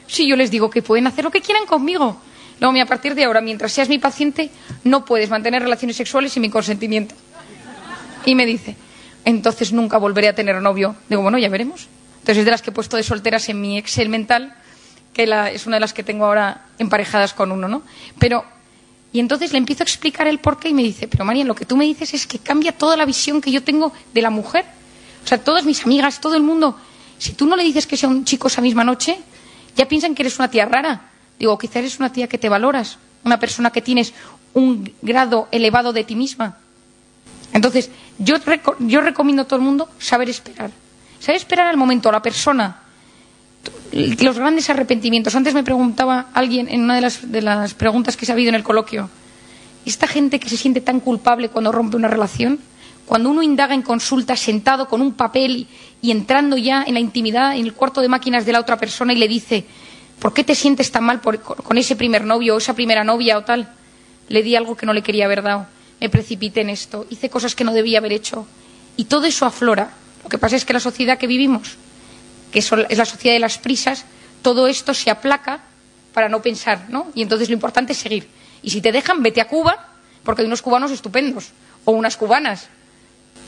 Si 0.06 0.28
yo 0.28 0.36
les 0.36 0.50
digo 0.50 0.70
que 0.70 0.82
pueden 0.82 1.06
hacer 1.06 1.24
lo 1.24 1.30
que 1.30 1.40
quieran 1.40 1.66
conmigo. 1.66 2.20
Luego, 2.60 2.80
a 2.80 2.86
partir 2.86 3.14
de 3.14 3.24
ahora, 3.24 3.40
mientras 3.40 3.72
seas 3.72 3.88
mi 3.88 3.98
paciente, 3.98 4.50
no 4.84 5.04
puedes 5.04 5.28
mantener 5.30 5.62
relaciones 5.62 5.96
sexuales 5.96 6.32
sin 6.32 6.42
mi 6.42 6.50
consentimiento. 6.50 7.14
Y 8.24 8.34
me 8.34 8.46
dice, 8.46 8.76
entonces 9.24 9.72
nunca 9.72 9.98
volveré 9.98 10.28
a 10.28 10.34
tener 10.34 10.60
novio. 10.62 10.96
Digo, 11.08 11.22
bueno, 11.22 11.38
ya 11.38 11.48
veremos. 11.48 11.88
Entonces 12.14 12.38
es 12.38 12.44
de 12.44 12.50
las 12.50 12.62
que 12.62 12.70
he 12.70 12.72
puesto 12.72 12.96
de 12.96 13.02
solteras 13.02 13.48
en 13.48 13.60
mi 13.60 13.76
Excel 13.76 14.08
mental, 14.08 14.54
que 15.12 15.24
es 15.52 15.66
una 15.66 15.76
de 15.76 15.80
las 15.80 15.92
que 15.92 16.02
tengo 16.02 16.24
ahora 16.24 16.66
emparejadas 16.78 17.34
con 17.34 17.52
uno, 17.52 17.68
¿no? 17.68 17.82
Pero, 18.18 18.44
y 19.12 19.20
entonces 19.20 19.52
le 19.52 19.58
empiezo 19.58 19.82
a 19.82 19.84
explicar 19.84 20.26
el 20.26 20.38
porqué 20.38 20.68
y 20.68 20.74
me 20.74 20.82
dice, 20.82 21.06
pero 21.08 21.24
María, 21.24 21.44
lo 21.44 21.54
que 21.54 21.66
tú 21.66 21.76
me 21.76 21.84
dices 21.84 22.14
es 22.14 22.26
que 22.26 22.38
cambia 22.38 22.72
toda 22.72 22.96
la 22.96 23.04
visión 23.04 23.40
que 23.40 23.50
yo 23.50 23.62
tengo 23.62 23.92
de 24.12 24.22
la 24.22 24.30
mujer. 24.30 24.64
O 25.22 25.26
sea, 25.26 25.38
todas 25.38 25.64
mis 25.64 25.84
amigas, 25.84 26.20
todo 26.20 26.34
el 26.34 26.42
mundo 26.42 26.78
si 27.18 27.32
tú 27.32 27.46
no 27.46 27.56
le 27.56 27.64
dices 27.64 27.86
que 27.86 27.96
sea 27.96 28.08
un 28.08 28.24
chico 28.24 28.48
esa 28.48 28.60
misma 28.60 28.84
noche, 28.84 29.18
ya 29.76 29.88
piensan 29.88 30.14
que 30.14 30.22
eres 30.22 30.38
una 30.38 30.50
tía 30.50 30.66
rara. 30.66 31.10
Digo, 31.38 31.58
quizá 31.58 31.80
eres 31.80 31.98
una 31.98 32.12
tía 32.12 32.28
que 32.28 32.38
te 32.38 32.48
valoras, 32.48 32.98
una 33.24 33.38
persona 33.38 33.70
que 33.70 33.82
tienes 33.82 34.12
un 34.52 34.92
grado 35.02 35.48
elevado 35.50 35.92
de 35.92 36.04
ti 36.04 36.14
misma. 36.14 36.58
Entonces, 37.52 37.90
yo, 38.18 38.36
recomiendo 39.00 39.42
a 39.42 39.44
todo 39.44 39.58
el 39.58 39.64
mundo 39.64 39.88
saber 39.98 40.28
esperar. 40.28 40.70
Saber 41.20 41.36
esperar 41.36 41.66
al 41.66 41.76
momento, 41.76 42.08
a 42.08 42.12
la 42.12 42.22
persona. 42.22 42.80
Los 43.92 44.38
grandes 44.38 44.68
arrepentimientos. 44.70 45.34
Antes 45.34 45.54
me 45.54 45.62
preguntaba 45.62 46.26
alguien 46.34 46.68
en 46.68 46.82
una 46.82 46.96
de 46.96 47.00
las, 47.00 47.30
de 47.30 47.42
las 47.42 47.74
preguntas 47.74 48.16
que 48.16 48.26
se 48.26 48.32
ha 48.32 48.34
habido 48.34 48.48
en 48.48 48.56
el 48.56 48.64
coloquio, 48.64 49.08
¿esta 49.86 50.06
gente 50.06 50.40
que 50.40 50.48
se 50.48 50.56
siente 50.56 50.80
tan 50.80 51.00
culpable 51.00 51.48
cuando 51.48 51.70
rompe 51.70 51.96
una 51.96 52.08
relación? 52.08 52.58
Cuando 53.06 53.30
uno 53.30 53.42
indaga 53.42 53.74
en 53.74 53.82
consulta 53.82 54.34
sentado 54.36 54.88
con 54.88 55.00
un 55.00 55.12
papel 55.12 55.68
y, 56.04 56.10
entrando 56.10 56.56
ya 56.56 56.84
en 56.86 56.94
la 56.94 57.00
intimidad, 57.00 57.56
en 57.56 57.64
el 57.64 57.72
cuarto 57.72 58.00
de 58.00 58.08
máquinas 58.08 58.44
de 58.44 58.52
la 58.52 58.60
otra 58.60 58.76
persona 58.76 59.12
y 59.12 59.16
le 59.16 59.28
dice, 59.28 59.64
¿por 60.18 60.34
qué 60.34 60.44
te 60.44 60.54
sientes 60.54 60.90
tan 60.90 61.04
mal 61.04 61.20
con 61.20 61.78
ese 61.78 61.96
primer 61.96 62.24
novio 62.24 62.54
o 62.54 62.58
esa 62.58 62.74
primera 62.74 63.04
novia 63.04 63.38
o 63.38 63.44
tal? 63.44 63.72
Le 64.28 64.42
di 64.42 64.54
algo 64.54 64.76
que 64.76 64.86
no 64.86 64.92
le 64.92 65.02
quería 65.02 65.24
haber 65.24 65.42
dado. 65.42 65.66
Me 66.00 66.08
precipité 66.08 66.60
en 66.60 66.70
esto. 66.70 67.06
Hice 67.08 67.30
cosas 67.30 67.54
que 67.54 67.64
no 67.64 67.72
debía 67.72 67.98
haber 67.98 68.12
hecho. 68.12 68.46
Y 68.96 69.04
todo 69.04 69.26
eso 69.26 69.46
aflora. 69.46 69.90
Lo 70.22 70.28
que 70.28 70.38
pasa 70.38 70.56
es 70.56 70.64
que 70.64 70.72
la 70.72 70.80
sociedad 70.80 71.18
que 71.18 71.26
vivimos, 71.26 71.76
que 72.52 72.58
es 72.58 72.70
la 72.70 73.04
sociedad 73.04 73.34
de 73.34 73.40
las 73.40 73.58
prisas, 73.58 74.04
todo 74.42 74.66
esto 74.66 74.94
se 74.94 75.10
aplaca 75.10 75.60
para 76.12 76.28
no 76.28 76.42
pensar, 76.42 76.86
¿no? 76.88 77.08
Y 77.14 77.22
entonces 77.22 77.48
lo 77.48 77.54
importante 77.54 77.92
es 77.92 77.98
seguir. 77.98 78.28
Y 78.62 78.70
si 78.70 78.80
te 78.80 78.92
dejan, 78.92 79.22
vete 79.22 79.40
a 79.40 79.48
Cuba, 79.48 79.88
porque 80.22 80.42
hay 80.42 80.46
unos 80.46 80.62
cubanos 80.62 80.90
estupendos, 80.90 81.50
o 81.84 81.92
unas 81.92 82.16
cubanas, 82.16 82.68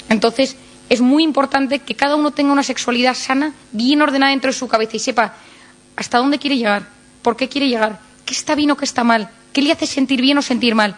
entonces, 0.08 0.56
es 0.88 1.00
muy 1.00 1.24
importante 1.24 1.80
que 1.80 1.94
cada 1.94 2.16
uno 2.16 2.30
tenga 2.30 2.52
una 2.52 2.62
sexualidad 2.62 3.14
sana, 3.14 3.52
bien 3.72 4.02
ordenada 4.02 4.30
dentro 4.30 4.50
de 4.50 4.58
su 4.58 4.68
cabeza 4.68 4.96
y 4.96 5.00
sepa 5.00 5.34
hasta 5.96 6.18
dónde 6.18 6.38
quiere 6.38 6.56
llegar, 6.56 6.88
por 7.22 7.36
qué 7.36 7.48
quiere 7.48 7.68
llegar, 7.68 7.98
qué 8.24 8.34
está 8.34 8.54
bien 8.54 8.70
o 8.70 8.76
qué 8.76 8.84
está 8.84 9.02
mal, 9.02 9.30
qué 9.52 9.62
le 9.62 9.72
hace 9.72 9.86
sentir 9.86 10.20
bien 10.20 10.38
o 10.38 10.42
sentir 10.42 10.74
mal. 10.74 10.96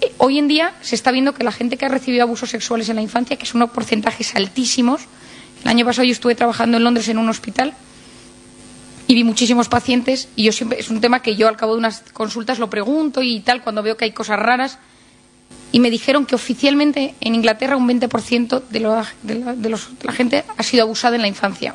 Eh, 0.00 0.12
hoy 0.18 0.38
en 0.38 0.48
día 0.48 0.74
se 0.82 0.94
está 0.94 1.12
viendo 1.12 1.32
que 1.34 1.44
la 1.44 1.52
gente 1.52 1.76
que 1.76 1.86
ha 1.86 1.88
recibido 1.88 2.22
abusos 2.22 2.50
sexuales 2.50 2.88
en 2.88 2.96
la 2.96 3.02
infancia, 3.02 3.36
que 3.36 3.46
son 3.46 3.62
unos 3.62 3.70
porcentajes 3.70 4.34
altísimos, 4.34 5.02
el 5.62 5.70
año 5.70 5.84
pasado 5.84 6.04
yo 6.04 6.12
estuve 6.12 6.34
trabajando 6.34 6.76
en 6.76 6.84
Londres 6.84 7.08
en 7.08 7.18
un 7.18 7.28
hospital 7.28 7.74
y 9.06 9.14
vi 9.14 9.24
muchísimos 9.24 9.68
pacientes 9.68 10.28
y 10.36 10.44
yo 10.44 10.52
siempre 10.52 10.80
es 10.80 10.90
un 10.90 11.00
tema 11.00 11.22
que 11.22 11.36
yo 11.36 11.48
al 11.48 11.56
cabo 11.56 11.72
de 11.72 11.78
unas 11.78 12.02
consultas 12.12 12.58
lo 12.58 12.68
pregunto 12.68 13.22
y 13.22 13.40
tal 13.40 13.62
cuando 13.62 13.82
veo 13.82 13.96
que 13.96 14.04
hay 14.04 14.12
cosas 14.12 14.38
raras 14.38 14.78
y 15.76 15.78
me 15.78 15.90
dijeron 15.90 16.24
que 16.24 16.34
oficialmente 16.34 17.14
en 17.20 17.34
Inglaterra 17.34 17.76
un 17.76 17.86
20% 17.86 18.62
de, 18.70 19.04
de, 19.58 19.68
la 19.68 20.12
gente 20.12 20.42
ha 20.56 20.62
sido 20.62 20.84
abusada 20.84 21.16
en 21.16 21.20
la 21.20 21.28
infancia. 21.28 21.74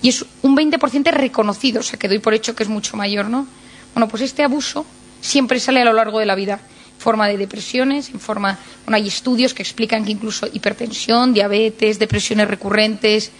Y 0.00 0.08
es 0.08 0.24
un 0.40 0.56
20% 0.56 1.10
reconocido, 1.10 1.80
o 1.80 1.82
sea 1.82 1.98
que 1.98 2.08
doy 2.08 2.18
por 2.18 2.32
hecho 2.32 2.56
que 2.56 2.62
es 2.62 2.70
mucho 2.70 2.96
mayor, 2.96 3.28
¿no? 3.28 3.46
Bueno, 3.92 4.08
pues 4.08 4.22
este 4.22 4.42
abuso 4.42 4.86
siempre 5.20 5.60
sale 5.60 5.82
a 5.82 5.84
lo 5.84 5.92
largo 5.92 6.18
de 6.18 6.24
la 6.24 6.34
vida, 6.34 6.60
en 6.94 6.98
forma 6.98 7.28
de 7.28 7.36
depresiones, 7.36 8.08
en 8.08 8.20
forma... 8.20 8.58
Bueno, 8.86 8.96
hay 8.96 9.06
estudios 9.06 9.52
que 9.52 9.62
explican 9.62 10.06
que 10.06 10.12
incluso 10.12 10.48
hipertensión, 10.50 11.34
diabetes, 11.34 11.98
depresiones 11.98 12.48
recurrentes, 12.48 13.32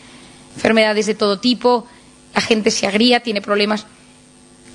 enfermedades 0.57 1.07
de 1.07 1.14
todo 1.14 1.38
tipo, 1.38 1.86
la 2.34 2.42
gente 2.42 2.70
se 2.70 2.86
agría, 2.86 3.20
tiene 3.20 3.40
problemas. 3.40 3.86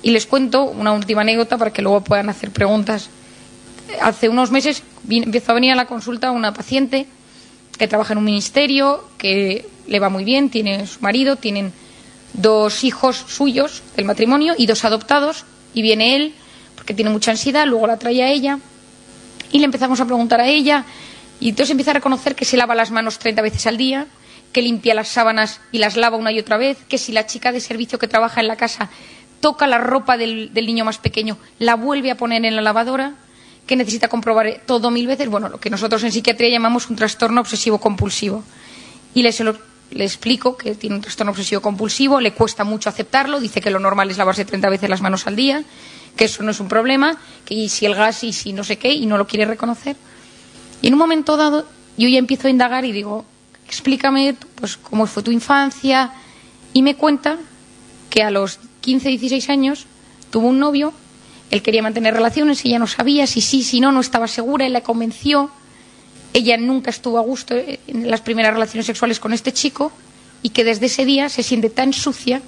Y 0.02 0.10
les 0.10 0.26
cuento 0.26 0.64
una 0.64 0.90
última 0.90 1.20
anécdota 1.20 1.58
para 1.58 1.72
que 1.72 1.80
luego 1.80 2.00
puedan 2.00 2.28
hacer 2.28 2.50
preguntas 2.50 3.08
hace 4.00 4.28
unos 4.28 4.50
meses 4.50 4.82
empezó 5.08 5.52
a 5.52 5.54
venir 5.54 5.72
a 5.72 5.76
la 5.76 5.86
consulta 5.86 6.30
una 6.30 6.54
paciente 6.54 7.06
que 7.78 7.88
trabaja 7.88 8.12
en 8.12 8.18
un 8.18 8.24
ministerio, 8.24 9.04
que 9.18 9.68
le 9.86 9.98
va 9.98 10.08
muy 10.08 10.24
bien, 10.24 10.50
tiene 10.50 10.86
su 10.86 11.00
marido, 11.00 11.36
tienen 11.36 11.72
dos 12.34 12.84
hijos 12.84 13.24
suyos 13.26 13.82
del 13.96 14.04
matrimonio 14.04 14.54
y 14.56 14.66
dos 14.66 14.84
adoptados, 14.84 15.44
y 15.74 15.82
viene 15.82 16.16
él 16.16 16.34
porque 16.76 16.94
tiene 16.94 17.10
mucha 17.10 17.30
ansiedad, 17.30 17.66
luego 17.66 17.86
la 17.86 17.98
trae 17.98 18.22
a 18.22 18.30
ella 18.30 18.58
y 19.50 19.58
le 19.58 19.64
empezamos 19.64 20.00
a 20.00 20.04
preguntar 20.04 20.40
a 20.40 20.48
ella 20.48 20.84
y 21.40 21.50
entonces 21.50 21.70
empieza 21.70 21.90
a 21.90 21.94
reconocer 21.94 22.34
que 22.34 22.44
se 22.44 22.56
lava 22.56 22.74
las 22.74 22.90
manos 22.90 23.18
30 23.18 23.42
veces 23.42 23.66
al 23.66 23.76
día, 23.76 24.06
que 24.52 24.62
limpia 24.62 24.94
las 24.94 25.08
sábanas 25.08 25.60
y 25.72 25.78
las 25.78 25.96
lava 25.96 26.16
una 26.16 26.32
y 26.32 26.38
otra 26.38 26.56
vez, 26.56 26.78
que 26.88 26.98
si 26.98 27.12
la 27.12 27.26
chica 27.26 27.52
de 27.52 27.60
servicio 27.60 27.98
que 27.98 28.08
trabaja 28.08 28.40
en 28.40 28.48
la 28.48 28.56
casa 28.56 28.90
toca 29.40 29.66
la 29.66 29.78
ropa 29.78 30.16
del, 30.16 30.54
del 30.54 30.66
niño 30.66 30.84
más 30.84 30.98
pequeño, 30.98 31.38
la 31.58 31.74
vuelve 31.74 32.10
a 32.10 32.16
poner 32.16 32.44
en 32.44 32.54
la 32.54 32.62
lavadora, 32.62 33.14
que 33.66 33.76
necesita 33.76 34.08
comprobar 34.08 34.62
todo 34.66 34.90
mil 34.90 35.06
veces, 35.06 35.28
bueno, 35.28 35.48
lo 35.48 35.60
que 35.60 35.70
nosotros 35.70 36.02
en 36.04 36.12
psiquiatría 36.12 36.50
llamamos 36.50 36.90
un 36.90 36.96
trastorno 36.96 37.40
obsesivo 37.40 37.78
compulsivo. 37.78 38.42
Y 39.14 39.22
le, 39.22 40.04
explico 40.04 40.56
que 40.56 40.74
tiene 40.74 40.96
un 40.96 41.02
trastorno 41.02 41.32
obsesivo 41.32 41.60
compulsivo, 41.60 42.20
le 42.20 42.32
cuesta 42.32 42.64
mucho 42.64 42.88
aceptarlo, 42.88 43.40
dice 43.40 43.60
que 43.60 43.70
lo 43.70 43.78
normal 43.78 44.10
es 44.10 44.18
lavarse 44.18 44.44
30 44.44 44.68
veces 44.68 44.90
las 44.90 45.02
manos 45.02 45.26
al 45.26 45.36
día, 45.36 45.62
que 46.16 46.24
eso 46.24 46.42
no 46.42 46.50
es 46.50 46.60
un 46.60 46.68
problema, 46.68 47.18
que 47.44 47.54
y 47.54 47.68
si 47.68 47.86
el 47.86 47.94
gas 47.94 48.24
y 48.24 48.32
si 48.32 48.52
no 48.52 48.64
sé 48.64 48.78
qué, 48.78 48.92
y 48.92 49.06
no 49.06 49.18
lo 49.18 49.26
quiere 49.26 49.44
reconocer. 49.44 49.96
Y 50.80 50.88
en 50.88 50.94
un 50.94 50.98
momento 50.98 51.36
dado 51.36 51.66
yo 51.96 52.08
ya 52.08 52.18
empiezo 52.18 52.48
a 52.48 52.50
indagar 52.50 52.84
y 52.84 52.92
digo, 52.92 53.24
explícame 53.66 54.34
pues 54.54 54.76
cómo 54.76 55.06
fue 55.06 55.22
tu 55.22 55.30
infancia 55.30 56.12
y 56.72 56.82
me 56.82 56.96
cuenta 56.96 57.38
que 58.10 58.22
a 58.22 58.30
los 58.30 58.58
15, 58.80 59.08
16 59.10 59.48
años 59.50 59.86
tuvo 60.30 60.48
un 60.48 60.58
novio, 60.58 60.92
él 61.52 61.62
quería 61.62 61.82
mantener 61.82 62.14
relaciones, 62.14 62.64
ella 62.64 62.78
no 62.78 62.86
sabía 62.86 63.26
si 63.26 63.42
sí, 63.42 63.62
si 63.62 63.78
no, 63.78 63.92
no 63.92 64.00
estaba 64.00 64.26
segura, 64.26 64.64
él 64.64 64.72
la 64.72 64.80
convenció, 64.80 65.50
ella 66.32 66.56
nunca 66.56 66.88
estuvo 66.88 67.18
a 67.18 67.20
gusto 67.20 67.54
en 67.54 68.10
las 68.10 68.22
primeras 68.22 68.54
relaciones 68.54 68.86
sexuales 68.86 69.20
con 69.20 69.34
este 69.34 69.52
chico 69.52 69.92
y 70.42 70.48
que 70.48 70.64
desde 70.64 70.86
ese 70.86 71.04
día 71.04 71.28
se 71.28 71.42
siente 71.42 71.68
tan 71.68 71.92
sucia 71.92 72.40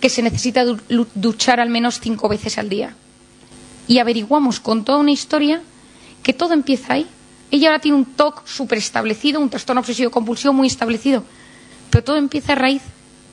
que 0.00 0.08
se 0.08 0.22
necesita 0.22 0.64
duchar 0.64 1.58
al 1.58 1.70
menos 1.70 1.98
cinco 1.98 2.28
veces 2.28 2.56
al 2.56 2.68
día. 2.68 2.94
Y 3.88 3.98
averiguamos 3.98 4.60
con 4.60 4.84
toda 4.84 4.98
una 4.98 5.10
historia 5.10 5.60
que 6.22 6.32
todo 6.32 6.54
empieza 6.54 6.92
ahí. 6.92 7.08
Ella 7.50 7.70
ahora 7.70 7.80
tiene 7.80 7.98
un 7.98 8.04
TOC 8.04 8.46
súper 8.46 8.78
establecido, 8.78 9.40
un 9.40 9.50
trastorno 9.50 9.80
obsesivo 9.80 10.12
compulsivo 10.12 10.52
muy 10.52 10.68
establecido, 10.68 11.24
pero 11.90 12.04
todo 12.04 12.16
empieza 12.16 12.52
a 12.52 12.56
raíz 12.56 12.82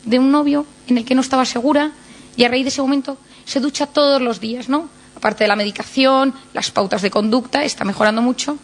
de 0.06 0.18
un 0.18 0.32
novio 0.32 0.66
en 0.88 0.98
el 0.98 1.06
que 1.06 1.14
no 1.14 1.22
estaba 1.22 1.46
segura 1.46 1.92
y 2.36 2.46
a 2.46 2.50
raíz 2.50 2.64
de 2.64 2.70
ese 2.70 2.82
momento 2.82 3.20
se 3.46 3.60
ducha 3.60 3.86
todos 3.86 4.24
los 4.24 4.40
días, 4.40 4.70
¿no? 4.70 4.90
Aparte 5.20 5.44
de 5.44 5.50
la 5.50 5.58
medicación, 5.58 6.34
las 6.54 6.72
pautas 6.72 7.02
de 7.02 7.12
conducta, 7.12 7.66
está 7.66 7.84
mejorando 7.84 8.22
mucho, 8.22 8.58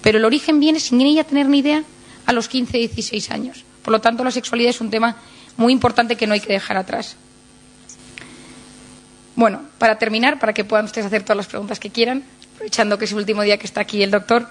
pero 0.00 0.16
el 0.16 0.24
origen 0.24 0.60
viene 0.60 0.80
sin 0.80 0.98
ella 1.02 1.24
tener 1.24 1.46
ni 1.46 1.58
idea 1.58 1.84
a 2.24 2.32
los 2.32 2.48
15, 2.48 2.78
16 2.78 3.30
años. 3.30 3.64
Por 3.82 3.92
lo 3.92 4.00
tanto, 4.00 4.24
la 4.24 4.30
sexualidad 4.30 4.70
es 4.70 4.80
un 4.80 4.88
tema 4.88 5.16
muy 5.58 5.74
importante 5.74 6.16
que 6.16 6.26
no 6.26 6.32
hay 6.32 6.40
que 6.40 6.54
dejar 6.54 6.78
atrás. 6.78 7.16
Bueno, 9.36 9.60
para 9.76 9.98
terminar, 9.98 10.38
para 10.38 10.54
que 10.54 10.64
puedan 10.64 10.86
ustedes 10.86 11.06
hacer 11.06 11.22
todas 11.22 11.36
las 11.36 11.48
preguntas 11.48 11.78
que 11.78 11.90
quieran, 11.90 12.24
aprovechando 12.54 12.96
que 12.96 13.04
es 13.04 13.12
el 13.12 13.18
último 13.18 13.42
día 13.42 13.58
que 13.58 13.66
está 13.66 13.82
aquí 13.82 14.02
el 14.02 14.10
doctor, 14.10 14.48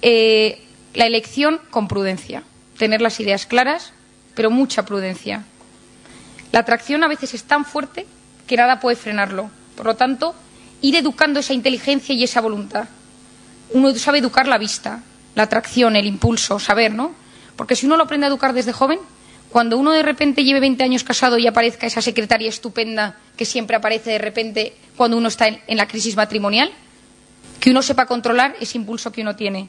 eh, 0.00 0.62
la 0.94 1.06
elección 1.06 1.60
con 1.70 1.88
prudencia, 1.88 2.44
tener 2.78 3.00
las 3.00 3.18
ideas 3.18 3.46
claras, 3.46 3.92
pero 4.36 4.48
mucha 4.48 4.84
prudencia. 4.84 5.42
La 6.52 6.60
atracción 6.60 7.02
a 7.02 7.08
veces 7.08 7.34
es 7.34 7.42
tan 7.42 7.64
fuerte 7.64 8.06
que 8.46 8.56
nada 8.56 8.78
puede 8.78 8.94
frenarlo. 8.94 9.50
Por 9.76 9.86
lo 9.86 9.96
tanto, 9.96 10.36
ir 10.82 10.96
educando 10.96 11.40
esa 11.40 11.54
inteligencia 11.54 12.14
y 12.14 12.24
esa 12.24 12.40
voluntad. 12.40 12.88
Uno 13.70 13.94
sabe 13.94 14.18
educar 14.18 14.46
la 14.46 14.58
vista, 14.58 15.02
la 15.34 15.44
atracción, 15.44 15.96
el 15.96 16.06
impulso, 16.06 16.58
saber, 16.58 16.92
¿no? 16.92 17.12
Porque 17.56 17.76
si 17.76 17.86
uno 17.86 17.96
lo 17.96 18.04
aprende 18.04 18.26
a 18.26 18.28
educar 18.28 18.52
desde 18.52 18.72
joven, 18.72 18.98
cuando 19.50 19.78
uno 19.78 19.92
de 19.92 20.02
repente 20.02 20.44
lleve 20.44 20.60
20 20.60 20.82
años 20.82 21.04
casado 21.04 21.38
y 21.38 21.46
aparezca 21.46 21.86
esa 21.86 22.02
secretaria 22.02 22.48
estupenda 22.48 23.16
que 23.36 23.44
siempre 23.44 23.76
aparece 23.76 24.10
de 24.10 24.18
repente 24.18 24.74
cuando 24.96 25.16
uno 25.16 25.28
está 25.28 25.46
en, 25.48 25.76
la 25.76 25.86
crisis 25.86 26.16
matrimonial, 26.16 26.70
que 27.60 27.70
uno 27.70 27.82
sepa 27.82 28.06
controlar 28.06 28.56
ese 28.60 28.78
impulso 28.78 29.12
que 29.12 29.22
uno 29.22 29.36
tiene. 29.36 29.68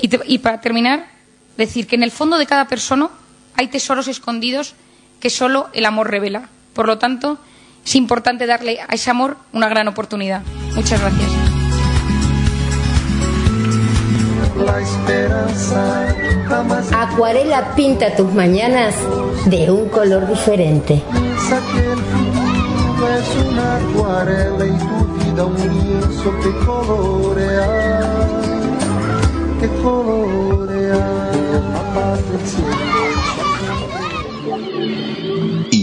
Y, 0.00 0.10
y 0.26 0.38
para 0.38 0.60
terminar, 0.60 1.08
decir 1.56 1.86
que 1.86 1.96
en 1.96 2.02
el 2.02 2.10
fondo 2.10 2.38
de 2.38 2.46
cada 2.46 2.68
persona 2.68 3.08
hay 3.56 3.68
tesoros 3.68 4.08
escondidos 4.08 4.74
que 5.20 5.30
solo 5.30 5.68
el 5.72 5.86
amor 5.86 6.10
revela. 6.10 6.48
Por 6.74 6.86
lo 6.86 6.98
tanto, 6.98 7.38
es 7.84 7.94
importante 7.96 8.46
darle 8.46 8.80
a 8.80 8.94
ese 8.94 9.10
amor 9.10 9.36
una 9.52 9.68
gran 9.68 9.88
oportunidad. 9.88 10.42
Muchas 10.74 11.00
gracias. 11.00 11.30
Acuarela 16.92 17.74
pinta 17.74 18.14
tus 18.16 18.32
mañanas 18.32 18.94
de 19.46 19.70
un 19.70 19.88
color 19.88 20.28
diferente. 20.28 21.02
piensa 21.34 21.60
que 21.72 21.80
el 21.80 21.98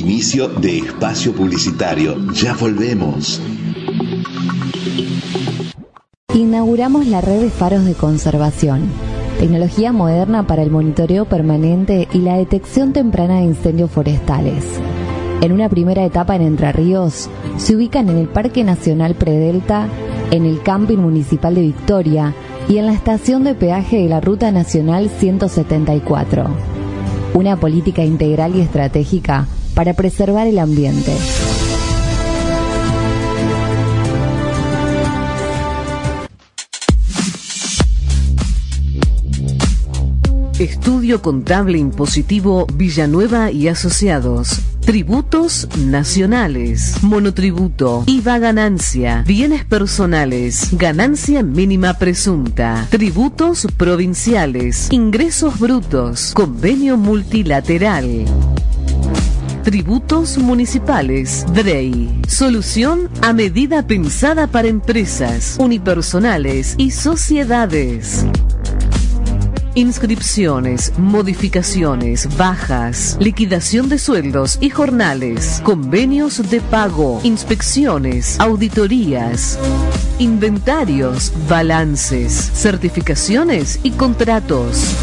Inicio 0.02 0.48
de 0.48 0.80
espacio 0.80 1.32
publicitario. 1.32 2.18
Ya 2.34 2.56
volvemos. 2.56 3.40
Inauguramos 6.34 7.06
la 7.06 7.22
red 7.22 7.40
de 7.40 7.50
faros 7.52 7.86
de 7.86 7.94
conservación, 7.94 8.90
tecnología 9.40 9.92
moderna 9.92 10.48
para 10.48 10.64
el 10.64 10.72
monitoreo 10.72 11.26
permanente 11.26 12.08
y 12.12 12.22
la 12.22 12.36
detección 12.36 12.94
temprana 12.94 13.36
de 13.36 13.44
incendios 13.44 13.92
forestales. 13.92 14.66
En 15.42 15.52
una 15.52 15.70
primera 15.70 16.04
etapa 16.04 16.36
en 16.36 16.42
Entre 16.42 16.72
Ríos, 16.72 17.30
se 17.58 17.76
ubican 17.76 18.10
en 18.10 18.18
el 18.18 18.28
Parque 18.28 18.64
Nacional 18.64 19.14
Predelta, 19.14 19.88
en 20.32 20.48
el 20.48 20.64
Camping 20.64 20.98
Municipal 20.98 21.54
de 21.54 21.62
Victoria 21.62 22.34
y 22.68 22.78
en 22.78 22.88
la 22.88 22.94
estación 22.94 23.44
de 23.44 23.54
peaje 23.54 23.98
de 23.98 24.10
la 24.10 24.20
Ruta 24.20 24.52
Nacional 24.52 25.12
174. 25.12 26.48
Una 27.36 27.56
política 27.60 28.04
integral 28.04 28.56
y 28.56 28.62
estratégica 28.62 29.46
para 29.74 29.94
preservar 29.94 30.48
el 30.48 30.60
ambiente. 30.60 31.12
Estudio 40.62 41.24
Contable 41.24 41.80
Impositivo 41.80 42.68
Villanueva 42.72 43.50
y 43.50 43.68
Asociados. 43.68 44.62
Tributos 44.82 45.68
nacionales, 45.76 47.02
monotributo, 47.02 48.04
IVA 48.06 48.38
ganancia, 48.38 49.24
bienes 49.26 49.66
personales, 49.66 50.70
ganancia 50.74 51.42
mínima 51.42 51.96
presunta, 51.96 52.86
tributos 52.92 53.68
provinciales, 53.76 54.92
ingresos 54.92 55.60
brutos, 55.60 56.32
convenio 56.36 56.96
multilateral. 56.96 58.26
Tributos 59.64 60.40
municipales, 60.40 61.46
DREI. 61.54 62.22
Solución 62.28 63.10
a 63.22 63.32
medida 63.32 63.86
pensada 63.86 64.48
para 64.48 64.68
empresas, 64.68 65.58
unipersonales 65.60 66.74
y 66.80 66.90
sociedades. 66.90 68.26
Inscripciones, 69.76 70.94
modificaciones, 70.98 72.36
bajas, 72.38 73.18
liquidación 73.20 73.88
de 73.88 74.00
sueldos 74.00 74.58
y 74.62 74.72
jornales, 74.72 75.62
convenios 75.64 76.50
de 76.50 76.60
pago, 76.60 77.22
inspecciones, 77.24 78.40
auditorías, 78.40 79.60
inventarios, 80.18 81.32
balances, 81.48 82.34
certificaciones 82.34 83.80
y 83.84 83.92
contratos. 83.92 84.98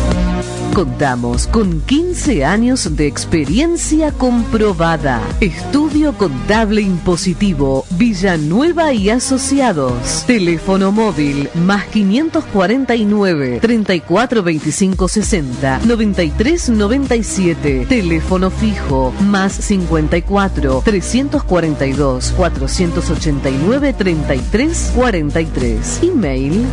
Contamos 0.75 1.47
con 1.49 1.81
15 1.81 2.45
años 2.45 2.97
de 2.97 3.07
experiencia 3.07 4.13
comprobada. 4.13 5.21
Estudio 5.41 6.13
Contable 6.13 6.83
Impositivo 6.83 7.85
Villanueva 7.91 8.93
y 8.93 9.11
Asociados. 9.11 10.25
Teléfono 10.27 10.93
móvil 10.93 11.49
más 11.55 11.87
549 11.87 13.59
34 13.61 14.43
25 14.43 15.09
60 15.09 15.81
93 15.85 16.69
97. 16.71 17.87
Teléfono 17.89 18.51
fijo 18.51 19.13
más 19.23 19.53
54 19.53 20.83
342 20.85 22.33
489 22.37 23.93
33 23.95 24.93
43. 24.95 26.01
Email 26.03 26.67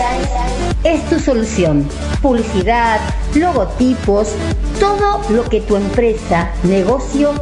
es 0.82 1.06
tu 1.10 1.20
solución. 1.20 1.86
Publicidad, 2.22 2.98
logotipos, 3.34 4.30
todo 4.80 5.20
lo 5.28 5.44
que 5.44 5.60
tu 5.60 5.76
empresa, 5.76 6.50
negocio 6.62 7.34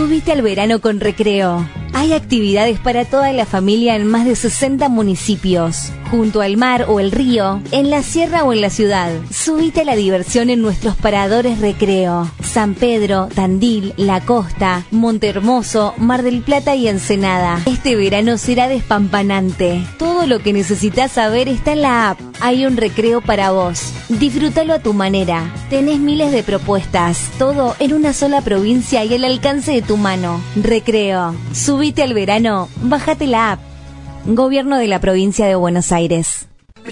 Subite 0.00 0.32
al 0.32 0.40
verano 0.40 0.80
con 0.80 0.98
recreo. 0.98 1.89
Hay 1.92 2.12
actividades 2.12 2.78
para 2.78 3.04
toda 3.04 3.32
la 3.32 3.46
familia 3.46 3.96
en 3.96 4.06
más 4.06 4.24
de 4.24 4.36
60 4.36 4.88
municipios, 4.88 5.92
junto 6.10 6.40
al 6.40 6.56
mar 6.56 6.86
o 6.88 7.00
el 7.00 7.12
río, 7.12 7.60
en 7.72 7.90
la 7.90 8.02
sierra 8.02 8.44
o 8.44 8.52
en 8.52 8.60
la 8.60 8.70
ciudad. 8.70 9.12
Subite 9.30 9.82
a 9.82 9.84
la 9.84 9.96
diversión 9.96 10.50
en 10.50 10.62
nuestros 10.62 10.96
paradores 10.96 11.58
recreo. 11.60 12.30
San 12.42 12.74
Pedro, 12.74 13.28
Tandil, 13.34 13.94
La 13.96 14.20
Costa, 14.20 14.84
Montehermoso, 14.90 15.94
Mar 15.98 16.22
del 16.22 16.42
Plata 16.42 16.74
y 16.74 16.88
Ensenada. 16.88 17.60
Este 17.66 17.96
verano 17.96 18.38
será 18.38 18.68
despampanante. 18.68 19.84
Todo 19.98 20.26
lo 20.26 20.40
que 20.40 20.52
necesitas 20.52 21.12
saber 21.12 21.48
está 21.48 21.72
en 21.72 21.82
la 21.82 22.10
app. 22.10 22.20
Hay 22.40 22.66
un 22.66 22.76
recreo 22.76 23.20
para 23.20 23.50
vos. 23.50 23.92
Disfrútalo 24.08 24.74
a 24.74 24.78
tu 24.78 24.94
manera. 24.94 25.52
Tenés 25.68 25.98
miles 25.98 26.32
de 26.32 26.42
propuestas. 26.42 27.30
Todo 27.38 27.76
en 27.78 27.92
una 27.92 28.12
sola 28.12 28.40
provincia 28.40 29.04
y 29.04 29.14
al 29.14 29.24
alcance 29.24 29.72
de 29.72 29.82
tu 29.82 29.96
mano. 29.96 30.40
Recreo. 30.56 31.34
Subite 31.80 32.02
al 32.02 32.12
verano. 32.12 32.68
Bájate 32.82 33.26
la 33.26 33.52
app. 33.52 33.60
Gobierno 34.26 34.76
de 34.76 34.86
la 34.86 35.00
provincia 35.00 35.46
de 35.46 35.54
Buenos 35.54 35.92
Aires. 35.92 36.46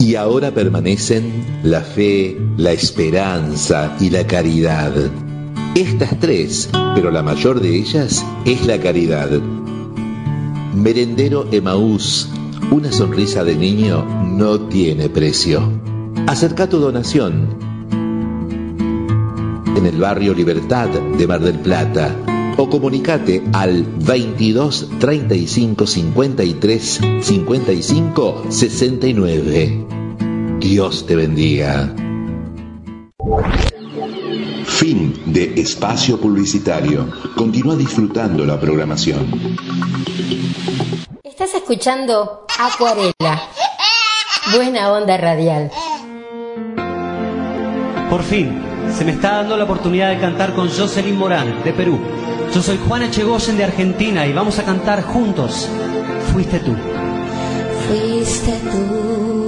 Y 0.00 0.14
ahora 0.14 0.52
permanecen 0.52 1.60
la 1.62 1.82
fe, 1.82 2.36
la 2.56 2.72
esperanza 2.72 3.94
y 4.00 4.08
la 4.10 4.26
caridad. 4.26 4.92
Estas 5.74 6.18
tres, 6.18 6.70
pero 6.94 7.10
la 7.10 7.22
mayor 7.22 7.60
de 7.60 7.76
ellas 7.76 8.24
es 8.44 8.66
la 8.66 8.80
caridad. 8.80 9.30
Merendero 10.78 11.48
Emaús, 11.50 12.28
una 12.70 12.92
sonrisa 12.92 13.42
de 13.42 13.56
niño 13.56 14.04
no 14.24 14.60
tiene 14.68 15.08
precio. 15.08 15.72
Acerca 16.28 16.68
tu 16.68 16.78
donación 16.78 17.48
en 19.76 19.86
el 19.86 19.98
barrio 19.98 20.34
Libertad 20.34 20.88
de 20.88 21.26
Mar 21.26 21.40
del 21.40 21.58
Plata 21.58 22.14
o 22.56 22.70
comunicate 22.70 23.42
al 23.52 23.82
22 23.82 24.88
35 25.00 25.84
53 25.84 27.00
55 27.22 28.44
69. 28.48 29.86
Dios 30.60 31.06
te 31.06 31.16
bendiga. 31.16 31.92
Fin 34.78 35.12
de 35.26 35.60
espacio 35.60 36.20
publicitario. 36.20 37.10
Continúa 37.36 37.74
disfrutando 37.74 38.44
la 38.44 38.60
programación. 38.60 39.26
Estás 41.24 41.52
escuchando 41.54 42.46
Acuarela. 42.56 43.42
Buena 44.54 44.92
onda 44.92 45.16
radial. 45.16 45.72
Por 48.08 48.22
fin, 48.22 48.62
se 48.96 49.04
me 49.04 49.10
está 49.10 49.38
dando 49.38 49.56
la 49.56 49.64
oportunidad 49.64 50.10
de 50.10 50.20
cantar 50.20 50.54
con 50.54 50.68
Jocelyn 50.68 51.16
Morán, 51.16 51.64
de 51.64 51.72
Perú. 51.72 51.98
Yo 52.54 52.62
soy 52.62 52.78
Juan 52.86 53.02
Echegoyen 53.02 53.56
de 53.56 53.64
Argentina 53.64 54.28
y 54.28 54.32
vamos 54.32 54.60
a 54.60 54.64
cantar 54.64 55.02
juntos. 55.02 55.68
Fuiste 56.32 56.60
tú. 56.60 56.76
Fuiste 57.88 58.52
tú. 58.70 59.47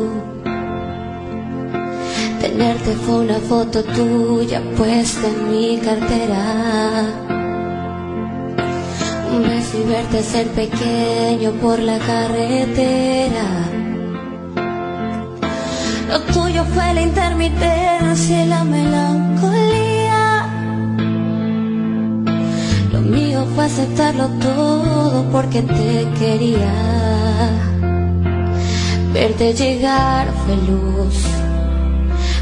Tenerte 2.61 2.95
fue 3.07 3.21
una 3.21 3.39
foto 3.39 3.83
tuya 3.83 4.61
puesta 4.77 5.27
en 5.27 5.51
mi 5.51 5.79
cartera. 5.79 7.07
Un 9.33 9.43
beso 9.49 9.79
y 9.79 9.89
verte 9.89 10.23
ser 10.23 10.47
pequeño 10.49 11.53
por 11.53 11.79
la 11.79 11.99
carretera. 11.99 13.47
Lo 16.07 16.21
tuyo 16.35 16.63
fue 16.75 16.93
la 16.93 17.01
intermitencia 17.01 18.45
y 18.45 18.49
la 18.49 18.63
melancolía. 18.65 20.47
Lo 22.93 23.01
mío 23.01 23.47
fue 23.55 23.65
aceptarlo 23.65 24.29
todo 24.39 25.25
porque 25.33 25.63
te 25.63 26.07
quería. 26.19 26.75
Verte 29.15 29.55
llegar 29.55 30.29
fue 30.45 30.57
luz, 30.57 31.25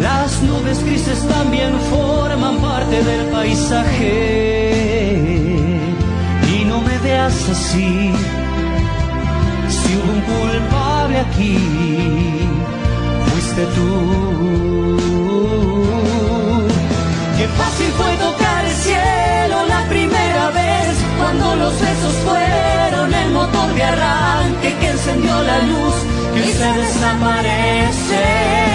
Las 0.00 0.42
nubes 0.42 0.82
grises 0.82 1.28
también 1.28 1.78
forman 1.90 2.56
parte 2.58 3.02
del 3.04 3.26
paisaje. 3.26 4.06
Y 6.54 6.64
no 6.64 6.80
me 6.80 6.96
veas 6.98 7.48
así, 7.50 8.12
si 9.68 9.96
hubo 9.96 10.12
un 10.12 10.22
culpable 10.22 11.18
aquí, 11.18 11.58
fuiste 13.26 13.64
tú. 13.76 13.90
Qué 17.36 17.46
fácil 17.60 17.90
fue 17.98 18.10
tocar 18.16 18.64
el 18.64 18.76
cielo 18.86 19.66
la 19.68 19.82
primera 19.88 20.50
vez, 20.50 20.96
cuando 21.18 21.56
los 21.56 21.74
besos 21.78 22.14
fueron 22.24 23.14
el 23.14 23.30
motor 23.32 23.74
de 23.74 23.82
arranque 23.82 24.74
que 24.80 24.88
encendió 24.88 25.42
la 25.42 25.58
luz 25.58 25.94
que 26.34 26.42
se 26.52 26.72
desaparece. 26.80 28.69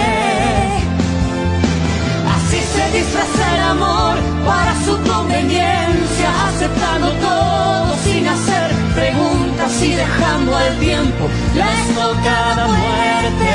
El 2.96 3.60
amor 3.60 4.16
para 4.46 4.74
su 4.86 4.96
conveniencia, 5.02 6.46
aceptando 6.48 7.10
todo 7.12 7.94
sin 8.04 8.26
hacer 8.26 8.70
preguntas 8.94 9.82
y 9.82 9.92
dejando 9.92 10.56
al 10.56 10.78
tiempo 10.78 11.28
la 11.54 11.74
estocada 11.82 12.68
muerte. 12.68 13.54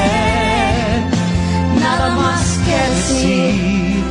Nada 1.80 2.10
más 2.12 2.60
que 2.66 2.78
decir, 2.94 4.04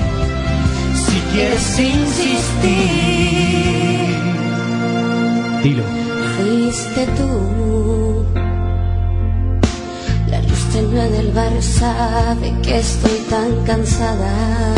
si 1.04 1.20
quieres 1.32 1.78
insistir. 1.78 2.80
Dilo. 5.62 5.84
Fuiste 6.36 7.06
tú. 7.16 7.30
La 10.26 10.42
luz 10.42 10.64
tenue 10.72 11.08
del 11.08 11.30
barrio 11.30 11.62
sabe 11.62 12.52
que 12.62 12.78
estoy 12.80 13.18
tan 13.30 13.64
cansada. 13.64 14.74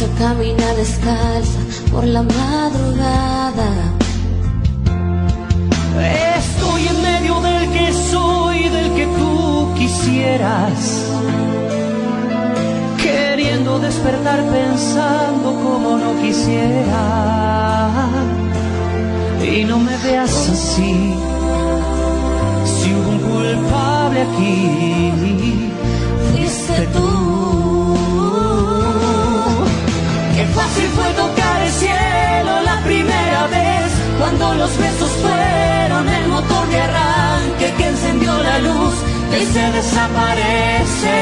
Caminar 0.00 0.76
descalza 0.76 1.58
por 1.90 2.04
la 2.04 2.22
madrugada. 2.22 3.70
Estoy 6.38 6.88
en 6.88 7.02
medio 7.02 7.40
del 7.40 7.70
que 7.70 7.92
soy, 8.10 8.68
del 8.70 8.94
que 8.94 9.06
tú 9.18 9.74
quisieras. 9.76 11.06
Queriendo 13.02 13.78
despertar 13.78 14.42
pensando 14.44 15.54
como 15.62 15.98
no 15.98 16.18
quisiera. 16.22 18.08
Y 19.42 19.64
no 19.64 19.78
me 19.78 19.96
veas 19.98 20.48
así. 20.48 21.14
Si 22.64 22.94
hubo 22.94 23.10
un 23.10 23.18
culpable 23.18 24.22
aquí, 24.22 25.70
fuiste 26.32 26.86
tú. 26.94 27.39
Fácil 30.54 30.88
fue 30.96 31.08
tocar 31.14 31.62
el 31.62 31.72
cielo 31.72 32.52
la 32.64 32.80
primera 32.84 33.46
vez, 33.46 33.90
cuando 34.18 34.54
los 34.54 34.76
besos 34.78 35.10
fueron 35.22 36.08
el 36.08 36.28
motor 36.28 36.68
de 36.68 36.80
arranque 36.80 37.74
que 37.76 37.86
encendió 37.86 38.32
la 38.42 38.58
luz 38.58 38.94
y 39.40 39.44
se 39.52 39.64
desaparece. 39.72 41.18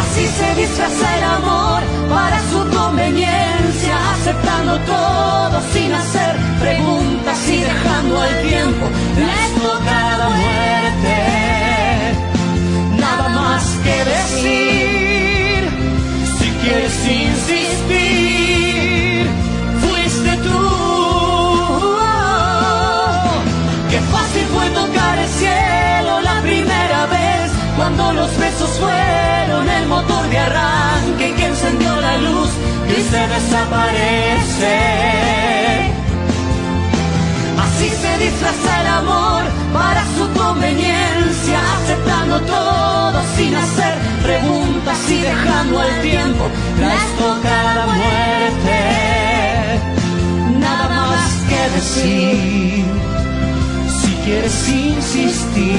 Así 0.00 0.26
se 0.38 0.60
disfraza 0.60 1.16
el 1.18 1.24
amor 1.24 1.82
para 2.08 2.38
su 2.50 2.58
conveniencia, 2.76 3.94
aceptando 4.14 4.78
todo 4.80 5.60
sin 5.72 5.92
hacer 5.92 6.36
preguntas 6.60 7.38
y 7.48 7.58
dejando 7.60 8.20
al 8.20 8.42
tiempo 8.42 8.86
la 9.24 9.34
estocada 9.48 10.28
muerte. 10.28 11.16
Nada 12.98 13.28
más 13.28 13.64
que 13.84 13.96
decir, 14.04 14.85
quieres 16.66 16.98
insistir, 17.06 18.50
fuiste 19.80 20.32
tú. 20.46 20.60
Qué 23.90 24.00
fácil 24.00 24.46
fue 24.54 24.66
tocar 24.70 25.18
el 25.18 25.28
cielo 25.28 26.20
la 26.22 26.40
primera 26.42 27.06
vez, 27.06 27.52
cuando 27.76 28.12
los 28.12 28.36
besos 28.38 28.70
fueron 28.80 29.68
el 29.68 29.86
motor 29.86 30.28
de 30.28 30.38
arranque 30.38 31.34
que 31.36 31.46
encendió 31.46 32.00
la 32.00 32.18
luz 32.18 32.50
y 32.88 33.00
se 33.10 33.28
desaparece. 33.34 34.76
Así 37.76 37.90
se 37.90 38.18
disfraza 38.24 38.80
el 38.80 38.86
amor 38.86 39.42
para 39.74 40.02
su 40.16 40.26
conveniencia, 40.32 41.60
aceptando 41.76 42.40
todo 42.40 43.20
sin 43.36 43.54
hacer 43.54 43.98
preguntas 44.22 44.98
y 45.10 45.20
dejando 45.20 45.80
al 45.80 46.00
tiempo 46.00 46.48
la 46.80 46.94
estocada 46.94 47.86
muerte. 47.86 48.78
Nada 50.58 50.88
más 50.88 51.30
que 51.50 51.60
decir, 51.76 52.84
si 54.00 54.12
quieres 54.24 54.68
insistir. 54.70 55.76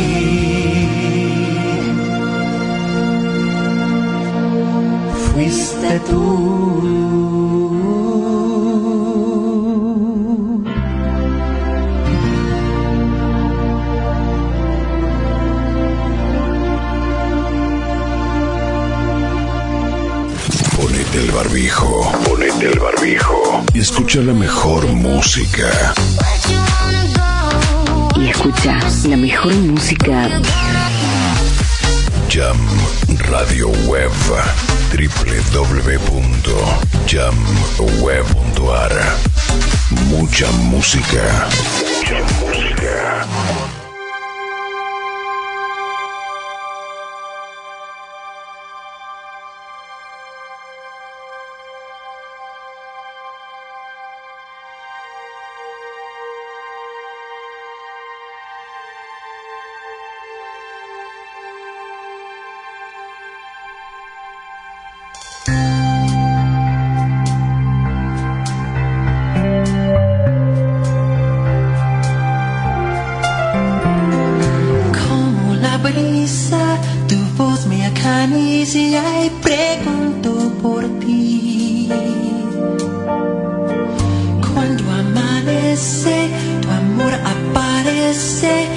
Fuiste 5.33 5.99
tú. 6.07 7.46
Barbijo, 21.57 22.11
ponete 22.23 22.67
el 22.67 22.79
barbijo 22.79 23.65
y 23.73 23.79
escucha 23.79 24.21
la 24.21 24.33
mejor 24.33 24.85
música. 24.85 25.67
Y 28.15 28.29
escucha 28.29 28.77
la 29.09 29.17
mejor 29.17 29.55
música. 29.55 30.39
Jam 32.29 32.59
Radio 33.31 33.69
Web 33.87 34.11
www.jamweb.ar 34.91 35.17
Mucha 40.11 40.51
música. 40.51 41.47
Mucha 41.49 41.71
música. 41.71 41.86
Tu 86.61 86.69
amor 86.71 87.13
aparece 87.13 88.67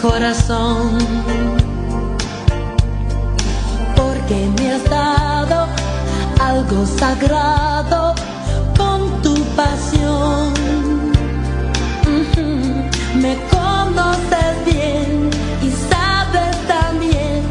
corazón. 0.00 0.98
Porque 3.96 4.48
me 4.58 4.72
has 4.72 4.84
dado 4.84 5.66
algo 6.40 6.86
sagrado 6.86 8.14
con 8.76 9.22
tu 9.22 9.34
pasión. 9.56 10.52
Me 13.14 13.36
conoces 13.50 14.54
bien 14.64 15.30
y 15.62 15.70
sabes 15.90 16.56
también 16.68 17.42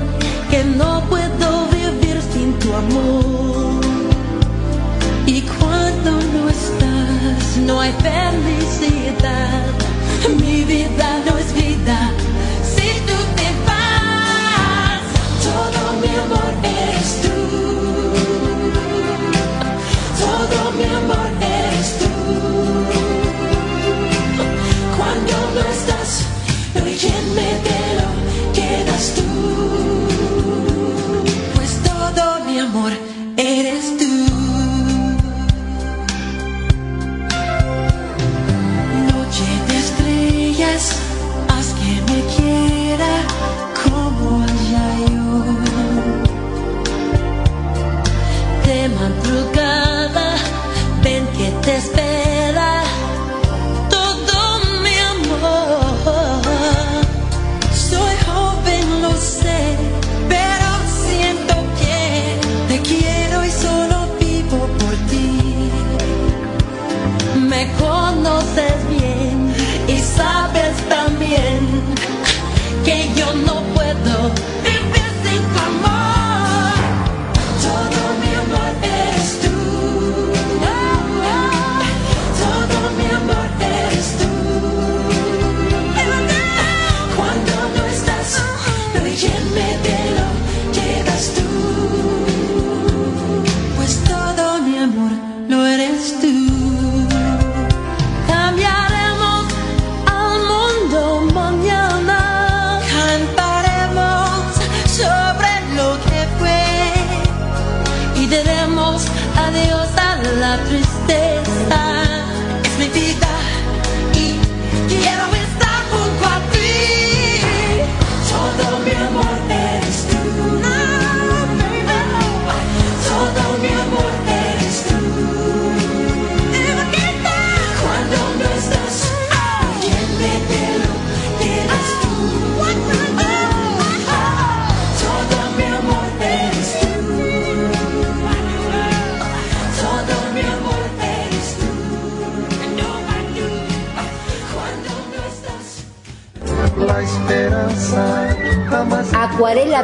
que 0.49 0.63
no 0.63 1.01
puedo 1.09 1.67
vivir 1.67 2.21
sin 2.33 2.53
tu 2.59 2.73
amor. 2.73 3.81
Y 5.25 5.41
cuando 5.41 6.11
no 6.11 6.49
estás, 6.49 7.57
no 7.65 7.81
hay 7.81 7.91
felicidad. 7.91 8.26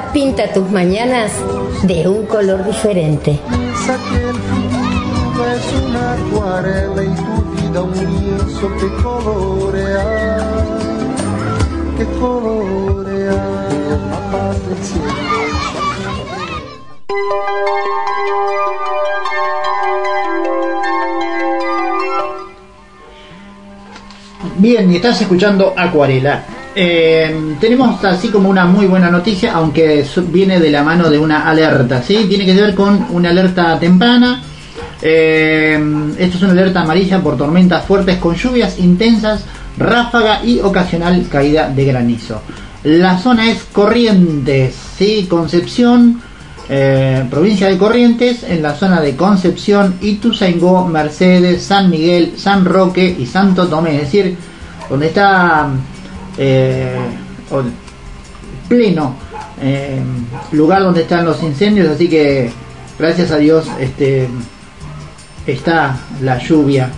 Pinta 0.01 0.51
tus 0.51 0.71
mañanas 0.71 1.31
de 1.83 2.07
un 2.07 2.25
color 2.25 2.65
diferente. 2.65 3.39
piensa 3.47 3.95
que 4.09 4.27
el 4.27 4.35
futuro 4.35 5.45
es 5.51 5.73
una 5.87 6.13
acuarela 6.13 7.03
y 7.03 7.09
tu 7.09 7.43
vida 7.61 7.81
un 7.83 7.93
lienzo 7.93 8.71
que 8.79 9.03
colorea, 9.03 10.37
que 11.95 12.05
colorea 12.19 13.33
la 14.09 14.31
paz 14.31 14.67
del 14.67 14.77
cielo. 14.83 15.13
Bien, 24.57 24.91
y 24.91 24.95
estás 24.95 25.21
escuchando 25.21 25.73
Acuarela. 25.77 26.52
Eh, 26.75 27.55
tenemos 27.59 28.03
así 28.03 28.29
como 28.29 28.49
una 28.49 28.65
muy 28.65 28.87
buena 28.87 29.11
noticia, 29.11 29.53
aunque 29.53 30.05
viene 30.31 30.59
de 30.59 30.71
la 30.71 30.83
mano 30.83 31.09
de 31.09 31.19
una 31.19 31.47
alerta, 31.47 32.01
¿sí? 32.01 32.25
Tiene 32.27 32.45
que 32.45 32.53
ver 32.53 32.73
con 32.73 33.07
una 33.11 33.29
alerta 33.29 33.77
temprana. 33.79 34.41
Eh, 35.01 35.79
esto 36.17 36.37
es 36.37 36.43
una 36.43 36.53
alerta 36.53 36.81
amarilla 36.81 37.21
por 37.21 37.37
tormentas 37.37 37.85
fuertes 37.85 38.17
con 38.17 38.35
lluvias 38.35 38.79
intensas, 38.79 39.43
ráfaga 39.77 40.43
y 40.43 40.59
ocasional 40.61 41.27
caída 41.29 41.69
de 41.69 41.85
granizo. 41.85 42.41
La 42.83 43.17
zona 43.17 43.51
es 43.51 43.63
Corrientes, 43.71 44.75
¿sí? 44.97 45.27
Concepción, 45.29 46.21
eh, 46.69 47.23
provincia 47.29 47.67
de 47.67 47.77
Corrientes, 47.77 48.43
en 48.43 48.61
la 48.63 48.73
zona 48.73 48.99
de 48.99 49.15
Concepción, 49.15 49.95
Ituzaingó, 50.01 50.87
Mercedes, 50.87 51.63
San 51.63 51.89
Miguel, 51.89 52.33
San 52.35 52.65
Roque 52.65 53.15
y 53.17 53.25
Santo 53.25 53.67
Tomé, 53.67 53.95
es 53.95 54.01
decir, 54.03 54.35
donde 54.89 55.07
está 55.07 55.69
eh, 56.37 56.97
pleno 58.67 59.15
eh, 59.61 60.01
lugar 60.51 60.81
donde 60.81 61.01
están 61.01 61.25
los 61.25 61.41
incendios, 61.43 61.87
así 61.87 62.09
que 62.09 62.51
gracias 62.97 63.31
a 63.31 63.37
Dios 63.37 63.67
este, 63.79 64.27
está 65.45 65.97
la 66.21 66.37
lluvia 66.37 66.89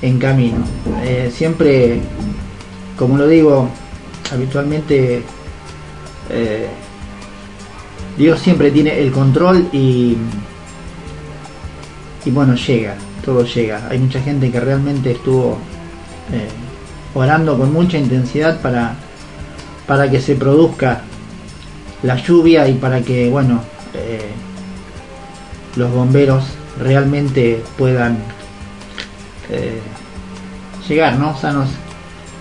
en 0.00 0.18
camino. 0.18 0.58
Eh, 1.04 1.30
siempre, 1.32 2.00
como 2.96 3.16
lo 3.16 3.28
digo 3.28 3.68
habitualmente, 4.32 5.22
eh, 6.30 6.68
Dios 8.16 8.40
siempre 8.40 8.70
tiene 8.70 8.98
el 8.98 9.12
control 9.12 9.68
y, 9.72 10.16
y 12.24 12.30
bueno, 12.30 12.54
llega, 12.54 12.94
todo 13.24 13.44
llega. 13.44 13.86
Hay 13.88 13.98
mucha 13.98 14.20
gente 14.20 14.50
que 14.50 14.60
realmente 14.60 15.12
estuvo 15.12 15.58
orando 17.14 17.58
con 17.58 17.72
mucha 17.72 17.98
intensidad 17.98 18.60
para, 18.60 18.94
para 19.86 20.10
que 20.10 20.20
se 20.20 20.34
produzca 20.34 21.02
la 22.02 22.16
lluvia 22.16 22.68
y 22.68 22.74
para 22.74 23.00
que, 23.00 23.28
bueno, 23.28 23.62
eh, 23.94 24.30
los 25.76 25.90
bomberos 25.90 26.44
realmente 26.80 27.62
puedan 27.76 28.18
eh, 29.50 29.80
llegar, 30.88 31.16
¿no? 31.16 31.36
Sanos 31.36 31.68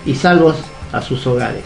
y 0.05 0.15
salvos 0.15 0.55
a 0.91 1.01
sus 1.01 1.25
hogares. 1.27 1.63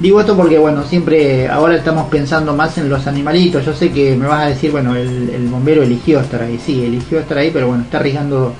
Digo 0.00 0.20
esto 0.20 0.36
porque, 0.36 0.58
bueno, 0.58 0.84
siempre 0.84 1.48
ahora 1.48 1.74
estamos 1.74 2.08
pensando 2.08 2.54
más 2.54 2.78
en 2.78 2.88
los 2.88 3.06
animalitos. 3.08 3.64
Yo 3.64 3.74
sé 3.74 3.90
que 3.90 4.14
me 4.14 4.26
vas 4.26 4.42
a 4.42 4.48
decir, 4.48 4.70
bueno, 4.70 4.94
el, 4.94 5.30
el 5.30 5.48
bombero 5.48 5.82
eligió 5.82 6.20
estar 6.20 6.42
ahí. 6.42 6.60
Sí, 6.64 6.84
eligió 6.84 7.18
estar 7.18 7.38
ahí, 7.38 7.50
pero 7.52 7.66
bueno, 7.66 7.82
está 7.82 7.98
arriesgando 7.98 8.52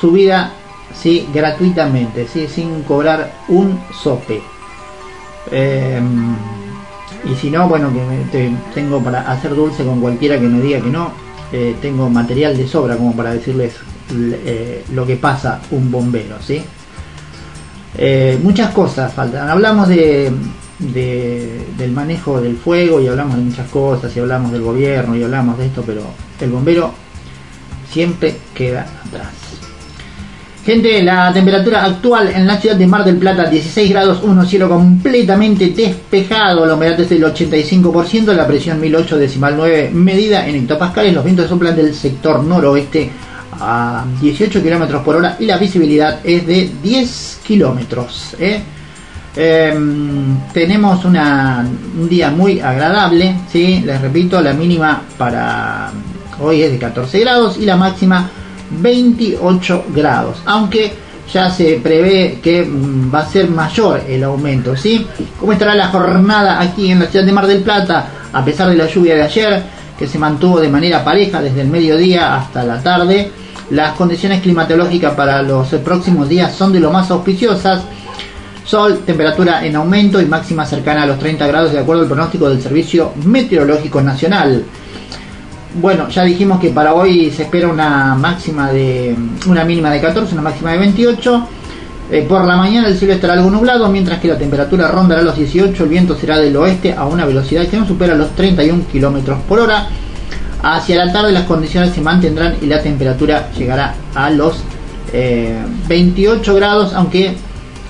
su 0.00 0.10
vida, 0.10 0.52
sí, 1.00 1.28
gratuitamente, 1.32 2.26
sí, 2.26 2.46
sin 2.48 2.82
cobrar 2.82 3.32
un 3.48 3.78
sope. 4.02 4.40
Eh, 5.50 6.00
y 7.30 7.34
si 7.36 7.50
no, 7.50 7.68
bueno, 7.68 7.90
que 8.30 8.52
tengo 8.74 9.02
para 9.02 9.30
hacer 9.30 9.54
dulce 9.54 9.84
con 9.84 10.00
cualquiera 10.00 10.38
que 10.38 10.46
me 10.46 10.60
diga 10.60 10.80
que 10.80 10.90
no. 10.90 11.12
Eh, 11.52 11.76
tengo 11.80 12.08
material 12.10 12.56
de 12.56 12.66
sobra 12.66 12.96
como 12.96 13.14
para 13.14 13.32
decirles 13.32 13.74
eh, 14.12 14.84
lo 14.92 15.06
que 15.06 15.16
pasa 15.16 15.60
un 15.70 15.90
bombero, 15.90 16.36
¿sí? 16.42 16.62
Eh, 17.96 18.38
muchas 18.42 18.70
cosas 18.72 19.12
faltan. 19.12 19.48
Hablamos 19.48 19.88
de, 19.88 20.32
de- 20.80 21.66
del 21.78 21.92
manejo 21.92 22.40
del 22.40 22.56
fuego 22.56 23.00
y 23.00 23.06
hablamos 23.06 23.36
de 23.36 23.42
muchas 23.42 23.68
cosas 23.68 24.14
y 24.16 24.20
hablamos 24.20 24.50
del 24.52 24.62
gobierno 24.62 25.14
y 25.16 25.22
hablamos 25.22 25.56
de 25.58 25.66
esto, 25.66 25.82
pero 25.86 26.02
el 26.40 26.50
bombero 26.50 26.92
siempre 27.90 28.36
queda 28.52 28.86
atrás. 29.06 29.28
Gente, 30.64 31.02
la 31.02 31.30
temperatura 31.30 31.84
actual 31.84 32.30
en 32.30 32.46
la 32.46 32.58
ciudad 32.58 32.76
de 32.76 32.86
Mar 32.86 33.04
del 33.04 33.18
Plata, 33.18 33.44
16 33.44 33.90
grados 33.90 34.20
1, 34.22 34.46
cielo 34.46 34.66
completamente 34.66 35.68
despejado, 35.68 36.64
la 36.64 36.72
humedad 36.72 36.98
es 37.00 37.10
del 37.10 37.22
85%, 37.22 38.32
la 38.32 38.46
presión 38.46 38.80
1008 38.80 39.18
decimal 39.18 39.54
9 39.58 39.90
medida 39.92 40.48
en 40.48 40.54
hectopascales, 40.54 41.12
los 41.12 41.22
vientos 41.22 41.50
soplan 41.50 41.76
del 41.76 41.94
sector 41.94 42.42
noroeste 42.42 43.10
a 43.60 44.06
18 44.22 44.62
kilómetros 44.62 45.02
por 45.02 45.16
hora 45.16 45.36
y 45.38 45.44
la 45.44 45.58
visibilidad 45.58 46.20
es 46.24 46.46
de 46.46 46.70
10 46.82 47.40
kilómetros. 47.46 48.34
¿eh? 48.38 48.62
Em, 49.36 50.38
tenemos 50.54 51.04
una, 51.04 51.68
un 52.00 52.08
día 52.08 52.30
muy 52.30 52.60
agradable, 52.60 53.36
¿sí? 53.52 53.82
les 53.84 54.00
repito, 54.00 54.40
la 54.40 54.54
mínima 54.54 55.02
para 55.18 55.90
hoy 56.40 56.62
es 56.62 56.72
de 56.72 56.78
14 56.78 57.20
grados 57.20 57.58
y 57.58 57.66
la 57.66 57.76
máxima 57.76 58.30
28 58.78 59.86
grados, 59.94 60.38
aunque 60.46 60.92
ya 61.32 61.50
se 61.50 61.80
prevé 61.82 62.38
que 62.42 62.64
mm, 62.64 63.14
va 63.14 63.20
a 63.20 63.26
ser 63.26 63.48
mayor 63.48 64.02
el 64.08 64.22
aumento, 64.24 64.76
¿sí? 64.76 65.06
¿Cómo 65.38 65.52
estará 65.52 65.74
la 65.74 65.88
jornada 65.88 66.60
aquí 66.60 66.90
en 66.90 67.00
la 67.00 67.06
ciudad 67.06 67.24
de 67.24 67.32
Mar 67.32 67.46
del 67.46 67.62
Plata? 67.62 68.08
A 68.32 68.44
pesar 68.44 68.68
de 68.68 68.76
la 68.76 68.86
lluvia 68.86 69.14
de 69.14 69.22
ayer, 69.22 69.62
que 69.98 70.06
se 70.06 70.18
mantuvo 70.18 70.60
de 70.60 70.68
manera 70.68 71.04
pareja 71.04 71.40
desde 71.40 71.62
el 71.62 71.68
mediodía 71.68 72.36
hasta 72.36 72.64
la 72.64 72.82
tarde, 72.82 73.30
las 73.70 73.94
condiciones 73.94 74.42
climatológicas 74.42 75.14
para 75.14 75.42
los 75.42 75.68
próximos 75.68 76.28
días 76.28 76.54
son 76.54 76.72
de 76.72 76.80
lo 76.80 76.90
más 76.90 77.10
auspiciosas. 77.10 77.82
Sol, 78.64 79.00
temperatura 79.04 79.64
en 79.64 79.76
aumento 79.76 80.20
y 80.20 80.26
máxima 80.26 80.64
cercana 80.64 81.02
a 81.02 81.06
los 81.06 81.18
30 81.18 81.46
grados 81.46 81.72
de 81.72 81.78
acuerdo 81.78 82.02
al 82.02 82.08
pronóstico 82.08 82.48
del 82.48 82.62
Servicio 82.62 83.12
Meteorológico 83.24 84.00
Nacional. 84.00 84.64
Bueno, 85.76 86.08
ya 86.08 86.22
dijimos 86.22 86.60
que 86.60 86.70
para 86.70 86.94
hoy 86.94 87.32
se 87.32 87.42
espera 87.42 87.66
una 87.66 88.14
máxima 88.14 88.70
de 88.70 89.16
una 89.48 89.64
mínima 89.64 89.90
de 89.90 90.00
14, 90.00 90.32
una 90.32 90.42
máxima 90.42 90.70
de 90.70 90.78
28. 90.78 91.48
Eh, 92.12 92.24
por 92.28 92.44
la 92.44 92.56
mañana 92.56 92.86
el 92.86 92.96
cielo 92.96 93.14
estará 93.14 93.32
algo 93.32 93.50
nublado, 93.50 93.88
mientras 93.88 94.20
que 94.20 94.28
la 94.28 94.38
temperatura 94.38 94.86
rondará 94.86 95.22
los 95.22 95.36
18, 95.36 95.82
el 95.82 95.88
viento 95.88 96.14
será 96.14 96.38
del 96.38 96.56
oeste 96.56 96.92
a 96.92 97.06
una 97.06 97.26
velocidad 97.26 97.66
que 97.66 97.76
no 97.76 97.88
supera 97.88 98.14
los 98.14 98.36
31 98.36 98.84
kilómetros 98.86 99.40
por 99.48 99.58
hora. 99.58 99.88
Hacia 100.62 101.04
la 101.04 101.12
tarde 101.12 101.32
las 101.32 101.42
condiciones 101.42 101.92
se 101.92 102.00
mantendrán 102.00 102.54
y 102.62 102.66
la 102.66 102.80
temperatura 102.80 103.50
llegará 103.52 103.94
a 104.14 104.30
los 104.30 104.62
28 105.88 106.52
eh, 106.52 106.54
grados, 106.54 106.94
aunque 106.94 107.34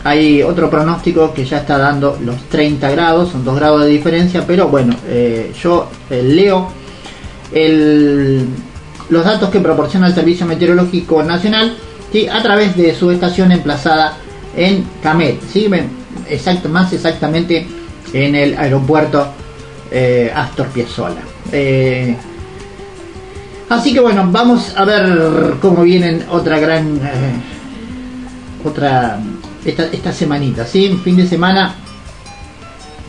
hay 0.04 0.42
otro 0.42 0.70
pronóstico 0.70 1.34
que 1.34 1.44
ya 1.44 1.58
está 1.58 1.76
dando 1.76 2.18
los 2.24 2.44
30 2.44 2.90
grados, 2.90 3.30
son 3.30 3.44
2 3.44 3.56
grados 3.56 3.82
de 3.82 3.88
diferencia, 3.88 4.44
pero 4.46 4.68
bueno, 4.68 4.94
eh, 5.06 5.52
yo 5.62 5.88
leo 6.10 6.83
los 7.54 9.24
datos 9.24 9.50
que 9.50 9.60
proporciona 9.60 10.08
el 10.08 10.14
Servicio 10.14 10.46
Meteorológico 10.46 11.22
Nacional 11.22 11.76
a 12.30 12.42
través 12.42 12.76
de 12.76 12.94
su 12.94 13.10
estación 13.10 13.50
emplazada 13.50 14.16
en 14.56 14.84
Camet, 15.02 15.40
¿sí? 15.52 15.68
Más 16.70 16.92
exactamente 16.92 17.66
en 18.12 18.34
el 18.36 18.56
aeropuerto 18.56 19.26
eh, 19.90 20.30
Astor 20.34 20.68
Piazzolla. 20.68 21.22
Eh, 21.50 22.16
así 23.68 23.92
que 23.92 24.00
bueno, 24.00 24.28
vamos 24.30 24.72
a 24.76 24.84
ver 24.84 25.54
cómo 25.60 25.82
vienen 25.82 26.24
otra 26.30 26.60
gran 26.60 26.96
eh, 26.96 27.34
otra 28.64 29.18
esta, 29.64 29.86
esta 29.86 30.12
semanita, 30.12 30.64
¿sí? 30.64 31.00
Fin 31.02 31.16
de 31.16 31.26
semana 31.26 31.74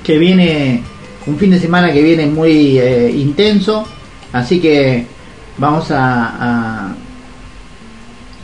que 0.03 0.17
viene 0.17 0.81
un 1.27 1.38
fin 1.38 1.51
de 1.51 1.59
semana 1.59 1.91
que 1.91 2.01
viene 2.01 2.26
muy 2.26 2.80
intenso 2.80 3.88
Así 4.34 4.60
que 4.60 5.06
vamos 5.57 5.91
a, 5.91 6.93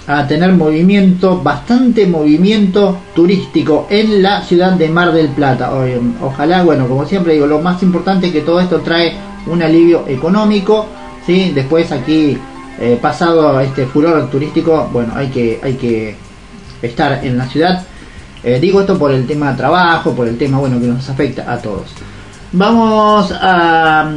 a, 0.07 0.27
tener 0.27 0.51
movimiento, 0.53 1.41
bastante 1.41 2.05
movimiento 2.07 2.97
turístico 3.15 3.87
en 3.89 4.21
la 4.21 4.41
ciudad 4.41 4.73
de 4.73 4.89
Mar 4.89 5.11
del 5.13 5.29
Plata. 5.29 5.71
Ojalá, 6.21 6.63
bueno, 6.63 6.87
como 6.87 7.05
siempre 7.05 7.33
digo, 7.33 7.47
lo 7.47 7.59
más 7.59 7.81
importante 7.83 8.27
es 8.27 8.33
que 8.33 8.41
todo 8.41 8.59
esto 8.59 8.79
trae 8.79 9.15
un 9.47 9.61
alivio 9.61 10.05
económico. 10.07 10.87
¿sí? 11.25 11.51
Después 11.53 11.91
aquí, 11.91 12.37
eh, 12.79 12.97
pasado 13.01 13.59
este 13.59 13.85
furor 13.85 14.29
turístico, 14.29 14.89
bueno, 14.91 15.13
hay 15.15 15.27
que, 15.27 15.59
hay 15.63 15.73
que 15.75 16.15
estar 16.81 17.23
en 17.23 17.37
la 17.37 17.47
ciudad. 17.47 17.85
Eh, 18.43 18.59
digo 18.59 18.81
esto 18.81 18.97
por 18.97 19.11
el 19.11 19.27
tema 19.27 19.51
de 19.51 19.57
trabajo, 19.57 20.13
por 20.13 20.27
el 20.27 20.37
tema 20.37 20.57
bueno 20.57 20.79
que 20.79 20.87
nos 20.87 21.07
afecta 21.09 21.51
a 21.51 21.57
todos. 21.57 21.91
Vamos 22.53 23.31
a 23.39 24.11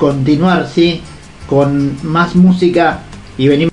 continuar, 0.00 0.66
¿sí? 0.66 1.02
Con 1.46 1.98
más 2.02 2.34
música 2.34 3.02
y 3.36 3.48
venimos... 3.48 3.70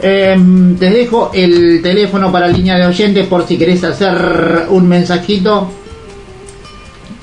Em, 0.00 0.76
te 0.76 0.90
dejo 0.90 1.32
el 1.34 1.80
teléfono 1.82 2.30
para 2.30 2.46
línea 2.46 2.76
de 2.76 2.86
oyentes 2.86 3.26
por 3.26 3.48
si 3.48 3.56
querés 3.56 3.82
hacer 3.82 4.66
un 4.68 4.86
mensajito. 4.86 5.72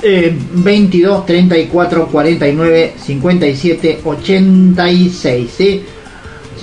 22 0.01 1.25
34 1.25 2.07
49 2.07 2.93
57 2.95 4.01
86 4.03 5.51
¿sí? 5.57 5.83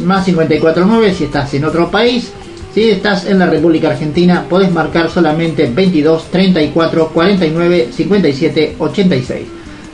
más 0.05 0.25
54 0.27 0.85
9 0.87 1.13
si 1.13 1.25
estás 1.25 1.53
en 1.55 1.65
otro 1.65 1.91
país 1.91 2.33
si 2.75 2.91
estás 2.91 3.27
en 3.27 3.39
la 3.39 3.47
República 3.47 3.91
Argentina, 3.91 4.47
podés 4.49 4.73
marcar 4.73 5.11
solamente 5.11 5.67
22 5.67 6.31
34 6.31 7.09
49 7.09 7.89
57 7.93 8.77
86. 8.79 9.47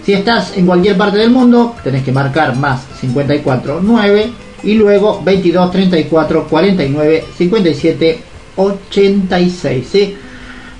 Si 0.04 0.12
estás 0.12 0.56
en 0.56 0.64
cualquier 0.64 0.96
parte 0.96 1.18
del 1.18 1.30
mundo, 1.30 1.74
tenés 1.82 2.04
que 2.04 2.12
marcar 2.12 2.56
más 2.56 2.86
54 3.00 3.80
9 3.82 4.30
y 4.62 4.74
luego 4.74 5.20
22 5.22 5.70
34 5.70 6.46
49 6.46 7.24
57 7.36 8.18
86. 8.56 10.10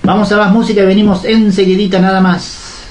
Vamos 0.05 0.31
a 0.33 0.37
más 0.37 0.53
música 0.53 0.83
y 0.83 0.87
venimos 0.87 1.25
enseguidita 1.25 1.99
nada 1.99 2.21
más. 2.21 2.87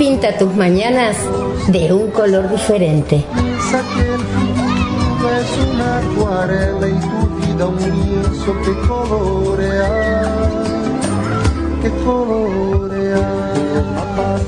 Pinta 0.00 0.32
tus 0.38 0.54
mañanas 0.56 1.16
de 1.68 1.92
un 1.92 2.10
color 2.10 2.48
diferente. 2.48 3.16
Es 3.16 3.24
una 5.74 5.98
acuarela 5.98 6.88
y 6.88 6.92
tu 6.92 7.28
vida 7.36 7.66
un 7.66 7.76
lienzo 7.76 8.54
que 8.64 8.72
colorear, 8.88 10.26
que 11.82 11.90
colorear. 12.02 13.52
Papá 13.94 14.40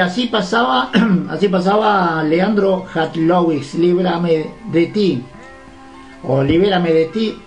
así 0.00 0.26
pasaba, 0.26 0.90
así 1.30 1.48
pasaba 1.48 2.22
Leandro 2.22 2.86
Hatlowicz, 2.92 3.74
Líbrame 3.74 4.46
de 4.72 4.86
ti, 4.86 5.22
o 6.22 6.42
Libérame 6.42 6.92
de 6.92 7.04
ti. 7.06 7.38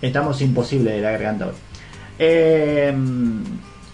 Estamos 0.00 0.40
imposibles 0.42 0.94
de 0.94 1.00
la 1.00 1.10
garganta 1.10 1.46
hoy. 1.46 1.54
Eh, 2.18 2.94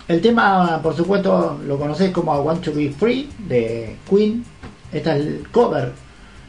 el 0.07 0.21
tema, 0.21 0.81
por 0.83 0.95
supuesto, 0.95 1.59
lo 1.67 1.79
conocéis 1.79 2.13
como 2.13 2.37
I 2.37 2.41
Want 2.41 2.63
to 2.63 2.75
Be 2.75 2.91
Free 2.91 3.31
de 3.39 3.97
Queen. 4.09 4.45
Este 4.93 5.11
es 5.11 5.17
el 5.17 5.47
cover 5.51 5.93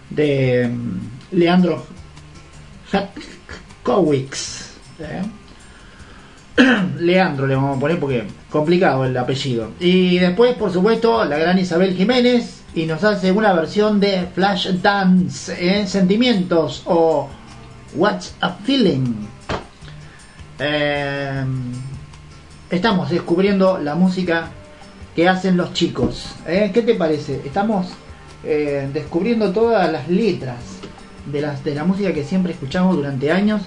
de 0.09 0.67
mm, 0.67 1.37
Leandro 1.37 1.83
Hatlowicz. 2.91 4.44
Leandro 7.05 7.47
le 7.47 7.55
vamos 7.55 7.77
a 7.77 7.79
poner 7.79 7.99
porque 7.99 8.23
complicado 8.49 9.05
el 9.05 9.15
apellido. 9.17 9.71
Y 9.79 10.17
después, 10.19 10.55
por 10.55 10.71
supuesto, 10.71 11.25
la 11.25 11.37
gran 11.37 11.57
Isabel 11.59 11.95
Jiménez 11.95 12.63
y 12.73 12.85
nos 12.85 13.03
hace 13.03 13.31
una 13.31 13.53
versión 13.53 13.99
de 13.99 14.27
Flash 14.33 14.69
Dance, 14.81 15.53
¿eh? 15.59 15.87
Sentimientos 15.87 16.83
o 16.85 17.29
What's 17.95 18.35
a 18.41 18.51
Feeling. 18.51 19.27
Eh, 20.59 21.45
estamos 22.69 23.09
descubriendo 23.09 23.77
la 23.77 23.95
música 23.95 24.49
que 25.15 25.29
hacen 25.29 25.57
los 25.57 25.73
chicos. 25.73 26.35
¿eh? 26.47 26.71
¿Qué 26.73 26.81
te 26.81 26.95
parece? 26.95 27.41
Estamos 27.45 27.87
descubriendo 28.93 29.51
todas 29.51 29.91
las 29.91 30.07
letras 30.07 30.57
de, 31.25 31.41
las, 31.41 31.63
de 31.63 31.73
la 31.73 31.83
música 31.83 32.13
que 32.13 32.23
siempre 32.23 32.53
escuchamos 32.53 32.95
durante 32.95 33.31
años 33.31 33.63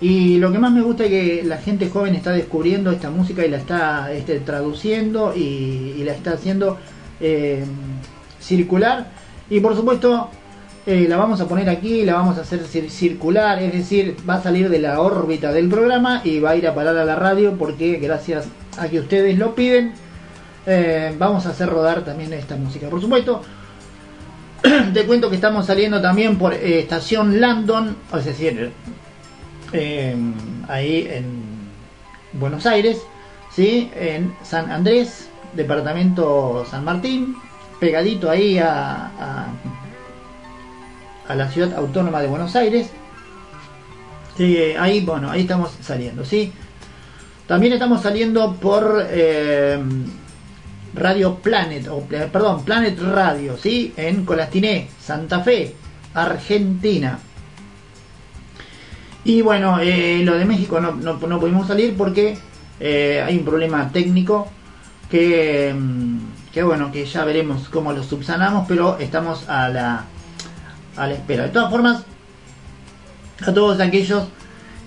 Y 0.00 0.38
lo 0.38 0.52
que 0.52 0.58
más 0.58 0.72
me 0.72 0.82
gusta 0.82 1.04
es 1.04 1.10
que 1.10 1.42
la 1.44 1.56
gente 1.58 1.88
joven 1.90 2.14
está 2.14 2.30
descubriendo 2.32 2.90
esta 2.92 3.10
música 3.10 3.44
y 3.44 3.48
la 3.50 3.56
está 3.56 4.12
este, 4.12 4.38
traduciendo 4.40 5.34
y, 5.34 6.02
la 6.04 6.12
está 6.12 6.32
haciendo 6.32 6.78
eh, 7.20 7.64
circular. 8.40 9.08
Y 9.50 9.58
por 9.60 9.74
supuesto, 9.74 10.30
eh, 10.86 11.06
la 11.08 11.16
vamos 11.16 11.40
a 11.40 11.48
poner 11.48 11.68
aquí, 11.68 12.04
la 12.04 12.14
vamos 12.14 12.38
a 12.38 12.42
hacer 12.42 12.60
cir- 12.64 12.88
circular, 12.90 13.60
es 13.60 13.72
decir, 13.72 14.16
va 14.28 14.34
a 14.34 14.42
salir 14.42 14.68
de 14.68 14.78
la 14.78 15.00
órbita 15.00 15.52
del 15.52 15.68
programa 15.68 16.20
y 16.24 16.38
va 16.38 16.50
a 16.50 16.56
ir 16.56 16.68
a 16.68 16.74
parar 16.74 16.96
a 16.96 17.04
la 17.04 17.16
radio 17.16 17.56
porque 17.58 17.96
gracias 17.96 18.46
a 18.78 18.88
que 18.88 19.00
ustedes 19.00 19.36
lo 19.36 19.54
piden, 19.56 19.94
eh, 20.66 21.12
vamos 21.18 21.44
a 21.46 21.50
hacer 21.50 21.68
rodar 21.68 22.04
también 22.04 22.32
esta 22.32 22.56
música. 22.56 22.88
Por 22.88 23.00
supuesto, 23.00 23.42
te 24.94 25.04
cuento 25.06 25.28
que 25.28 25.36
estamos 25.36 25.66
saliendo 25.66 26.00
también 26.00 26.38
por 26.38 26.54
estación 26.54 27.40
Landon, 27.40 27.96
es 28.16 28.24
decir, 28.24 28.70
eh, 29.72 30.16
ahí 30.68 31.08
en 31.10 31.42
Buenos 32.32 32.66
Aires, 32.66 33.02
¿sí? 33.54 33.90
en 33.94 34.34
San 34.42 34.70
Andrés, 34.70 35.28
departamento 35.54 36.66
San 36.70 36.84
Martín, 36.84 37.36
pegadito 37.80 38.30
ahí 38.30 38.58
a, 38.58 39.46
a, 41.28 41.34
la 41.34 41.48
ciudad 41.48 41.74
autónoma 41.74 42.20
de 42.20 42.28
Buenos 42.28 42.56
Aires. 42.56 42.90
Ahí, 44.78 45.04
bueno, 45.04 45.30
ahí 45.30 45.40
estamos 45.42 45.76
saliendo, 45.80 46.24
¿sí? 46.24 46.52
También 47.48 47.72
estamos 47.72 48.02
saliendo 48.02 48.54
por 48.54 49.04
eh, 49.10 49.78
Radio 50.94 51.36
Planet, 51.36 51.88
o 51.88 52.00
perdón, 52.02 52.64
Planet 52.64 53.00
Radio, 53.00 53.56
¿sí? 53.56 53.92
En 53.96 54.24
Colastiné, 54.24 54.88
Santa 55.00 55.40
Fe, 55.40 55.74
Argentina. 56.14 57.18
Y 59.28 59.42
bueno, 59.42 59.78
eh, 59.78 60.22
lo 60.24 60.38
de 60.38 60.46
México 60.46 60.80
no, 60.80 60.92
no, 60.92 61.18
no 61.18 61.38
pudimos 61.38 61.68
salir 61.68 61.94
porque 61.98 62.38
eh, 62.80 63.22
hay 63.22 63.36
un 63.36 63.44
problema 63.44 63.92
técnico 63.92 64.48
que, 65.10 65.76
mm, 65.78 66.18
que 66.50 66.62
bueno, 66.62 66.90
que 66.90 67.04
ya 67.04 67.26
veremos 67.26 67.68
cómo 67.68 67.92
lo 67.92 68.02
subsanamos, 68.02 68.64
pero 68.66 68.96
estamos 68.98 69.46
a 69.46 69.68
la, 69.68 70.06
a 70.96 71.06
la 71.06 71.12
espera. 71.12 71.42
De 71.42 71.50
todas 71.50 71.70
formas, 71.70 72.04
a 73.46 73.52
todos 73.52 73.78
aquellos 73.80 74.28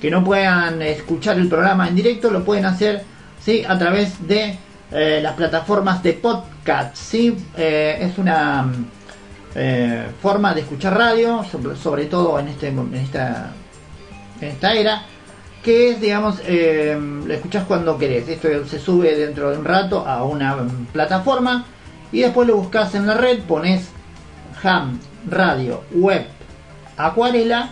que 0.02 0.10
no 0.10 0.24
puedan 0.24 0.82
escuchar 0.82 1.38
el 1.38 1.48
programa 1.48 1.88
en 1.88 1.94
directo, 1.94 2.32
lo 2.32 2.44
pueden 2.44 2.66
hacer 2.66 3.04
¿sí? 3.40 3.64
a 3.64 3.78
través 3.78 4.28
de 4.28 4.58
eh, 4.92 5.20
las 5.22 5.36
plataformas 5.36 6.02
de 6.02 6.14
podcast. 6.14 6.96
¿sí? 6.96 7.38
Es 7.56 8.18
una 8.18 8.64
mm, 8.64 8.86
forma 10.20 10.56
de 10.56 10.62
escuchar 10.62 10.98
radio, 10.98 11.44
sobre, 11.44 11.76
sobre 11.76 12.06
todo 12.06 12.40
en, 12.40 12.48
este, 12.48 12.70
en, 12.70 12.96
esta, 12.96 13.52
en 14.42 14.50
esta 14.50 14.74
era, 14.74 15.04
que 15.64 15.92
es, 15.92 16.02
digamos, 16.02 16.42
eh, 16.46 16.98
lo 17.00 17.34
escuchás 17.34 17.66
cuando 17.66 17.98
querés. 17.98 18.28
Esto 18.28 18.66
se 18.66 18.80
sube 18.80 19.16
dentro 19.16 19.52
de 19.52 19.58
un 19.58 19.66
rato 19.66 20.06
a 20.08 20.24
una 20.24 20.56
mm, 20.56 20.88
plataforma 20.92 21.66
y 22.12 22.22
después 22.22 22.48
lo 22.48 22.58
buscas 22.58 22.94
en 22.96 23.08
la 23.08 23.14
red, 23.14 23.40
pones 23.42 23.90
ham, 24.64 25.00
radio, 25.30 25.84
web, 25.92 26.26
acuarela 26.98 27.70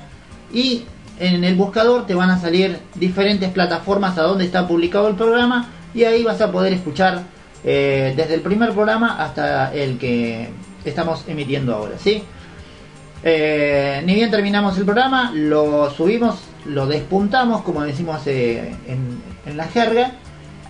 y 0.53 0.85
en 1.19 1.43
el 1.43 1.55
buscador 1.55 2.05
te 2.05 2.15
van 2.15 2.29
a 2.29 2.39
salir 2.39 2.79
diferentes 2.95 3.51
plataformas 3.51 4.17
a 4.17 4.23
donde 4.23 4.45
está 4.45 4.67
publicado 4.67 5.07
el 5.09 5.15
programa 5.15 5.69
y 5.93 6.03
ahí 6.03 6.23
vas 6.23 6.39
a 6.41 6.51
poder 6.51 6.73
escuchar 6.73 7.23
eh, 7.63 8.13
desde 8.15 8.35
el 8.35 8.41
primer 8.41 8.71
programa 8.71 9.21
hasta 9.21 9.73
el 9.73 9.97
que 9.97 10.49
estamos 10.85 11.25
emitiendo 11.27 11.75
ahora, 11.75 11.97
¿sí? 11.97 12.23
Eh, 13.21 14.01
ni 14.05 14.15
bien 14.15 14.31
terminamos 14.31 14.77
el 14.77 14.85
programa, 14.85 15.31
lo 15.33 15.91
subimos, 15.91 16.39
lo 16.65 16.87
despuntamos, 16.87 17.61
como 17.61 17.83
decimos 17.83 18.25
en, 18.27 18.77
en 19.45 19.57
la 19.57 19.65
jerga, 19.65 20.13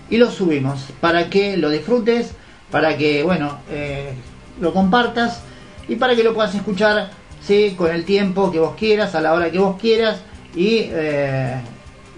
y 0.10 0.18
lo 0.18 0.32
subimos 0.32 0.86
para 0.99 1.30
que 1.30 1.57
lo 1.57 1.70
disfrutes, 1.70 2.34
para 2.72 2.98
que, 2.98 3.24
bueno, 3.24 3.60
eh, 3.70 4.14
lo 4.60 4.74
compartas 4.74 5.41
y 5.88 5.95
para 5.95 6.16
que 6.16 6.24
lo 6.24 6.34
puedas 6.34 6.53
escuchar 6.56 7.11
¿sí? 7.41 7.76
con 7.78 7.91
el 7.91 8.06
tiempo 8.06 8.52
que 8.52 8.60
vos 8.60 8.76
quieras, 8.76 9.16
a 9.16 9.22
la 9.22 9.34
hora 9.34 9.52
que 9.52 9.60
vos 9.60 9.80
quieras 9.80 10.22
y 10.56 10.88
eh, 10.91 11.56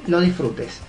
lo 0.08 0.20
disfrutes. 0.20 0.80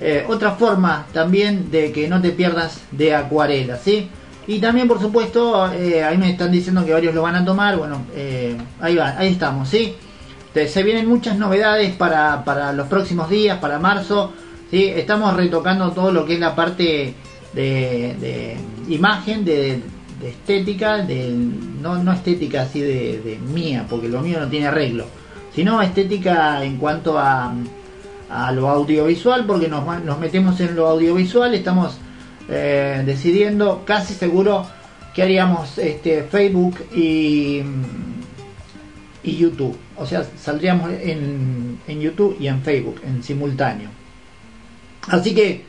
Eh, 0.00 0.24
otra 0.28 0.52
forma 0.52 1.06
también 1.12 1.70
de 1.70 1.90
que 1.92 2.08
no 2.08 2.20
te 2.20 2.30
pierdas 2.30 2.80
de 2.92 3.14
acuarela, 3.14 3.76
¿sí? 3.76 4.08
Y 4.46 4.60
también, 4.60 4.88
por 4.88 4.98
supuesto, 4.98 5.62
ahí 5.62 6.16
me 6.16 6.30
están 6.30 6.50
diciendo 6.50 6.82
que 6.86 6.92
varios 6.94 7.14
lo 7.14 7.20
van 7.20 7.34
a 7.34 7.44
tomar. 7.44 7.76
Bueno, 7.76 8.06
ahí 8.80 8.96
va, 8.96 9.14
ahí 9.18 9.32
estamos, 9.32 9.68
¿sí? 9.68 9.94
Se 10.54 10.82
vienen 10.82 11.06
muchas 11.06 11.38
novedades 11.38 11.94
para, 11.94 12.44
para 12.44 12.72
los 12.72 12.88
próximos 12.88 13.30
días, 13.30 13.58
para 13.58 13.78
marzo, 13.78 14.32
¿sí? 14.70 14.86
Estamos 14.86 15.34
retocando 15.34 15.92
todo 15.92 16.10
lo 16.10 16.24
que 16.24 16.34
es 16.34 16.40
la 16.40 16.54
parte 16.54 17.14
de, 17.52 18.56
imagen, 18.88 19.44
de, 19.44 19.82
estética, 20.22 20.98
de, 20.98 21.30
no, 21.30 22.02
no 22.02 22.12
estética 22.12 22.62
así 22.62 22.80
de, 22.80 23.38
mía, 23.52 23.86
porque 23.88 24.08
lo 24.08 24.20
mío 24.20 24.40
no 24.40 24.48
tiene 24.48 24.66
arreglo, 24.66 25.06
sino 25.54 25.80
estética 25.80 26.64
en 26.64 26.76
cuanto 26.76 27.18
a, 27.18 27.52
a 28.30 28.52
lo 28.52 28.68
audiovisual, 28.68 29.44
porque 29.46 29.68
nos 29.68 30.18
metemos 30.18 30.60
en 30.60 30.74
lo 30.74 30.88
audiovisual, 30.88 31.54
estamos 31.54 31.98
eh, 32.48 33.02
decidiendo 33.04 33.82
casi 33.84 34.14
seguro 34.14 34.66
que 35.14 35.22
haríamos 35.22 35.78
este, 35.78 36.22
Facebook 36.22 36.78
y, 36.94 37.62
y 39.22 39.36
YouTube. 39.36 39.76
O 39.98 40.06
sea, 40.06 40.24
saldríamos 40.36 40.90
en, 40.90 41.80
en 41.86 42.00
YouTube 42.00 42.36
y 42.38 42.48
en 42.48 42.62
Facebook 42.62 43.00
en 43.04 43.22
simultáneo. 43.22 43.90
Así 45.08 45.34
que, 45.34 45.64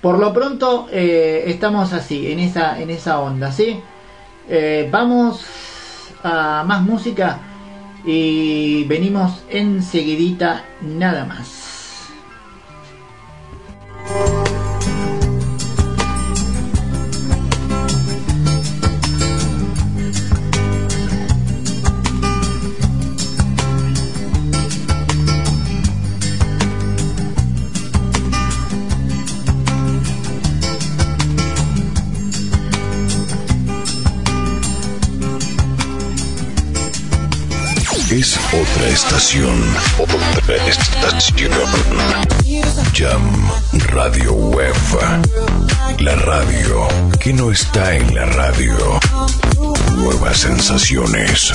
por 0.00 0.18
lo 0.18 0.32
pronto, 0.32 0.88
eh, 0.92 1.44
estamos 1.46 1.92
así, 1.92 2.30
en 2.30 2.38
esa, 2.38 2.80
en 2.80 2.90
esa 2.90 3.20
onda, 3.20 3.52
¿sí? 3.52 3.80
Eh, 4.48 4.88
vamos 4.90 5.44
a 6.22 6.64
más 6.66 6.82
música 6.82 7.38
y 8.04 8.84
venimos 8.84 9.42
enseguidita 9.48 10.64
nada 10.82 11.24
más. 11.24 11.60
Otra 38.80 38.92
estación. 38.92 39.76
Otra 39.98 40.56
estación. 40.66 41.52
Jam 42.94 43.50
Radio 43.88 44.32
Web. 44.32 44.74
La 45.98 46.14
radio 46.16 46.88
que 47.18 47.34
no 47.34 47.50
está 47.50 47.94
en 47.94 48.14
la 48.14 48.24
radio. 48.24 48.78
Nuevas 49.96 50.38
sensaciones. 50.38 51.52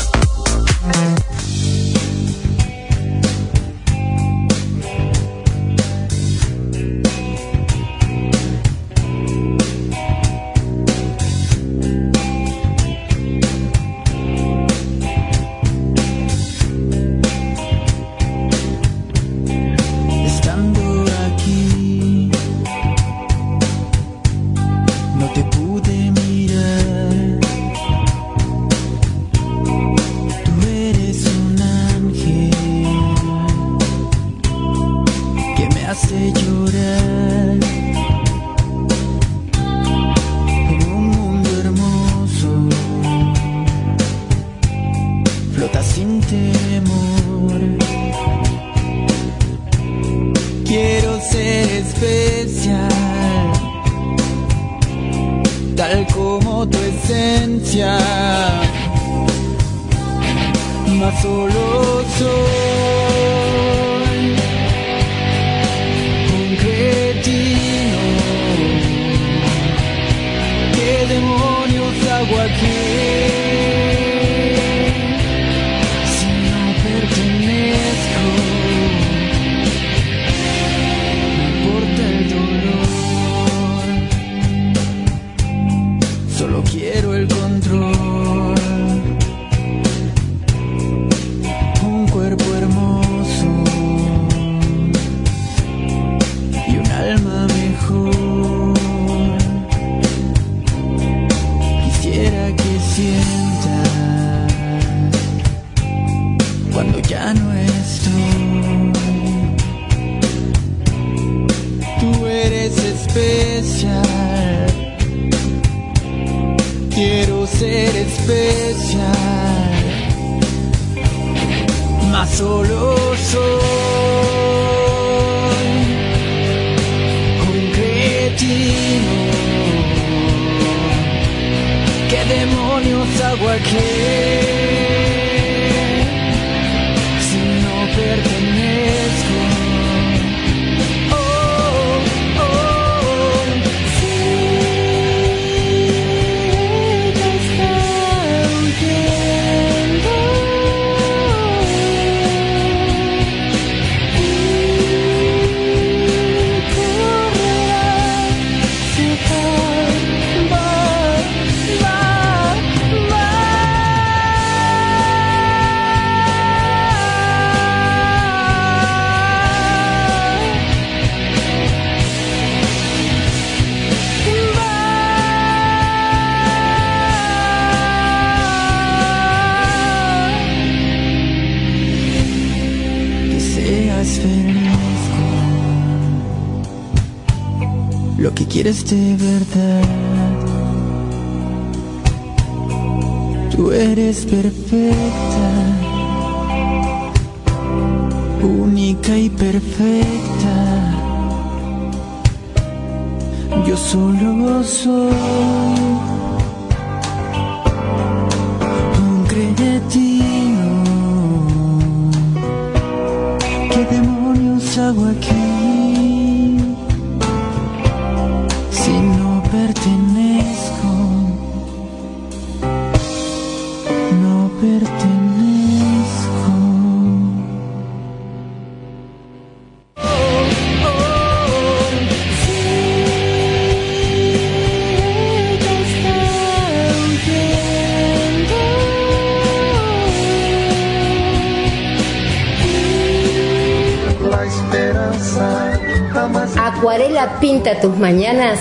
Acuarela 246.57 247.39
pinta 247.39 247.79
tus 247.79 247.97
mañanas 247.97 248.59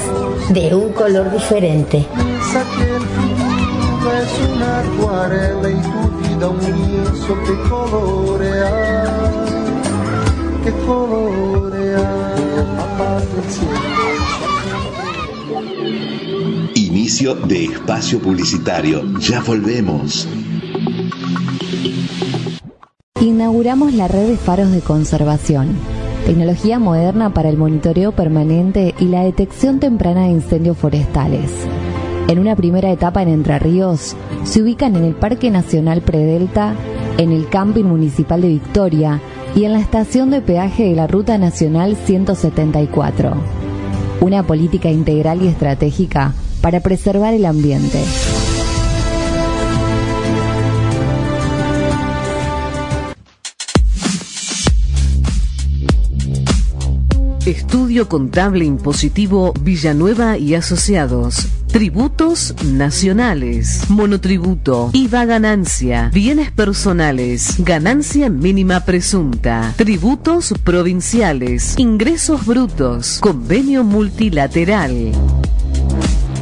de 0.50 0.74
un 0.74 0.92
color 0.92 1.30
diferente. 1.32 2.06
piensa 2.14 2.64
que 2.76 2.82
el 2.96 3.02
futuro 3.02 4.12
es 4.12 4.32
una 4.54 4.80
acuarela 4.80 5.70
y 5.70 5.74
tu 5.74 6.02
vida 6.28 6.48
un 6.48 6.60
lienzo 6.60 7.32
que 7.46 7.54
colorea, 7.68 9.04
que 10.64 10.72
colorea. 10.86 12.34
Apaga 12.78 13.34
el 13.36 13.50
cielo. 13.50 13.94
Inicio 16.74 17.34
de 17.34 17.64
espacio 17.64 18.18
publicitario. 18.20 19.02
Ya 19.18 19.40
volvemos. 19.40 20.28
Inauguramos 23.20 23.94
la 23.94 24.06
red 24.08 24.28
de 24.28 24.36
faros 24.36 24.70
de 24.70 24.80
conservación, 24.80 25.78
tecnología 26.24 26.78
moderna 26.78 27.34
para 27.34 27.48
el 27.50 27.58
monitoreo 27.58 28.12
permanente 28.12 28.94
y 28.98 29.06
la 29.06 29.22
detección 29.22 29.78
temprana 29.78 30.22
de 30.22 30.30
incendios 30.30 30.76
forestales. 30.76 31.50
En 32.28 32.38
una 32.38 32.56
primera 32.56 32.90
etapa 32.90 33.22
en 33.22 33.28
Entre 33.28 33.58
Ríos, 33.58 34.16
se 34.44 34.62
ubican 34.62 34.96
en 34.96 35.04
el 35.04 35.14
Parque 35.14 35.50
Nacional 35.50 36.00
Predelta, 36.00 36.74
en 37.18 37.32
el 37.32 37.48
Camping 37.48 37.84
Municipal 37.84 38.40
de 38.40 38.48
Victoria 38.48 39.20
y 39.54 39.64
en 39.64 39.74
la 39.74 39.80
estación 39.80 40.30
de 40.30 40.40
peaje 40.40 40.84
de 40.84 40.94
la 40.94 41.06
Ruta 41.06 41.36
Nacional 41.36 41.96
174. 41.96 43.34
Una 44.20 44.42
política 44.42 44.90
integral 44.90 45.42
y 45.42 45.48
estratégica 45.48 46.32
para 46.62 46.80
preservar 46.80 47.34
el 47.34 47.44
ambiente. 47.44 48.02
Estudio 57.46 58.08
Contable 58.08 58.64
Impositivo 58.64 59.52
Villanueva 59.60 60.38
y 60.38 60.54
Asociados. 60.54 61.46
Tributos 61.66 62.54
nacionales, 62.64 63.90
monotributo, 63.90 64.88
IVA 64.94 65.26
ganancia, 65.26 66.10
bienes 66.14 66.50
personales, 66.50 67.56
ganancia 67.58 68.30
mínima 68.30 68.80
presunta, 68.86 69.74
tributos 69.76 70.54
provinciales, 70.64 71.74
ingresos 71.76 72.46
brutos, 72.46 73.18
convenio 73.20 73.84
multilateral. 73.84 75.12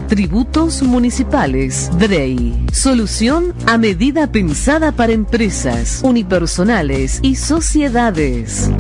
Tributos 0.07 0.85
municipales, 0.85 1.91
DREI. 1.99 2.67
Solución 2.71 3.55
a 3.67 3.77
medida 3.77 4.31
pensada 4.31 4.93
para 4.93 5.13
empresas, 5.15 6.01
unipersonales 6.05 7.19
y 7.23 7.35
sociedades. 7.35 8.71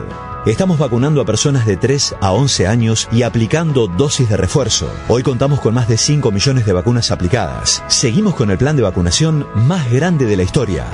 Estamos 0.44 0.78
vacunando 0.78 1.22
a 1.22 1.24
personas 1.24 1.64
de 1.64 1.78
3 1.78 2.16
a 2.20 2.32
11 2.32 2.66
años 2.66 3.08
y 3.12 3.22
aplicando 3.22 3.86
dosis 3.86 4.28
de 4.28 4.36
refuerzo. 4.36 4.92
Hoy 5.08 5.22
contamos 5.22 5.60
con 5.60 5.72
más 5.72 5.88
de 5.88 5.96
5 5.96 6.30
millones 6.30 6.66
de 6.66 6.74
vacunas 6.74 7.10
aplicadas. 7.10 7.82
Seguimos 7.88 8.34
con 8.34 8.50
el 8.50 8.58
plan 8.58 8.76
de 8.76 8.82
vacunación 8.82 9.46
más 9.54 9.90
grande 9.90 10.26
de 10.26 10.36
la 10.36 10.42
historia. 10.42 10.84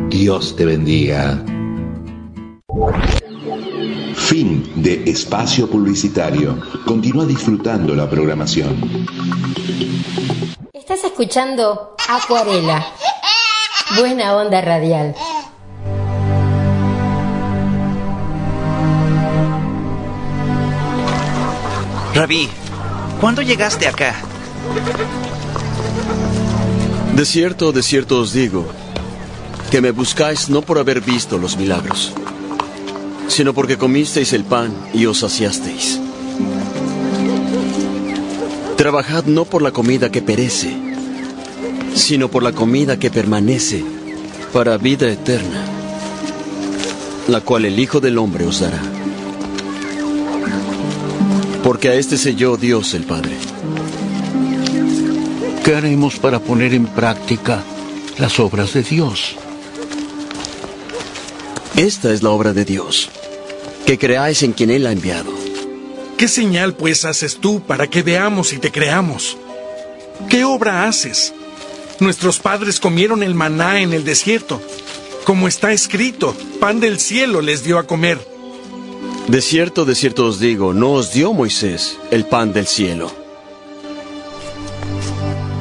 Dios 0.08 0.56
te 0.56 0.64
bendiga. 0.64 1.44
Fin 4.34 4.82
de 4.82 5.04
espacio 5.08 5.70
publicitario. 5.70 6.60
Continúa 6.84 7.24
disfrutando 7.24 7.94
la 7.94 8.10
programación. 8.10 9.06
Estás 10.72 11.04
escuchando 11.04 11.94
Acuarela. 12.08 12.84
Buena 13.96 14.34
onda 14.34 14.60
radial. 14.60 15.14
Rabí, 22.12 22.48
¿cuándo 23.20 23.40
llegaste 23.40 23.86
acá? 23.86 24.16
De 27.14 27.24
cierto, 27.24 27.70
de 27.70 27.84
cierto 27.84 28.18
os 28.18 28.32
digo, 28.32 28.66
que 29.70 29.80
me 29.80 29.92
buscáis 29.92 30.48
no 30.48 30.60
por 30.60 30.80
haber 30.80 31.00
visto 31.00 31.38
los 31.38 31.56
milagros, 31.56 32.12
sino 33.28 33.54
porque 33.54 33.78
comisteis 33.78 34.32
el 34.32 34.44
pan 34.44 34.72
y 34.92 35.06
os 35.06 35.18
saciasteis. 35.18 36.00
Trabajad 38.76 39.24
no 39.24 39.44
por 39.44 39.62
la 39.62 39.70
comida 39.70 40.10
que 40.10 40.22
perece, 40.22 40.76
sino 41.94 42.28
por 42.28 42.42
la 42.42 42.52
comida 42.52 42.98
que 42.98 43.10
permanece 43.10 43.84
para 44.52 44.76
vida 44.78 45.10
eterna, 45.10 45.64
la 47.28 47.40
cual 47.40 47.64
el 47.64 47.78
Hijo 47.78 48.00
del 48.00 48.18
Hombre 48.18 48.46
os 48.46 48.60
dará. 48.60 48.82
Porque 51.62 51.88
a 51.88 51.94
este 51.94 52.18
selló 52.18 52.56
Dios 52.56 52.94
el 52.94 53.04
Padre. 53.04 53.36
¿Qué 55.64 55.74
haremos 55.74 56.18
para 56.18 56.40
poner 56.40 56.74
en 56.74 56.86
práctica 56.86 57.62
las 58.18 58.38
obras 58.38 58.74
de 58.74 58.82
Dios? 58.82 59.36
Esta 61.76 62.12
es 62.12 62.22
la 62.22 62.30
obra 62.30 62.52
de 62.52 62.64
Dios, 62.64 63.10
que 63.84 63.98
creáis 63.98 64.44
en 64.44 64.52
quien 64.52 64.70
Él 64.70 64.86
ha 64.86 64.92
enviado. 64.92 65.32
¿Qué 66.16 66.28
señal 66.28 66.74
pues 66.74 67.04
haces 67.04 67.38
tú 67.38 67.62
para 67.66 67.88
que 67.88 68.04
veamos 68.04 68.52
y 68.52 68.58
te 68.58 68.70
creamos? 68.70 69.36
¿Qué 70.28 70.44
obra 70.44 70.86
haces? 70.86 71.34
Nuestros 71.98 72.38
padres 72.38 72.78
comieron 72.78 73.24
el 73.24 73.34
maná 73.34 73.80
en 73.80 73.92
el 73.92 74.04
desierto. 74.04 74.62
Como 75.24 75.48
está 75.48 75.72
escrito, 75.72 76.36
pan 76.60 76.78
del 76.78 77.00
cielo 77.00 77.40
les 77.40 77.64
dio 77.64 77.78
a 77.78 77.88
comer. 77.88 78.20
De 79.26 79.40
cierto, 79.40 79.84
de 79.84 79.96
cierto 79.96 80.26
os 80.26 80.38
digo, 80.38 80.74
no 80.74 80.92
os 80.92 81.12
dio 81.12 81.32
Moisés 81.32 81.98
el 82.12 82.24
pan 82.24 82.52
del 82.52 82.68
cielo, 82.68 83.10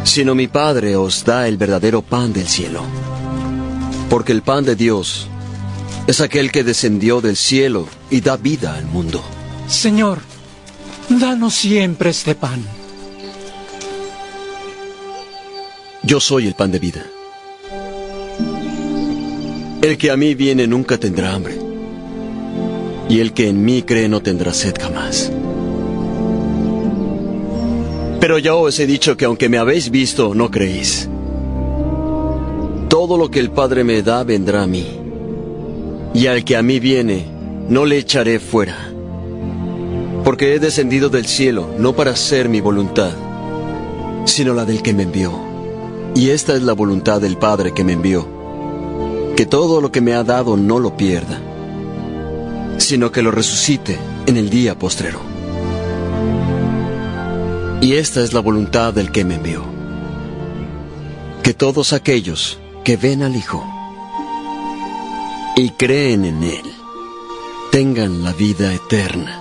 sino 0.04 0.36
mi 0.36 0.48
Padre 0.48 0.96
os 0.96 1.26
da 1.26 1.48
el 1.48 1.58
verdadero 1.58 2.04
pan 2.04 2.34
del 2.34 2.48
cielo. 2.48 2.84
Porque 4.12 4.32
el 4.32 4.44
pan 4.44 4.64
de 4.64 4.76
Dios 4.76 5.28
es 6.06 6.22
aquel 6.22 6.52
que 6.52 6.64
descendió 6.64 7.22
del 7.22 7.38
cielo 7.38 7.88
y 8.10 8.22
da 8.22 8.38
vida 8.38 8.76
al 8.76 8.86
mundo. 8.86 9.24
Señor, 9.68 10.20
danos 11.10 11.54
siempre 11.54 12.10
este 12.10 12.36
pan. 12.36 12.64
Yo 16.04 16.20
soy 16.20 16.48
el 16.48 16.54
pan 16.54 16.72
de 16.72 16.80
vida. 16.80 17.06
El 19.82 19.98
que 19.98 20.12
a 20.12 20.18
mí 20.18 20.36
viene 20.36 20.68
nunca 20.68 20.98
tendrá 20.98 21.34
hambre, 21.34 21.58
y 23.10 23.20
el 23.20 23.34
que 23.34 23.50
en 23.50 23.64
mí 23.64 23.84
cree 23.84 24.10
no 24.10 24.22
tendrá 24.22 24.54
sed 24.54 24.76
jamás. 24.80 25.32
Pero 28.20 28.40
ya 28.40 28.56
os 28.56 28.80
he 28.80 28.86
dicho 28.86 29.18
que 29.18 29.26
aunque 29.26 29.50
me 29.50 29.58
habéis 29.58 29.90
visto, 29.90 30.34
no 30.34 30.50
creéis. 30.50 31.10
Todo 32.90 33.18
lo 33.18 33.30
que 33.30 33.40
el 33.40 33.52
Padre 33.52 33.84
me 33.84 34.02
da 34.02 34.24
vendrá 34.24 34.64
a 34.64 34.68
mí, 34.68 35.03
y 36.14 36.28
al 36.28 36.44
que 36.44 36.56
a 36.56 36.62
mí 36.62 36.80
viene, 36.80 37.26
no 37.70 37.86
le 37.86 37.98
echaré 37.98 38.40
fuera. 38.40 38.78
Porque 40.24 40.54
he 40.54 40.60
descendido 40.60 41.10
del 41.10 41.26
cielo 41.26 41.70
no 41.80 41.94
para 41.94 42.12
hacer 42.12 42.50
mi 42.50 42.62
voluntad, 42.62 43.12
sino 44.26 44.54
la 44.54 44.66
del 44.66 44.82
que 44.82 44.94
me 44.94 45.04
envió. 45.04 45.34
Y 46.16 46.30
esta 46.30 46.54
es 46.54 46.62
la 46.62 46.74
voluntad 46.74 47.20
del 47.20 47.38
Padre 47.38 47.74
que 47.74 47.84
me 47.84 47.94
envió, 47.94 48.28
que 49.36 49.48
todo 49.48 49.82
lo 49.82 49.92
que 49.92 50.02
me 50.02 50.14
ha 50.14 50.24
dado 50.24 50.56
no 50.56 50.80
lo 50.80 50.96
pierda, 50.96 51.42
sino 52.78 53.12
que 53.12 53.24
lo 53.24 53.32
resucite 53.32 53.98
en 54.28 54.38
el 54.38 54.50
día 54.52 54.78
postrero. 54.78 55.20
Y 57.82 57.94
esta 57.94 58.24
es 58.24 58.34
la 58.34 58.40
voluntad 58.40 58.94
del 58.94 59.12
que 59.12 59.26
me 59.26 59.36
envió, 59.36 59.64
que 61.42 61.54
todos 61.54 61.92
aquellos 61.92 62.60
que 62.84 62.96
ven 62.96 63.24
al 63.24 63.36
Hijo 63.36 63.73
y 65.56 65.70
creen 65.72 66.26
en 66.26 66.44
Él 66.44 66.74
tengan 67.74 68.24
la 68.24 68.32
vida 68.34 68.72
eterna. 68.72 69.40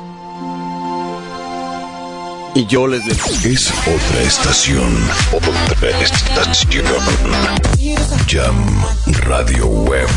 Y 2.55 2.64
yo 2.64 2.86
les 2.86 3.05
digo... 3.05 3.26
Es 3.44 3.70
otra 3.70 4.22
estación. 4.22 4.97
Otra 5.32 5.90
estación. 6.01 6.84
Jam 8.26 8.84
Radio 9.26 9.66
Web. 9.66 10.09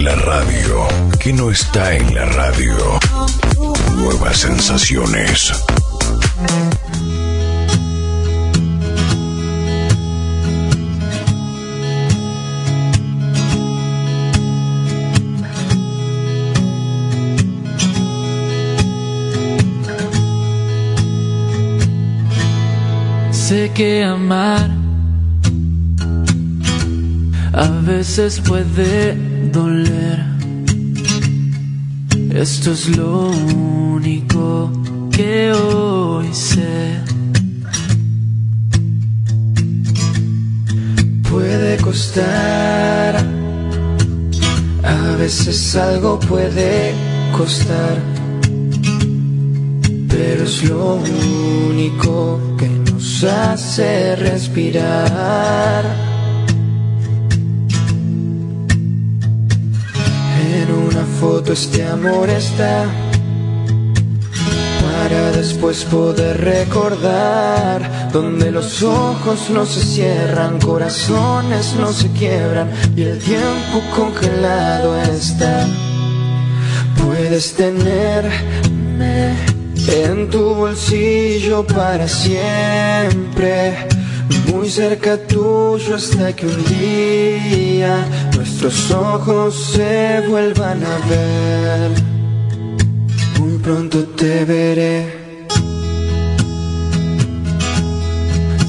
La 0.00 0.16
radio 0.16 0.88
que 1.20 1.32
no 1.32 1.52
está 1.52 1.94
en 1.94 2.12
la 2.16 2.24
radio. 2.24 2.76
Nuevas 3.94 4.38
sensaciones. 4.38 5.52
Sé 23.48 23.70
que 23.74 24.04
amar 24.04 24.68
a 27.54 27.68
veces 27.80 28.42
puede 28.46 29.16
doler. 29.50 30.22
Esto 32.34 32.72
es 32.72 32.94
lo 32.94 33.30
único 33.30 34.70
que 35.10 35.50
hoy 35.54 36.28
sé. 36.34 37.00
Puede 41.30 41.78
costar, 41.78 43.16
a 44.84 45.16
veces 45.16 45.74
algo 45.74 46.20
puede 46.20 46.92
costar, 47.34 47.96
pero 50.06 50.44
es 50.44 50.64
lo 50.68 50.96
único 51.70 52.38
que 52.58 52.77
hace 53.24 54.16
respirar. 54.16 55.84
En 60.40 60.72
una 60.72 61.04
foto 61.20 61.52
este 61.52 61.84
amor 61.84 62.28
está 62.30 62.84
para 64.80 65.32
después 65.32 65.84
poder 65.84 66.40
recordar 66.40 68.10
donde 68.12 68.50
los 68.50 68.82
ojos 68.82 69.50
no 69.50 69.66
se 69.66 69.80
cierran, 69.80 70.58
corazones 70.60 71.74
no 71.78 71.92
se 71.92 72.10
quiebran 72.12 72.70
y 72.96 73.02
el 73.02 73.18
tiempo 73.18 73.82
congelado 73.94 75.00
está. 75.02 75.66
Puedes 76.96 77.54
tenerme 77.54 79.47
en 79.88 80.28
tu 80.28 80.54
bolsillo 80.54 81.66
para 81.66 82.06
siempre, 82.06 83.74
muy 84.52 84.68
cerca 84.68 85.16
tuyo 85.16 85.94
hasta 85.94 86.34
que 86.34 86.46
un 86.46 86.64
día 86.64 88.06
nuestros 88.36 88.90
ojos 88.90 89.54
se 89.72 90.22
vuelvan 90.28 90.82
a 90.84 90.98
ver. 91.08 91.90
Muy 93.40 93.58
pronto 93.58 94.04
te 94.16 94.44
veré. 94.44 95.18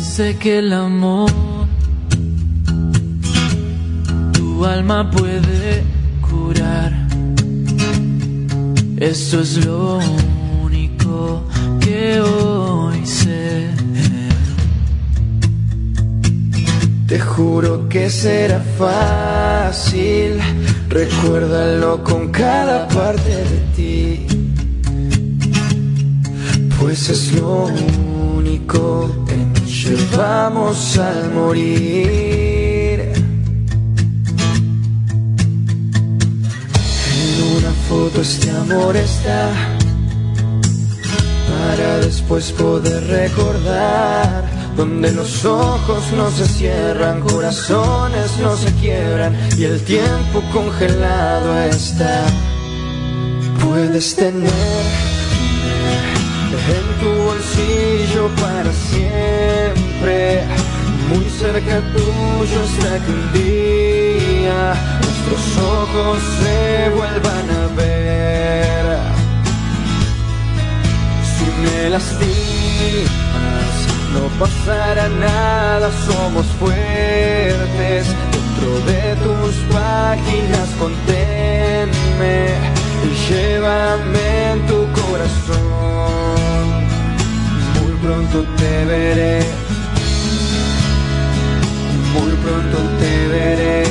Sé 0.01 0.37
que 0.37 0.59
el 0.59 0.73
amor 0.73 1.31
tu 4.33 4.65
alma 4.65 5.09
puede 5.11 5.83
curar. 6.21 6.93
Esto 8.97 9.41
es 9.41 9.65
lo 9.65 9.99
Te 17.09 17.19
juro 17.19 17.89
que 17.89 18.07
será 18.07 18.61
fácil. 18.77 20.39
Recuérdalo 20.89 22.03
con 22.03 22.29
cada 22.29 22.87
parte 22.87 23.29
de 23.29 23.59
ti. 23.75 24.27
Pues 26.79 27.09
es 27.09 27.31
lo 27.33 27.65
único 28.37 29.25
que 29.25 29.37
nos 29.37 29.83
llevamos 29.83 30.97
al 30.99 31.31
morir. 31.31 32.99
En 37.11 37.57
una 37.57 37.71
foto 37.87 38.21
este 38.21 38.51
amor 38.51 38.95
está 38.95 39.78
para 41.69 41.99
después 41.99 42.51
poder 42.53 43.05
recordar 43.07 44.43
donde 44.75 45.11
los 45.11 45.45
ojos 45.45 46.03
no 46.17 46.31
se 46.31 46.47
cierran, 46.47 47.21
corazones 47.21 48.37
no 48.41 48.55
se 48.55 48.71
quiebran 48.81 49.37
y 49.57 49.65
el 49.65 49.79
tiempo 49.83 50.41
congelado 50.51 51.61
está. 51.63 52.25
Puedes 53.63 54.15
tener 54.15 54.83
en 56.75 56.87
tu 57.01 57.11
bolsillo 57.27 58.23
para 58.43 58.71
siempre, 58.89 60.41
muy 61.09 61.25
cerca 61.29 61.81
tuyo 61.93 62.57
hasta 62.65 62.91
que 63.03 63.11
un 63.11 63.25
día 63.33 64.73
nuestros 65.03 65.43
ojos 65.57 66.19
se 66.41 66.89
vuelvan 66.97 67.47
a 67.59 67.68
me 71.63 71.89
lastimas. 71.89 73.09
No 74.13 74.27
pasará 74.39 75.07
nada, 75.09 75.89
somos 76.07 76.45
fuertes. 76.59 78.07
Dentro 78.31 78.79
de 78.91 79.15
tus 79.23 79.55
páginas 79.73 80.69
conténme 80.77 82.49
Y 83.05 83.29
llévame 83.29 84.51
en 84.51 84.67
tu 84.67 84.79
corazón. 84.99 86.69
Muy 87.79 87.93
pronto 88.03 88.45
te 88.57 88.85
veré. 88.85 89.39
Muy 92.13 92.31
pronto 92.43 92.77
te 92.99 93.27
veré. 93.27 93.83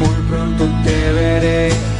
Muy 0.00 0.18
pronto 0.28 0.64
te 0.84 1.12
veré. 1.12 1.91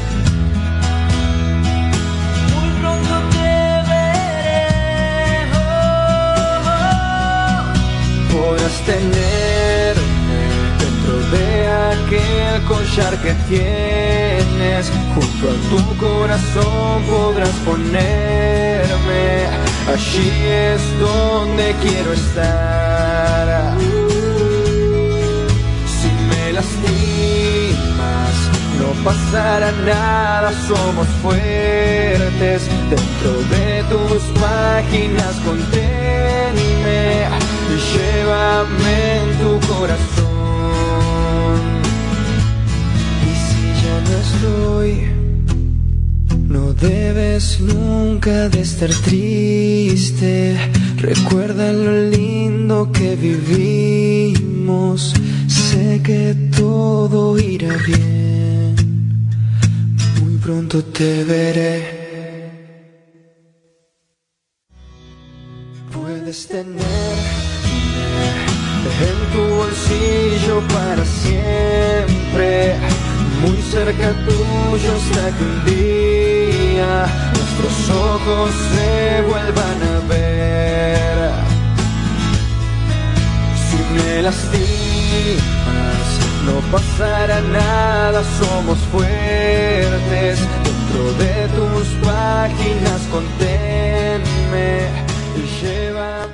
Corazón 16.33 17.03
podrás 17.11 17.57
ponerme. 17.67 18.05
Allí 19.93 20.31
es 20.49 20.81
donde 20.99 21.75
quiero 21.83 22.13
estar. 22.13 23.77
Si 25.87 26.09
me 26.31 26.53
lastimas, 26.55 28.35
no 28.79 28.89
pasará 29.05 29.73
nada, 29.85 30.53
somos 30.69 31.07
fuertes. 31.23 32.63
Dentro 32.89 33.33
de 33.53 33.67
tus 33.91 34.23
páginas 34.41 35.35
conténme 35.45 37.03
y 37.69 37.77
llévame 37.93 38.97
en 39.17 39.29
tu 39.39 39.53
corazón. 39.73 41.61
Y 43.29 43.33
si 43.47 43.63
ya 43.83 43.97
no 44.07 44.15
estoy. 44.27 45.02
Debes 46.83 47.61
nunca 47.61 48.49
de 48.49 48.63
estar 48.63 48.91
triste. 48.91 50.57
Recuerda 50.97 51.73
lo 51.73 52.11
lindo 52.11 52.91
que 52.91 53.15
vivimos. 53.15 55.15
Sé 55.47 56.01
que 56.03 56.35
todo 56.57 57.39
irá 57.39 57.77
bien. 57.87 58.75
Muy 60.21 60.37
pronto 60.39 60.83
te 60.83 61.23
veré. 61.23 62.03
Puedes 65.93 66.49
tenerme 66.49 66.83
en 69.09 69.19
tu 69.33 69.43
bolsillo 69.55 70.61
para 70.75 71.05
siempre. 71.05 72.75
Muy 73.41 73.63
cerca 73.71 74.09
tuyo 74.27 74.91
hasta 74.97 75.25
que 75.37 75.45
un 75.45 75.59
nuestros 77.63 77.97
ojos 77.97 78.51
se 78.75 79.23
vuelvan 79.23 79.83
a 79.83 80.09
ver. 80.09 81.31
Si 83.69 83.77
me 83.95 84.23
lastimas, 84.23 85.43
no 86.47 86.61
pasará 86.71 87.41
nada, 87.41 88.23
somos 88.41 88.79
fuertes. 88.91 90.39
Dentro 90.65 91.13
de 91.15 91.49
tus 91.57 91.89
páginas 92.07 93.01
conténme 93.11 94.89
y 95.37 95.65
llévame. 95.65 96.32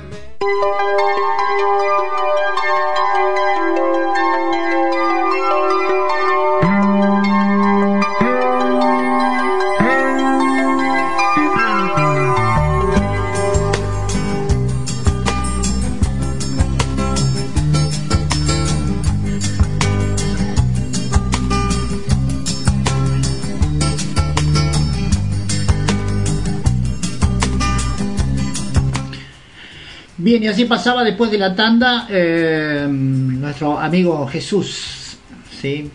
Así 30.49 30.65
pasaba 30.65 31.03
después 31.03 31.31
de 31.31 31.37
la 31.37 31.55
tanda 31.55 32.07
eh, 32.09 32.87
nuestro 32.89 33.79
amigo 33.79 34.27
Jesús, 34.27 35.17
¿sí? 35.61 35.89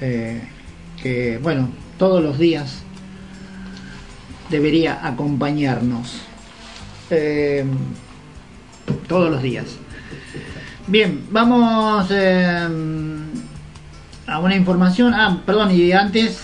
Eh, 0.00 0.40
que, 1.02 1.38
bueno, 1.42 1.68
todos 1.98 2.22
los 2.22 2.38
días 2.38 2.82
debería 4.50 5.04
acompañarnos. 5.06 6.20
Eh, 7.10 7.64
todos 9.08 9.30
los 9.30 9.42
días. 9.42 9.66
Bien, 10.86 11.24
vamos 11.30 12.10
a 12.10 12.68
una 14.40 14.54
información. 14.56 15.12
Ah, 15.14 15.40
perdón, 15.44 15.70
y 15.72 15.92
antes, 15.92 16.40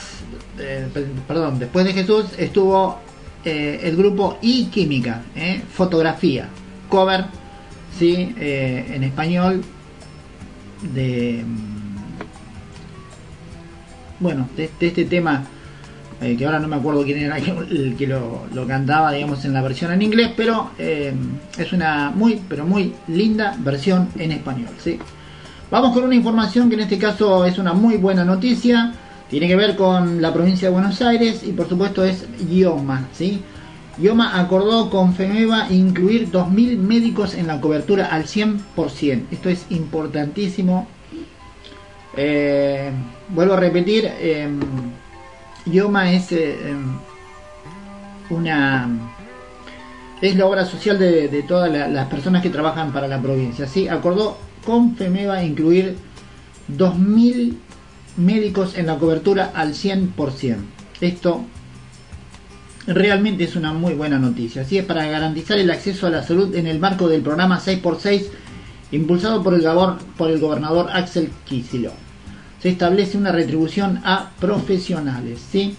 per- 0.57 1.07
perdón, 1.27 1.59
después 1.59 1.85
de 1.85 1.93
Jesús 1.93 2.27
estuvo 2.39 3.01
el 3.45 3.97
grupo 3.97 4.39
y 4.43 4.67
Química, 4.67 5.23
fotografía, 5.73 6.49
cover, 6.89 7.27
sí, 7.99 8.35
eh, 8.39 8.93
en 8.95 9.05
español 9.05 9.63
de 10.95 11.45
mm, 11.47 11.87
bueno, 14.21 14.49
de, 14.57 14.71
este 14.81 15.05
tema 15.05 15.45
eh, 16.21 16.35
que 16.37 16.47
ahora 16.47 16.59
no 16.59 16.69
me 16.69 16.77
acuerdo 16.77 17.05
quién 17.05 17.19
era 17.19 17.37
el 17.39 17.95
que 17.97 18.07
lo, 18.07 18.67
cantaba, 18.67 19.13
digamos, 19.13 19.45
en 19.45 19.53
la 19.53 19.63
versión 19.63 19.93
en 19.93 20.03
inglés, 20.03 20.31
pero 20.37 20.71
eh, 20.79 21.13
es 21.59 21.73
una 21.73 22.11
muy, 22.15 22.41
pero 22.49 22.65
muy 22.65 22.95
linda 23.09 23.57
versión 23.59 24.09
en 24.19 24.33
español, 24.33 24.71
¿sí? 24.83 24.99
Vamos 25.71 25.93
con 25.93 26.05
una 26.05 26.15
información 26.15 26.69
que 26.69 26.77
en 26.77 26.83
este 26.83 26.97
caso 26.97 27.45
es 27.45 27.59
una 27.59 27.73
muy 27.73 27.97
buena 27.97 28.25
noticia, 28.25 28.93
tiene 29.29 29.49
que 29.49 29.57
ver 29.57 29.75
con 29.75 30.23
la 30.23 30.33
provincia 30.33 30.69
de 30.69 30.75
Buenos 30.75 31.03
Aires 31.03 31.43
y 31.45 31.53
por 31.53 31.69
supuesto 31.69 32.05
es 32.05 32.25
IOMA, 32.49 33.09
¿sí? 33.13 33.43
IOMA 33.99 34.39
acordó 34.39 34.91
con 34.91 35.15
FEMEVA 35.15 35.71
incluir 35.71 36.31
2.000 36.31 36.77
médicos 36.79 37.35
en 37.35 37.47
la 37.47 37.61
cobertura 37.61 38.07
al 38.07 38.25
100%. 38.27 39.23
Esto 39.31 39.49
es 39.49 39.65
importantísimo. 39.71 40.87
Eh, 42.17 42.91
vuelvo 43.31 43.55
a 43.55 43.61
repetir, 43.61 44.05
eh, 44.19 44.49
IOMA 45.67 46.13
es 46.13 46.33
em, 46.33 46.99
una 48.31 48.89
es 50.21 50.35
la 50.37 50.47
obra 50.47 50.65
social 50.65 50.99
de, 50.99 51.45
todas 51.47 51.71
la- 51.71 51.89
las 51.89 52.07
personas 52.09 52.43
que 52.43 52.49
trabajan 52.51 52.91
para 52.93 53.07
la 53.07 53.21
provincia. 53.21 53.67
¿sí? 53.67 53.87
Acordó 53.89 54.39
con 54.65 54.97
FEMEVA 54.97 55.43
incluir 55.45 55.97
2.000 56.69 57.57
médicos 58.17 58.77
en 58.79 58.87
la 58.87 58.99
cobertura 58.99 59.53
al 59.55 59.75
100%. 59.75 60.57
Esto 61.03 61.43
realmente 62.87 63.45
es 63.45 63.57
una 63.57 63.73
muy 63.73 63.95
buena 63.95 64.19
noticia. 64.19 64.63
Así 64.63 64.79
es 64.79 64.85
para 64.85 65.07
garantizar 65.07 65.59
el 65.59 65.71
acceso 65.71 66.07
a 66.07 66.11
la 66.11 66.23
salud 66.23 66.55
en 66.55 66.67
el 66.67 66.79
marco 66.79 67.09
del 67.09 67.23
programa 67.23 67.61
6x6 67.61 68.25
impulsado 68.93 69.43
por 69.43 69.55
el, 69.55 69.63
gabor- 69.63 69.99
por 70.17 70.31
el 70.31 70.39
gobernador 70.39 70.89
Axel 70.93 71.31
Kicillof. 71.45 71.95
Se 72.63 72.69
establece 72.71 73.19
una 73.19 73.33
retribución 73.33 74.01
a 74.05 74.31
profesionales, 74.41 75.41
¿sí? 75.51 75.77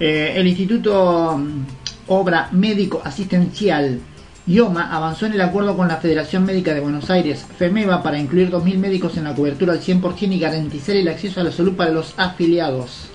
Eh, 0.00 0.32
el 0.36 0.46
Instituto 0.46 1.38
mm, 1.38 1.64
Obra 2.08 2.48
Médico 2.52 3.00
Asistencial 3.04 4.00
IOMA 4.44 4.92
avanzó 4.92 5.26
en 5.26 5.34
el 5.34 5.40
acuerdo 5.40 5.76
con 5.76 5.86
la 5.86 5.98
Federación 5.98 6.44
Médica 6.44 6.74
de 6.74 6.80
Buenos 6.80 7.10
Aires, 7.10 7.46
FEMEVA, 7.58 8.02
para 8.02 8.18
incluir 8.18 8.50
2.000 8.50 8.76
médicos 8.76 9.16
en 9.16 9.24
la 9.24 9.36
cobertura 9.36 9.72
al 9.72 9.80
100% 9.80 10.32
y 10.32 10.40
garantizar 10.40 10.96
el 10.96 11.06
acceso 11.06 11.40
a 11.40 11.44
la 11.44 11.52
salud 11.52 11.74
para 11.76 11.92
los 11.92 12.14
afiliados. 12.16 13.08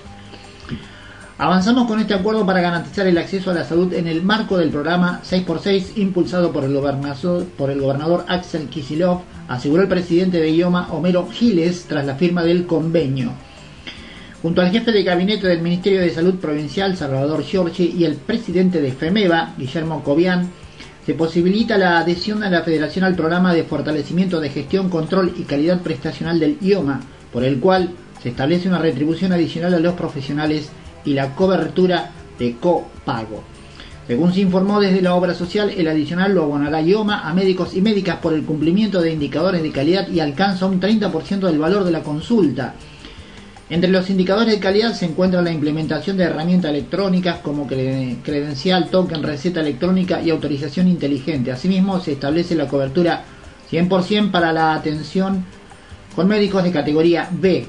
Avanzamos 1.36 1.86
con 1.86 2.00
este 2.00 2.14
acuerdo 2.14 2.46
para 2.46 2.62
garantizar 2.62 3.06
el 3.06 3.18
acceso 3.18 3.50
a 3.50 3.54
la 3.54 3.64
salud 3.64 3.92
en 3.92 4.06
el 4.06 4.22
marco 4.22 4.56
del 4.56 4.70
programa 4.70 5.20
6x6 5.22 5.98
impulsado 5.98 6.50
por 6.50 6.64
el 6.64 6.72
gobernador, 6.72 8.24
Axel 8.26 8.68
Kicillof, 8.68 9.20
aseguró 9.48 9.82
el 9.82 9.88
presidente 9.88 10.38
de 10.38 10.50
IOMA, 10.50 10.88
Homero 10.92 11.28
Giles, 11.30 11.84
tras 11.86 12.06
la 12.06 12.14
firma 12.14 12.42
del 12.42 12.66
convenio. 12.66 13.32
Junto 14.40 14.62
al 14.62 14.70
jefe 14.70 14.92
de 14.92 15.02
gabinete 15.02 15.46
del 15.46 15.60
Ministerio 15.60 16.00
de 16.00 16.10
Salud 16.10 16.36
Provincial, 16.36 16.96
Salvador 16.96 17.42
Giorgi, 17.42 17.94
y 17.98 18.04
el 18.04 18.16
presidente 18.16 18.80
de 18.80 18.92
FEMEVA, 18.92 19.54
Guillermo 19.58 20.02
Cobian, 20.02 20.50
se 21.08 21.14
posibilita 21.14 21.78
la 21.78 22.00
adhesión 22.00 22.42
a 22.42 22.50
la 22.50 22.60
Federación 22.60 23.02
al 23.02 23.14
programa 23.14 23.54
de 23.54 23.64
fortalecimiento 23.64 24.40
de 24.40 24.50
gestión, 24.50 24.90
control 24.90 25.32
y 25.38 25.44
calidad 25.44 25.80
prestacional 25.80 26.38
del 26.38 26.58
IOMA, 26.60 27.00
por 27.32 27.44
el 27.44 27.58
cual 27.60 27.92
se 28.22 28.28
establece 28.28 28.68
una 28.68 28.78
retribución 28.78 29.32
adicional 29.32 29.72
a 29.72 29.78
los 29.78 29.94
profesionales 29.94 30.68
y 31.06 31.14
la 31.14 31.34
cobertura 31.34 32.10
de 32.38 32.56
copago. 32.56 33.42
Según 34.06 34.34
se 34.34 34.42
informó 34.42 34.80
desde 34.80 35.00
la 35.00 35.14
obra 35.14 35.32
social, 35.32 35.70
el 35.74 35.88
adicional 35.88 36.34
lo 36.34 36.42
abonará 36.42 36.82
IOMA 36.82 37.26
a 37.26 37.32
médicos 37.32 37.74
y 37.74 37.80
médicas 37.80 38.18
por 38.18 38.34
el 38.34 38.44
cumplimiento 38.44 39.00
de 39.00 39.10
indicadores 39.10 39.62
de 39.62 39.72
calidad 39.72 40.08
y 40.08 40.20
alcanza 40.20 40.66
un 40.66 40.78
30% 40.78 41.38
del 41.38 41.58
valor 41.58 41.84
de 41.84 41.92
la 41.92 42.02
consulta. 42.02 42.74
Entre 43.70 43.90
los 43.90 44.08
indicadores 44.08 44.54
de 44.54 44.60
calidad 44.60 44.94
se 44.94 45.04
encuentra 45.04 45.42
la 45.42 45.52
implementación 45.52 46.16
de 46.16 46.24
herramientas 46.24 46.70
electrónicas 46.70 47.40
como 47.40 47.66
credencial, 47.66 48.88
token, 48.88 49.22
receta 49.22 49.60
electrónica 49.60 50.22
y 50.22 50.30
autorización 50.30 50.88
inteligente. 50.88 51.52
Asimismo, 51.52 52.00
se 52.00 52.12
establece 52.12 52.54
la 52.54 52.66
cobertura 52.66 53.24
100% 53.70 54.30
para 54.30 54.54
la 54.54 54.74
atención 54.74 55.44
con 56.16 56.28
médicos 56.28 56.64
de 56.64 56.72
categoría 56.72 57.28
B. 57.30 57.66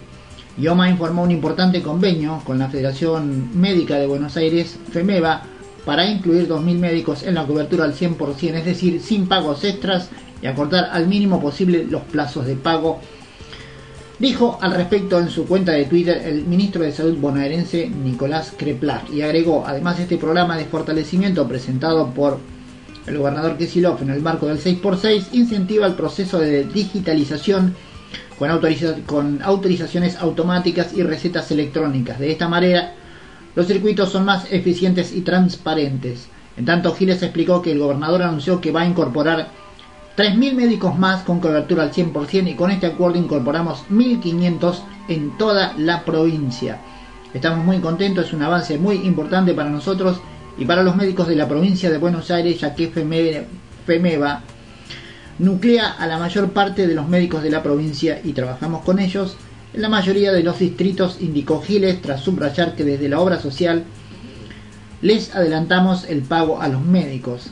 IOMA 0.57 0.89
informó 0.89 1.23
un 1.23 1.31
importante 1.31 1.81
convenio 1.81 2.41
con 2.45 2.57
la 2.59 2.69
Federación 2.69 3.59
Médica 3.59 3.97
de 3.97 4.07
Buenos 4.07 4.37
Aires, 4.37 4.77
FEMEVA, 4.91 5.43
para 5.85 6.05
incluir 6.05 6.47
2.000 6.47 6.79
médicos 6.79 7.23
en 7.23 7.35
la 7.35 7.45
cobertura 7.45 7.83
al 7.83 7.93
100%, 7.93 8.53
es 8.55 8.65
decir, 8.65 9.01
sin 9.01 9.27
pagos 9.27 9.63
extras 9.65 10.09
y 10.41 10.47
acortar 10.47 10.89
al 10.91 11.07
mínimo 11.07 11.41
posible 11.41 11.85
los 11.89 12.03
plazos 12.03 12.45
de 12.45 12.55
pago 12.55 12.99
Dijo 14.19 14.59
al 14.61 14.73
respecto 14.73 15.17
en 15.17 15.29
su 15.29 15.45
cuenta 15.45 15.71
de 15.71 15.85
Twitter 15.85 16.21
el 16.25 16.43
ministro 16.43 16.83
de 16.83 16.91
Salud 16.91 17.17
bonaerense 17.19 17.87
Nicolás 17.87 18.53
Kreplak 18.57 19.09
y 19.11 19.21
agregó, 19.21 19.63
además 19.65 19.97
este 19.97 20.17
programa 20.17 20.57
de 20.57 20.65
fortalecimiento 20.65 21.47
presentado 21.47 22.13
por 22.13 22.37
el 23.07 23.17
gobernador 23.17 23.57
Kisilov 23.57 24.01
en 24.01 24.09
el 24.09 24.21
marco 24.21 24.47
del 24.47 24.59
6x6 24.59 25.27
incentiva 25.31 25.87
el 25.87 25.93
proceso 25.93 26.37
de 26.37 26.65
digitalización 26.65 27.73
con, 28.37 28.49
con 29.05 29.41
autorizaciones 29.41 30.17
automáticas 30.17 30.93
y 30.93 31.03
recetas 31.03 31.49
electrónicas. 31.51 32.19
De 32.19 32.29
esta 32.29 32.49
manera, 32.49 32.95
los 33.55 33.67
circuitos 33.67 34.11
son 34.11 34.25
más 34.25 34.51
eficientes 34.51 35.15
y 35.15 35.21
transparentes. 35.21 36.27
En 36.57 36.65
tanto, 36.65 36.93
Giles 36.93 37.23
explicó 37.23 37.61
que 37.61 37.71
el 37.71 37.79
gobernador 37.79 38.23
anunció 38.23 38.59
que 38.59 38.73
va 38.73 38.81
a 38.81 38.85
incorporar 38.85 39.47
3.000 40.17 40.53
médicos 40.53 40.97
más 40.97 41.23
con 41.23 41.39
cobertura 41.39 41.83
al 41.83 41.93
100% 41.93 42.49
y 42.49 42.55
con 42.55 42.71
este 42.71 42.87
acuerdo 42.87 43.17
incorporamos 43.17 43.85
1.500 43.89 44.79
en 45.07 45.37
toda 45.37 45.73
la 45.77 46.03
provincia. 46.03 46.79
Estamos 47.33 47.63
muy 47.63 47.79
contentos, 47.79 48.27
es 48.27 48.33
un 48.33 48.43
avance 48.43 48.77
muy 48.77 48.97
importante 48.97 49.53
para 49.53 49.69
nosotros 49.69 50.19
y 50.57 50.65
para 50.65 50.83
los 50.83 50.95
médicos 50.95 51.27
de 51.27 51.35
la 51.35 51.47
provincia 51.47 51.89
de 51.89 51.97
Buenos 51.97 52.31
Aires, 52.31 52.59
ya 52.59 52.75
que 52.75 52.89
FEMEVA 53.85 54.41
nuclea 55.37 55.91
a 55.91 56.05
la 56.05 56.17
mayor 56.17 56.51
parte 56.51 56.85
de 56.85 56.95
los 56.95 57.07
médicos 57.07 57.41
de 57.43 57.51
la 57.51 57.63
provincia 57.63 58.19
y 58.23 58.33
trabajamos 58.33 58.83
con 58.83 58.99
ellos 58.99 59.37
en 59.73 59.81
la 59.83 59.89
mayoría 59.89 60.31
de 60.31 60.43
los 60.43 60.59
distritos, 60.59 61.17
indicó 61.21 61.61
Giles 61.61 62.01
tras 62.01 62.21
subrayar 62.21 62.75
que 62.75 62.83
desde 62.83 63.07
la 63.07 63.19
obra 63.19 63.39
social 63.39 63.85
les 65.01 65.33
adelantamos 65.33 66.05
el 66.09 66.23
pago 66.23 66.61
a 66.61 66.67
los 66.67 66.83
médicos 66.83 67.51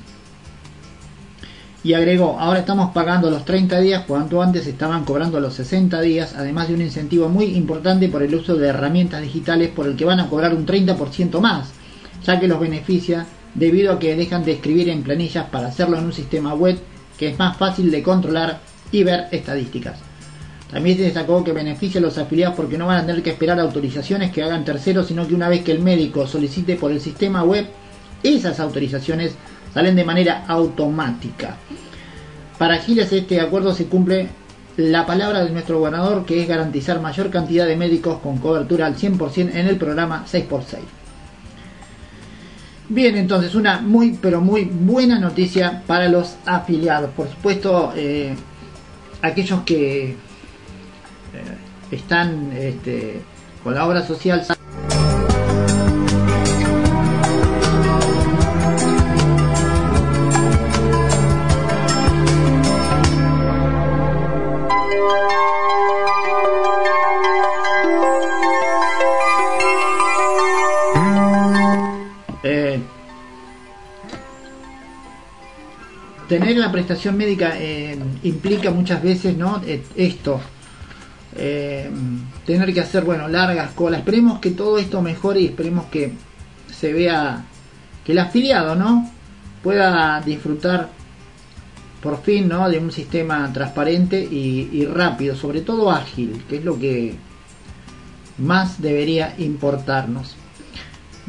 y 1.87 1.93
agregó, 1.93 2.37
ahora 2.37 2.59
estamos 2.59 2.91
pagando 2.91 3.29
los 3.29 3.45
30 3.45 3.79
días 3.79 4.03
cuanto 4.05 4.41
antes 4.41 4.67
estaban 4.67 5.05
cobrando 5.05 5.39
los 5.39 5.53
60 5.53 6.01
días, 6.01 6.33
además 6.35 6.67
de 6.67 6.73
un 6.73 6.81
incentivo 6.81 7.29
muy 7.29 7.45
importante 7.55 8.09
por 8.09 8.21
el 8.21 8.35
uso 8.35 8.57
de 8.57 8.67
herramientas 8.67 9.21
digitales 9.21 9.69
por 9.69 9.87
el 9.87 9.95
que 9.95 10.03
van 10.03 10.19
a 10.19 10.27
cobrar 10.27 10.53
un 10.53 10.65
30% 10.65 11.39
más, 11.39 11.69
ya 12.25 12.41
que 12.41 12.49
los 12.49 12.59
beneficia 12.59 13.25
debido 13.55 13.93
a 13.93 13.99
que 13.99 14.17
dejan 14.17 14.43
de 14.43 14.51
escribir 14.51 14.89
en 14.89 15.01
planillas 15.01 15.45
para 15.45 15.69
hacerlo 15.69 15.97
en 15.97 16.03
un 16.03 16.11
sistema 16.11 16.53
web 16.53 16.77
que 17.17 17.29
es 17.29 17.39
más 17.39 17.55
fácil 17.55 17.89
de 17.89 18.03
controlar 18.03 18.59
y 18.91 19.03
ver 19.05 19.27
estadísticas. 19.31 19.97
También 20.69 20.97
se 20.97 21.03
destacó 21.03 21.41
que 21.41 21.53
beneficia 21.53 21.99
a 21.99 22.03
los 22.03 22.17
afiliados 22.17 22.57
porque 22.57 22.77
no 22.77 22.87
van 22.87 22.97
a 22.97 23.05
tener 23.05 23.23
que 23.23 23.29
esperar 23.29 23.61
autorizaciones 23.61 24.33
que 24.33 24.43
hagan 24.43 24.65
terceros, 24.65 25.07
sino 25.07 25.25
que 25.25 25.35
una 25.35 25.47
vez 25.47 25.63
que 25.63 25.71
el 25.71 25.79
médico 25.79 26.27
solicite 26.27 26.75
por 26.75 26.91
el 26.91 26.99
sistema 26.99 27.45
web, 27.45 27.65
esas 28.23 28.59
autorizaciones 28.59 29.35
salen 29.77 29.95
de 29.95 30.03
manera 30.03 30.43
automática. 30.47 31.55
Para 32.57 32.79
Giles 32.79 33.13
este 33.13 33.39
acuerdo 33.39 33.75
se 33.75 33.85
cumple 33.85 34.27
la 34.75 35.05
palabra 35.05 35.43
de 35.43 35.51
nuestro 35.51 35.77
gobernador 35.77 36.25
que 36.25 36.41
es 36.41 36.47
garantizar 36.47 36.99
mayor 36.99 37.29
cantidad 37.29 37.67
de 37.67 37.75
médicos 37.75 38.17
con 38.17 38.39
cobertura 38.39 38.87
al 38.87 38.95
100% 38.95 39.51
en 39.53 39.67
el 39.67 39.77
programa 39.77 40.25
6x6. 40.25 40.79
Bien, 42.89 43.17
entonces 43.17 43.53
una 43.53 43.79
muy 43.79 44.17
pero 44.19 44.41
muy 44.41 44.63
buena 44.63 45.19
noticia 45.19 45.83
para 45.85 46.09
los 46.09 46.37
afiliados. 46.47 47.11
Por 47.11 47.29
supuesto, 47.29 47.93
eh, 47.95 48.33
aquellos 49.21 49.61
que 49.61 50.05
eh, 50.09 50.15
están 51.91 52.51
este, 52.51 53.21
con 53.63 53.75
la 53.75 53.85
obra 53.85 54.01
social 54.01 54.43
tener 76.27 76.57
la 76.57 76.71
prestación 76.71 77.17
médica 77.17 77.53
eh, 77.57 77.97
implica 78.23 78.71
muchas 78.71 79.01
veces 79.01 79.37
no 79.37 79.61
eh, 79.65 79.83
esto 79.95 80.39
eh, 81.35 81.89
tener 82.45 82.73
que 82.73 82.81
hacer 82.81 83.03
bueno 83.03 83.27
largas 83.27 83.71
colas. 83.71 83.99
Esperemos 83.99 84.39
que 84.39 84.51
todo 84.51 84.77
esto 84.77 85.01
mejore 85.01 85.41
y 85.41 85.45
esperemos 85.45 85.85
que 85.85 86.13
se 86.71 86.93
vea 86.93 87.45
que 88.03 88.11
el 88.11 88.19
afiliado 88.19 88.75
no 88.75 89.09
pueda 89.63 90.21
disfrutar 90.21 90.89
por 92.01 92.21
fin 92.21 92.47
no 92.47 92.69
de 92.69 92.77
un 92.77 92.91
sistema 92.91 93.51
transparente 93.51 94.19
y 94.19 94.85
rápido 94.85 95.35
sobre 95.35 95.61
todo 95.61 95.91
ágil 95.91 96.43
que 96.47 96.57
es 96.57 96.63
lo 96.63 96.77
que 96.77 97.15
más 98.37 98.79
debería 98.81 99.33
importarnos 99.39 100.35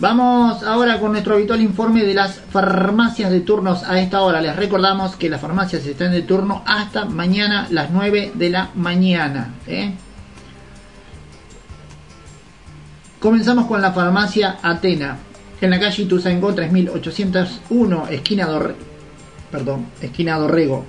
Vamos 0.00 0.62
ahora 0.62 1.00
con 1.00 1.10
nuestro 1.10 1.34
habitual 1.34 1.60
informe 1.60 2.04
de 2.04 2.14
las 2.14 2.38
farmacias 2.38 3.32
de 3.32 3.40
turnos 3.40 3.82
a 3.82 4.00
esta 4.00 4.20
hora. 4.22 4.40
Les 4.40 4.54
recordamos 4.54 5.16
que 5.16 5.28
las 5.28 5.40
farmacias 5.40 5.84
están 5.86 6.12
de 6.12 6.22
turno 6.22 6.62
hasta 6.66 7.04
mañana 7.04 7.66
las 7.70 7.90
9 7.90 8.30
de 8.34 8.50
la 8.50 8.70
mañana. 8.76 9.54
¿eh? 9.66 9.92
Comenzamos 13.18 13.66
con 13.66 13.82
la 13.82 13.90
farmacia 13.90 14.58
Atena, 14.62 15.18
en 15.60 15.70
la 15.70 15.80
calle 15.80 16.04
Ituzaingó 16.04 16.54
3801, 16.54 18.06
esquina 18.08 18.46
Dorrego. 18.46 18.78
Perdón, 19.50 19.86
esquina 20.00 20.38
Dorrego. 20.38 20.86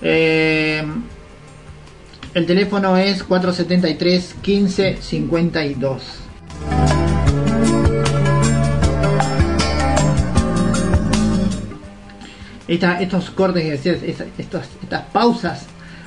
Eh, 0.00 0.86
el 2.38 2.46
teléfono 2.46 2.96
es 2.96 3.24
473 3.24 4.36
15 4.40 4.98
52. 5.00 6.02
estos 12.68 13.30
cortes, 13.30 13.86
estas, 13.86 14.68
estas 14.82 15.02
pausas 15.12 15.66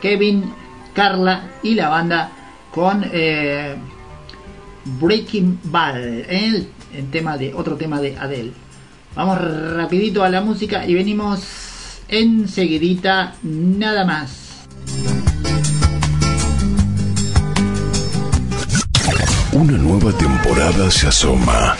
Kevin, 0.00 0.52
Carla 0.94 1.48
y 1.62 1.74
la 1.74 1.88
banda 1.88 2.30
con 2.70 3.04
eh, 3.10 3.74
Breaking 4.84 5.60
Ball, 5.64 6.24
el, 6.28 6.68
el, 6.94 7.10
tema 7.10 7.38
de 7.38 7.54
otro 7.54 7.76
tema 7.76 8.00
de 8.00 8.16
Adele. 8.16 8.52
Vamos 9.14 9.38
rapidito 9.74 10.22
a 10.22 10.28
la 10.28 10.40
música 10.40 10.86
y 10.86 10.94
venimos 10.94 12.00
enseguidita 12.08 13.34
nada 13.42 14.04
más. 14.04 14.66
Una 19.52 19.76
nueva 19.76 20.12
temporada 20.12 20.90
se 20.90 21.08
asoma. 21.08 21.76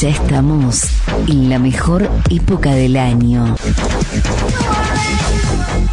Ya 0.00 0.08
estamos 0.08 0.84
en 1.26 1.48
la 1.48 1.58
mejor 1.58 2.08
época 2.30 2.70
del 2.72 2.96
año. 2.96 3.56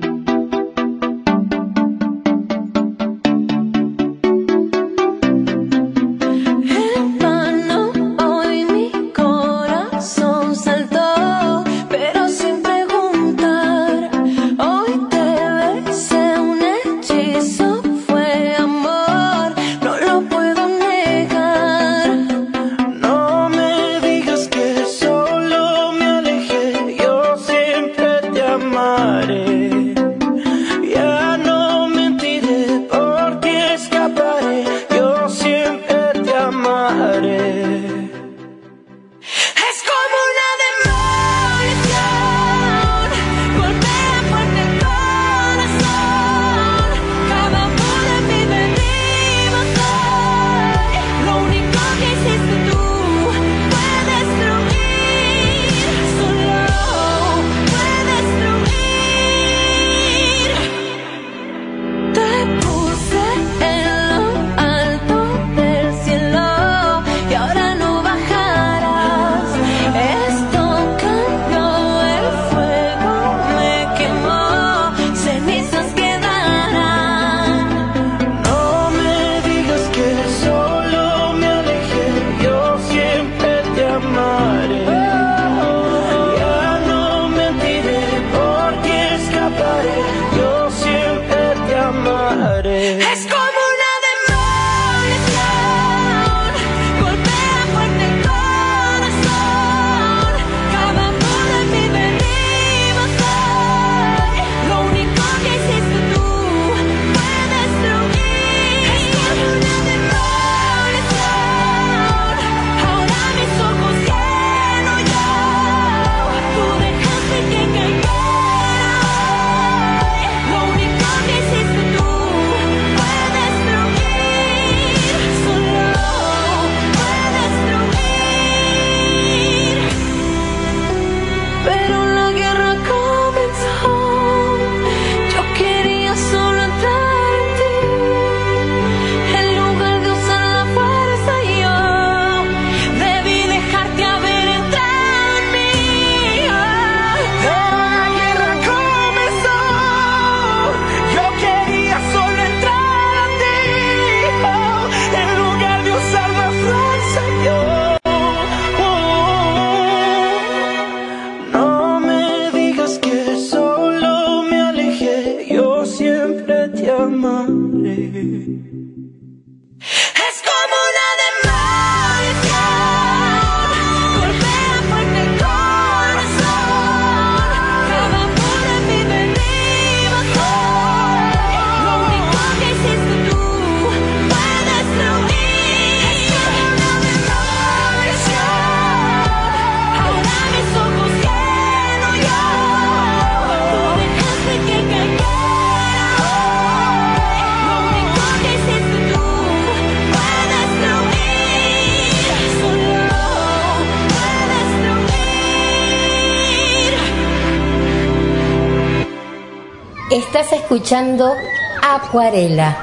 escuchando 210.84 211.34
Acuarela. 211.82 212.76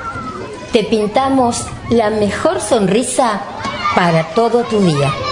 Te 0.73 0.86
pintamos 0.86 1.68
la 1.91 2.10
mejor 2.10 2.60
sonrisa 2.60 3.40
para 3.94 4.23
todo 4.34 4.64
tu 4.64 4.80
día. 4.80 5.31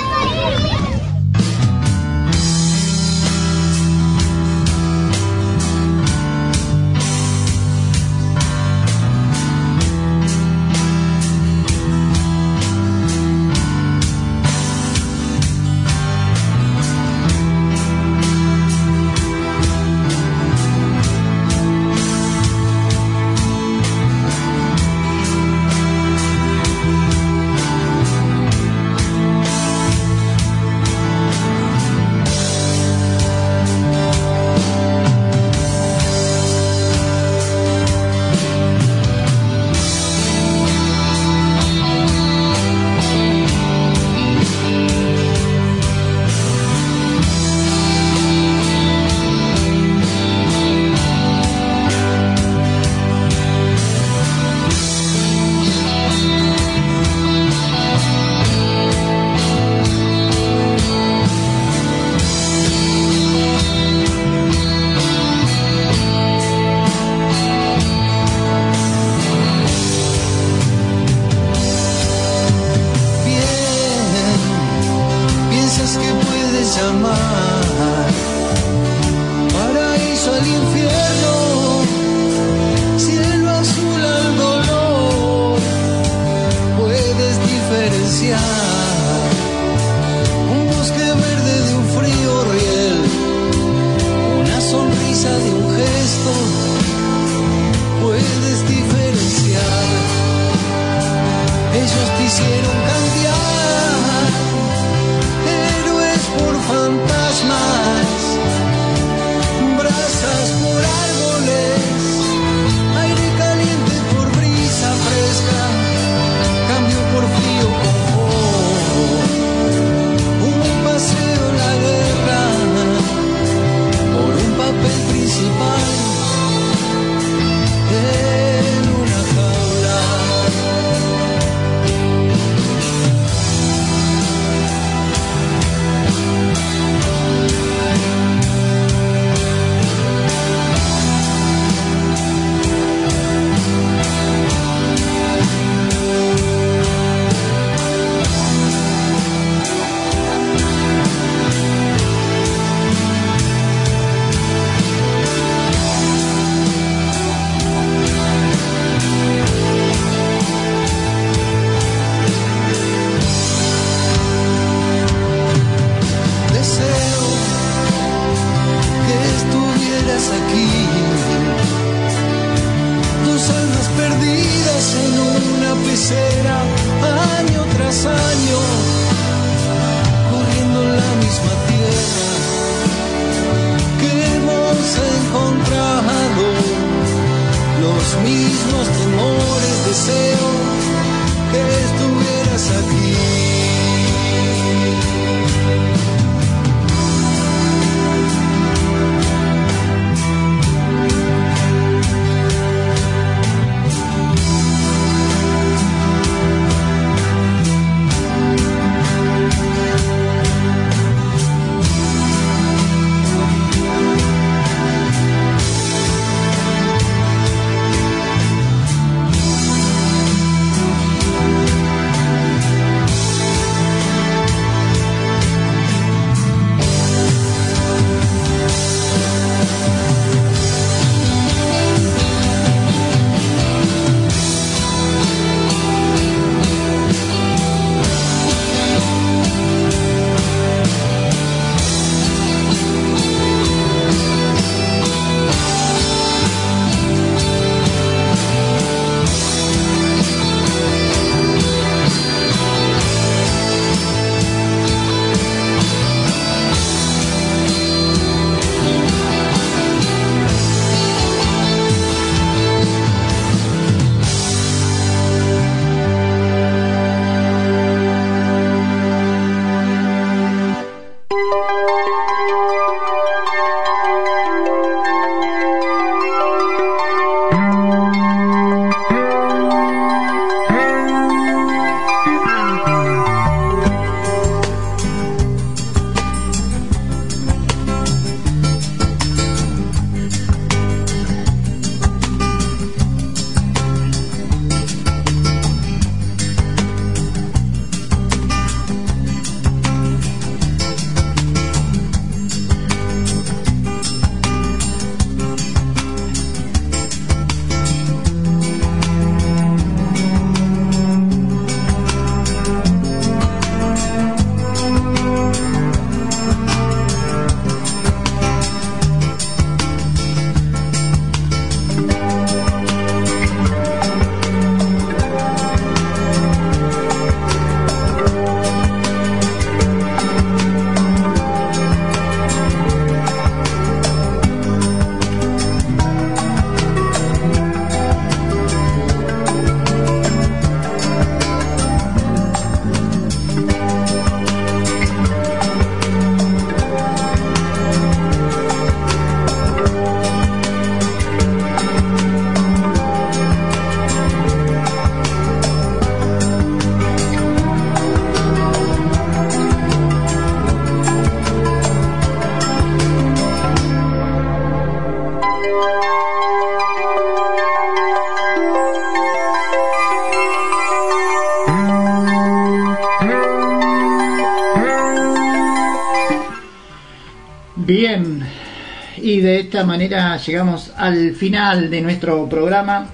Esta 379.79 379.87
manera 379.87 380.35
llegamos 380.35 380.91
al 380.97 381.31
final 381.35 381.89
de 381.89 382.01
nuestro 382.01 382.49
programa. 382.49 383.07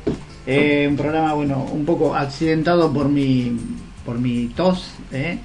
Eh, 0.47 0.87
un 0.89 0.95
programa, 0.97 1.33
bueno, 1.35 1.63
un 1.71 1.85
poco 1.85 2.15
accidentado 2.15 2.91
por 2.91 3.07
mi, 3.07 3.55
por 4.03 4.17
mi 4.17 4.47
tos. 4.47 4.89
¿eh? 5.11 5.37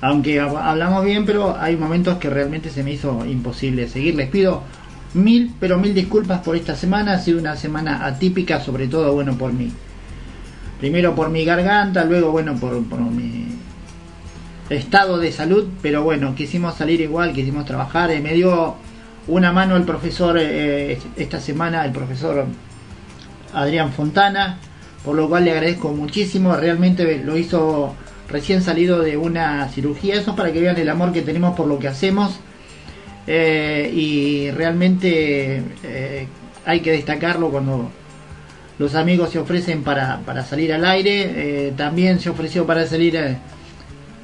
Aunque 0.00 0.42
hab- 0.42 0.60
hablamos 0.60 1.04
bien, 1.04 1.24
pero 1.24 1.56
hay 1.56 1.76
momentos 1.76 2.18
que 2.18 2.28
realmente 2.28 2.68
se 2.68 2.82
me 2.82 2.92
hizo 2.92 3.24
imposible 3.26 3.86
seguir. 3.88 4.16
Les 4.16 4.28
pido 4.28 4.64
mil, 5.14 5.54
pero 5.60 5.78
mil 5.78 5.94
disculpas 5.94 6.40
por 6.40 6.56
esta 6.56 6.74
semana. 6.74 7.12
Ha 7.12 7.18
sido 7.20 7.38
una 7.38 7.54
semana 7.54 8.04
atípica, 8.04 8.60
sobre 8.60 8.88
todo, 8.88 9.12
bueno, 9.12 9.34
por 9.34 9.52
mi. 9.52 9.70
Primero 10.80 11.14
por 11.14 11.30
mi 11.30 11.44
garganta, 11.44 12.04
luego, 12.06 12.32
bueno, 12.32 12.56
por, 12.56 12.82
por 12.86 12.98
mi 13.00 13.46
estado 14.68 15.18
de 15.18 15.30
salud. 15.30 15.68
Pero 15.80 16.02
bueno, 16.02 16.34
quisimos 16.34 16.74
salir 16.74 17.00
igual, 17.00 17.32
quisimos 17.34 17.64
trabajar. 17.66 18.10
Eh, 18.10 18.18
me 18.20 18.34
dio 18.34 18.74
una 19.30 19.52
mano 19.52 19.76
el 19.76 19.84
profesor 19.84 20.36
eh, 20.38 20.98
esta 21.16 21.40
semana, 21.40 21.84
el 21.84 21.92
profesor 21.92 22.46
Adrián 23.54 23.92
Fontana, 23.92 24.58
por 25.04 25.14
lo 25.14 25.28
cual 25.28 25.44
le 25.44 25.52
agradezco 25.52 25.92
muchísimo. 25.92 26.54
Realmente 26.56 27.22
lo 27.24 27.36
hizo 27.36 27.94
recién 28.28 28.62
salido 28.62 29.00
de 29.00 29.16
una 29.16 29.68
cirugía. 29.68 30.16
Eso 30.16 30.32
es 30.32 30.36
para 30.36 30.52
que 30.52 30.60
vean 30.60 30.76
el 30.76 30.88
amor 30.88 31.12
que 31.12 31.22
tenemos 31.22 31.56
por 31.56 31.66
lo 31.66 31.78
que 31.78 31.88
hacemos. 31.88 32.40
Eh, 33.26 33.90
y 33.94 34.50
realmente 34.50 35.62
eh, 35.84 36.26
hay 36.64 36.80
que 36.80 36.92
destacarlo 36.92 37.50
cuando 37.50 37.90
los 38.78 38.94
amigos 38.94 39.30
se 39.30 39.38
ofrecen 39.38 39.84
para, 39.84 40.18
para 40.20 40.44
salir 40.44 40.72
al 40.72 40.84
aire. 40.84 41.68
Eh, 41.68 41.72
también 41.76 42.18
se 42.18 42.30
ofreció 42.30 42.66
para 42.66 42.86
salir 42.86 43.14
eh, 43.16 43.36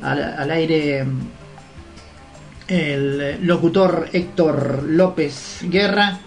al, 0.03 0.23
al 0.23 0.51
aire 0.51 1.05
mm, 1.05 1.21
el 2.69 3.47
locutor 3.47 4.09
Héctor 4.13 4.85
López 4.89 5.61
Guerra 5.63 6.19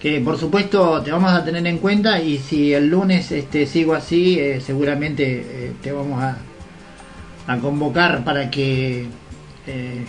que 0.00 0.20
por 0.20 0.38
supuesto 0.38 1.02
te 1.02 1.10
vamos 1.12 1.32
a 1.32 1.44
tener 1.44 1.66
en 1.66 1.78
cuenta 1.78 2.20
y 2.22 2.38
si 2.38 2.72
el 2.72 2.88
lunes 2.88 3.32
este 3.32 3.66
sigo 3.66 3.94
así 3.94 4.38
eh, 4.38 4.60
seguramente 4.60 5.24
eh, 5.46 5.72
te 5.82 5.92
vamos 5.92 6.22
a, 6.22 6.36
a 7.46 7.58
convocar 7.58 8.24
para 8.24 8.50
que 8.50 9.06
eh, 9.66 10.06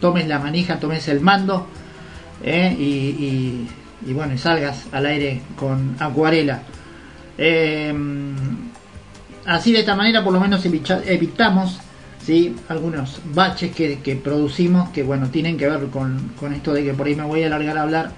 tomes 0.00 0.26
la 0.28 0.38
manija 0.38 0.78
tomes 0.80 1.06
el 1.08 1.20
mando 1.20 1.66
y, 2.44 2.48
y- 2.50 3.68
y 4.06 4.12
bueno 4.12 4.38
salgas 4.38 4.86
al 4.92 5.06
aire 5.06 5.40
con 5.56 5.96
acuarela. 5.98 6.62
Eh, 7.36 7.92
así 9.44 9.72
de 9.72 9.80
esta 9.80 9.96
manera 9.96 10.22
por 10.22 10.32
lo 10.32 10.38
menos 10.40 10.64
evitamos 10.64 11.80
¿sí? 12.28 12.54
algunos 12.68 13.20
baches 13.32 13.74
que, 13.74 14.00
que 14.00 14.14
producimos 14.14 14.90
que 14.90 15.02
bueno 15.02 15.30
tienen 15.30 15.56
que 15.56 15.66
ver 15.66 15.86
con, 15.86 16.32
con 16.38 16.52
esto 16.52 16.74
de 16.74 16.84
que 16.84 16.92
por 16.92 17.06
ahí 17.06 17.14
me 17.14 17.22
voy 17.24 17.42
a 17.42 17.46
alargar 17.46 17.78
a 17.78 17.82
hablar. 17.84 18.10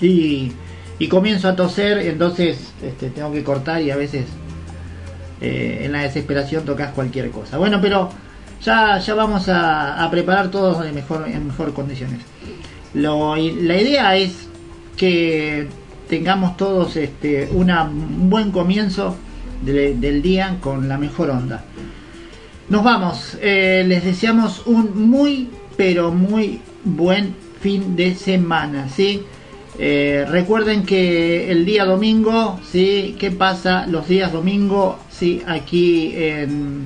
Y, 0.00 0.50
y 0.98 1.06
comienzo 1.06 1.46
a 1.48 1.54
toser 1.54 1.98
entonces 1.98 2.72
este, 2.82 3.10
tengo 3.10 3.30
que 3.32 3.44
cortar 3.44 3.80
y 3.82 3.92
a 3.92 3.96
veces 3.96 4.26
eh, 5.40 5.82
en 5.84 5.92
la 5.92 6.02
desesperación 6.02 6.64
tocas 6.64 6.90
cualquier 6.90 7.30
cosa. 7.30 7.56
Bueno 7.56 7.80
pero 7.80 8.10
ya, 8.64 8.98
ya 8.98 9.14
vamos 9.14 9.48
a, 9.48 10.08
preparar 10.10 10.50
todo 10.50 10.84
en 10.84 10.92
mejor, 10.92 11.28
en 11.28 11.46
mejor 11.46 11.72
condiciones. 11.74 12.18
Lo- 12.94 13.36
la 13.36 13.76
idea 13.80 14.16
es 14.16 14.48
que 14.96 15.68
tengamos 16.08 16.56
todos 16.56 16.96
este, 16.96 17.48
una, 17.52 17.84
un 17.84 18.28
buen 18.28 18.50
comienzo 18.50 19.14
de- 19.64 19.94
del 19.94 20.20
día 20.20 20.56
con 20.60 20.88
la 20.88 20.98
mejor 20.98 21.30
onda 21.30 21.62
nos 22.68 22.84
vamos. 22.84 23.36
Eh, 23.40 23.84
les 23.86 24.04
deseamos 24.04 24.66
un 24.66 25.08
muy, 25.08 25.50
pero 25.76 26.12
muy 26.12 26.60
buen 26.84 27.34
fin 27.60 27.96
de 27.96 28.14
semana, 28.14 28.88
¿sí? 28.88 29.22
Eh, 29.78 30.26
recuerden 30.28 30.84
que 30.84 31.50
el 31.50 31.64
día 31.64 31.84
domingo, 31.84 32.58
¿sí? 32.68 33.16
¿Qué 33.18 33.30
pasa 33.30 33.86
los 33.86 34.08
días 34.08 34.32
domingo, 34.32 34.98
¿sí? 35.10 35.42
Aquí 35.46 36.12
en, 36.16 36.84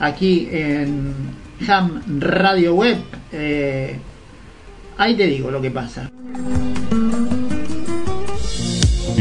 aquí 0.00 0.48
en 0.50 1.14
Ham 1.68 2.02
Radio 2.18 2.74
Web. 2.74 2.98
Eh, 3.32 3.96
ahí 4.98 5.14
te 5.16 5.26
digo 5.26 5.50
lo 5.50 5.60
que 5.60 5.70
pasa. 5.70 6.10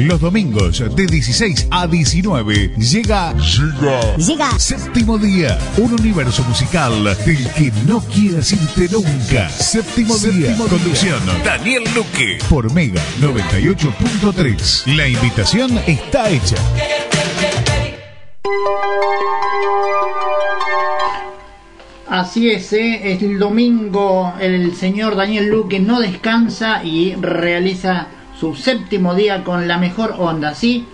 Los 0.06 0.22
domingos 0.22 0.80
de 0.96 1.06
16 1.08 1.68
a 1.72 1.86
19 1.86 2.74
llega 2.78 3.34
Llega 3.34 4.16
Llega 4.16 4.58
Séptimo 4.58 5.18
Día, 5.18 5.60
un 5.78 5.92
universo 5.92 6.42
musical 6.46 7.04
del 7.04 7.52
que 7.52 7.74
no 7.86 8.00
quieras 8.00 8.54
irte 8.54 8.88
nunca. 8.94 9.50
Séptimo, 9.50 10.18
Día, 10.18 10.56
conducción 10.56 11.20
Daniel 11.44 11.84
Luque 11.94 12.38
por 12.50 12.72
Mega 12.74 13.02
98.3. 13.20 14.96
La 14.96 15.06
invitación 15.06 15.78
está 15.86 16.30
hecha. 16.30 16.56
Así 22.08 22.50
es, 22.50 22.72
¿eh? 22.72 23.18
el 23.20 23.38
domingo 23.38 24.34
el 24.40 24.76
señor 24.76 25.18
Daniel 25.18 25.50
Luque 25.50 25.82
no 25.82 26.00
descansa 26.00 26.86
y 26.86 27.16
realiza 27.16 28.08
su 28.40 28.56
séptimo 28.56 29.16
día 29.16 29.44
con 29.44 29.68
la 29.68 29.78
mejor 29.78 30.16
onda, 30.18 30.54
¿sí? 30.54 30.86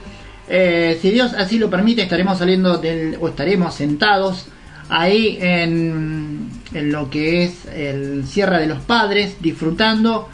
Eh, 0.47 0.97
si 1.01 1.11
Dios 1.11 1.33
así 1.33 1.59
lo 1.59 1.69
permite, 1.69 2.01
estaremos 2.03 2.39
saliendo 2.39 2.77
del, 2.77 3.17
o 3.19 3.27
estaremos 3.27 3.75
sentados 3.75 4.47
ahí 4.89 5.37
en, 5.39 6.49
en 6.73 6.91
lo 6.91 7.09
que 7.09 7.43
es 7.43 7.65
el 7.65 8.25
Sierra 8.27 8.59
de 8.59 8.67
los 8.67 8.79
Padres, 8.79 9.37
disfrutando, 9.41 10.29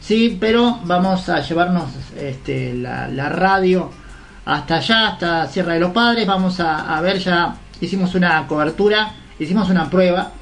sí, 0.00 0.36
pero 0.40 0.80
vamos 0.84 1.28
a 1.28 1.40
llevarnos 1.40 1.90
este, 2.18 2.74
la, 2.74 3.08
la 3.08 3.28
radio 3.28 3.90
hasta 4.44 4.76
allá, 4.76 5.08
hasta 5.08 5.46
Sierra 5.48 5.74
de 5.74 5.80
los 5.80 5.92
Padres, 5.92 6.26
vamos 6.26 6.60
a, 6.60 6.96
a 6.96 7.00
ver, 7.00 7.18
ya 7.18 7.56
hicimos 7.80 8.14
una 8.14 8.46
cobertura, 8.46 9.14
hicimos 9.38 9.68
una 9.70 9.90
prueba 9.90 10.32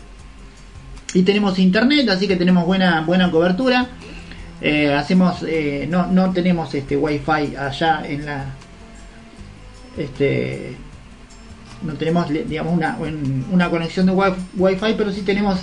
y 1.15 1.23
tenemos 1.23 1.59
internet, 1.59 2.09
así 2.09 2.27
que 2.27 2.37
tenemos 2.37 2.67
buena, 2.67 3.03
buena 3.03 3.31
cobertura. 3.31 3.89
Eh, 4.67 4.95
hacemos, 4.95 5.43
eh, 5.47 5.87
no, 5.91 6.07
no 6.07 6.33
tenemos 6.33 6.73
este 6.75 6.97
wifi 6.97 7.55
allá 7.55 8.03
en 8.09 8.25
la, 8.25 8.47
este, 9.99 10.75
no 11.83 11.93
tenemos 11.95 12.31
digamos 12.31 12.73
una, 12.73 12.97
un- 12.99 13.45
una 13.53 13.69
conexión 13.69 14.07
de 14.07 14.13
wi- 14.13 14.33
wifi, 14.57 14.95
pero 14.97 15.13
sí 15.13 15.21
tenemos 15.21 15.61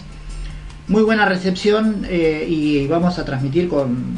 muy 0.87 1.01
buena 1.01 1.25
recepción 1.25 2.05
eh, 2.07 2.45
y 2.47 2.85
vamos 2.85 3.17
a 3.17 3.25
transmitir 3.25 3.67
con, 3.69 4.17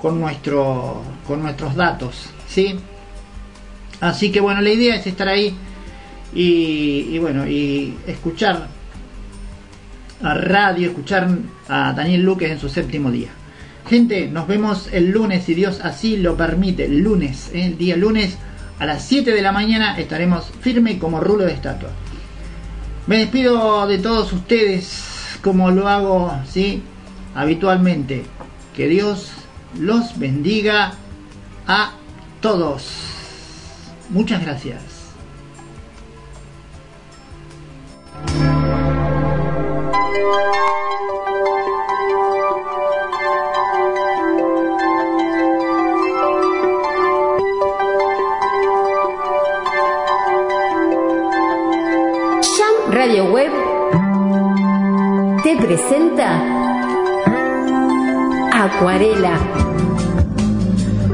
con 0.00 0.18
nuestro, 0.18 1.02
con 1.26 1.42
nuestros 1.42 1.74
datos, 1.74 2.30
sí. 2.48 2.74
Así 4.00 4.32
que 4.32 4.40
bueno, 4.40 4.62
la 4.62 4.70
idea 4.70 4.94
es 4.96 5.06
estar 5.06 5.28
ahí 5.28 5.54
y, 6.34 7.08
y 7.12 7.18
bueno, 7.18 7.46
y 7.46 7.96
escuchar 8.06 8.68
a 10.22 10.34
radio, 10.34 10.88
escuchar 10.88 11.28
a 11.68 11.92
Daniel 11.92 12.22
Luque 12.22 12.50
en 12.50 12.58
su 12.58 12.70
séptimo 12.70 13.10
día. 13.10 13.28
Gente, 13.88 14.26
nos 14.26 14.48
vemos 14.48 14.88
el 14.92 15.10
lunes, 15.12 15.44
si 15.44 15.54
Dios 15.54 15.80
así 15.80 16.16
lo 16.16 16.36
permite. 16.36 16.86
El 16.86 16.98
lunes, 16.98 17.50
¿eh? 17.54 17.66
el 17.66 17.78
día 17.78 17.96
lunes 17.96 18.36
a 18.80 18.86
las 18.86 19.04
7 19.04 19.32
de 19.32 19.42
la 19.42 19.52
mañana 19.52 19.96
estaremos 19.96 20.50
firme 20.60 20.98
como 20.98 21.20
rulo 21.20 21.44
de 21.44 21.52
estatua. 21.52 21.90
Me 23.06 23.18
despido 23.18 23.86
de 23.86 23.98
todos 23.98 24.32
ustedes 24.32 25.38
como 25.40 25.70
lo 25.70 25.88
hago 25.88 26.32
¿sí? 26.48 26.82
habitualmente. 27.36 28.24
Que 28.74 28.88
Dios 28.88 29.30
los 29.78 30.18
bendiga 30.18 30.94
a 31.68 31.92
todos. 32.40 32.90
Muchas 34.10 34.42
gracias. 34.42 34.96
Presenta 55.66 56.28
Acuarela. 58.52 59.36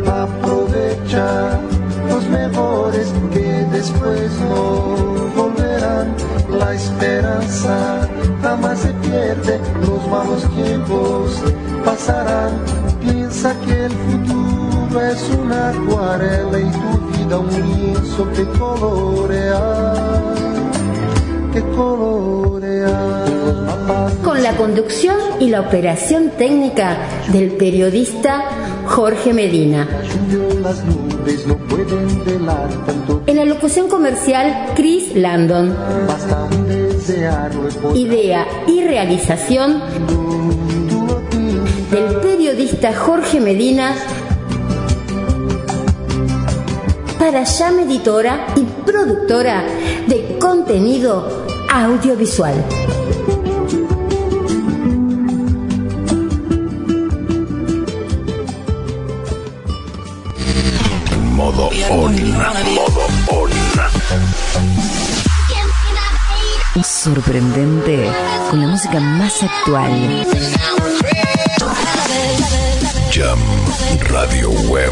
Aprovecha 0.06 1.58
los 2.10 2.26
mejores 2.28 3.14
que 3.32 3.66
después 3.72 4.30
no 4.50 4.96
volverán. 5.34 6.14
La 6.50 6.74
esperanza 6.74 8.06
jamás 8.42 8.80
se 8.80 8.92
pierde, 9.08 9.58
los 9.86 10.06
malos 10.08 10.44
tiempos 10.54 11.42
pasarán. 11.82 12.52
Piensa 13.00 13.58
que 13.64 13.86
el 13.86 13.92
futuro 13.92 15.00
es 15.00 15.30
una 15.30 15.70
acuarela 15.70 16.58
y 16.60 16.70
tu 16.70 16.98
vida 17.16 17.38
un 17.38 17.48
lienzo 17.48 18.30
que 18.32 18.44
colorear. 18.58 20.51
Con 24.24 24.42
la 24.42 24.56
conducción 24.56 25.16
y 25.38 25.50
la 25.50 25.60
operación 25.60 26.30
técnica 26.38 26.96
del 27.30 27.50
periodista 27.52 28.44
Jorge 28.86 29.34
Medina. 29.34 29.86
En 33.26 33.36
la 33.36 33.44
locución 33.44 33.88
comercial, 33.88 34.72
Chris 34.74 35.14
Landon. 35.14 35.76
Idea 37.94 38.46
y 38.66 38.84
realización 38.84 39.82
del 41.90 42.16
periodista 42.22 42.94
Jorge 42.94 43.40
Medina 43.40 43.94
para 47.18 47.44
Llama 47.44 47.82
Editora 47.82 48.46
y 48.56 48.62
productora 48.84 49.64
de 50.08 50.38
contenido 50.40 51.41
audiovisual. 51.72 52.54
Modo 61.32 61.70
on. 61.90 62.14
Modo 62.74 63.06
on. 63.30 63.50
Sorprendente 66.84 68.12
con 68.50 68.60
la 68.60 68.66
música 68.68 69.00
más 69.00 69.42
actual. 69.42 70.26
Jam 73.12 73.36
Radio 74.08 74.48
Web. 74.70 74.90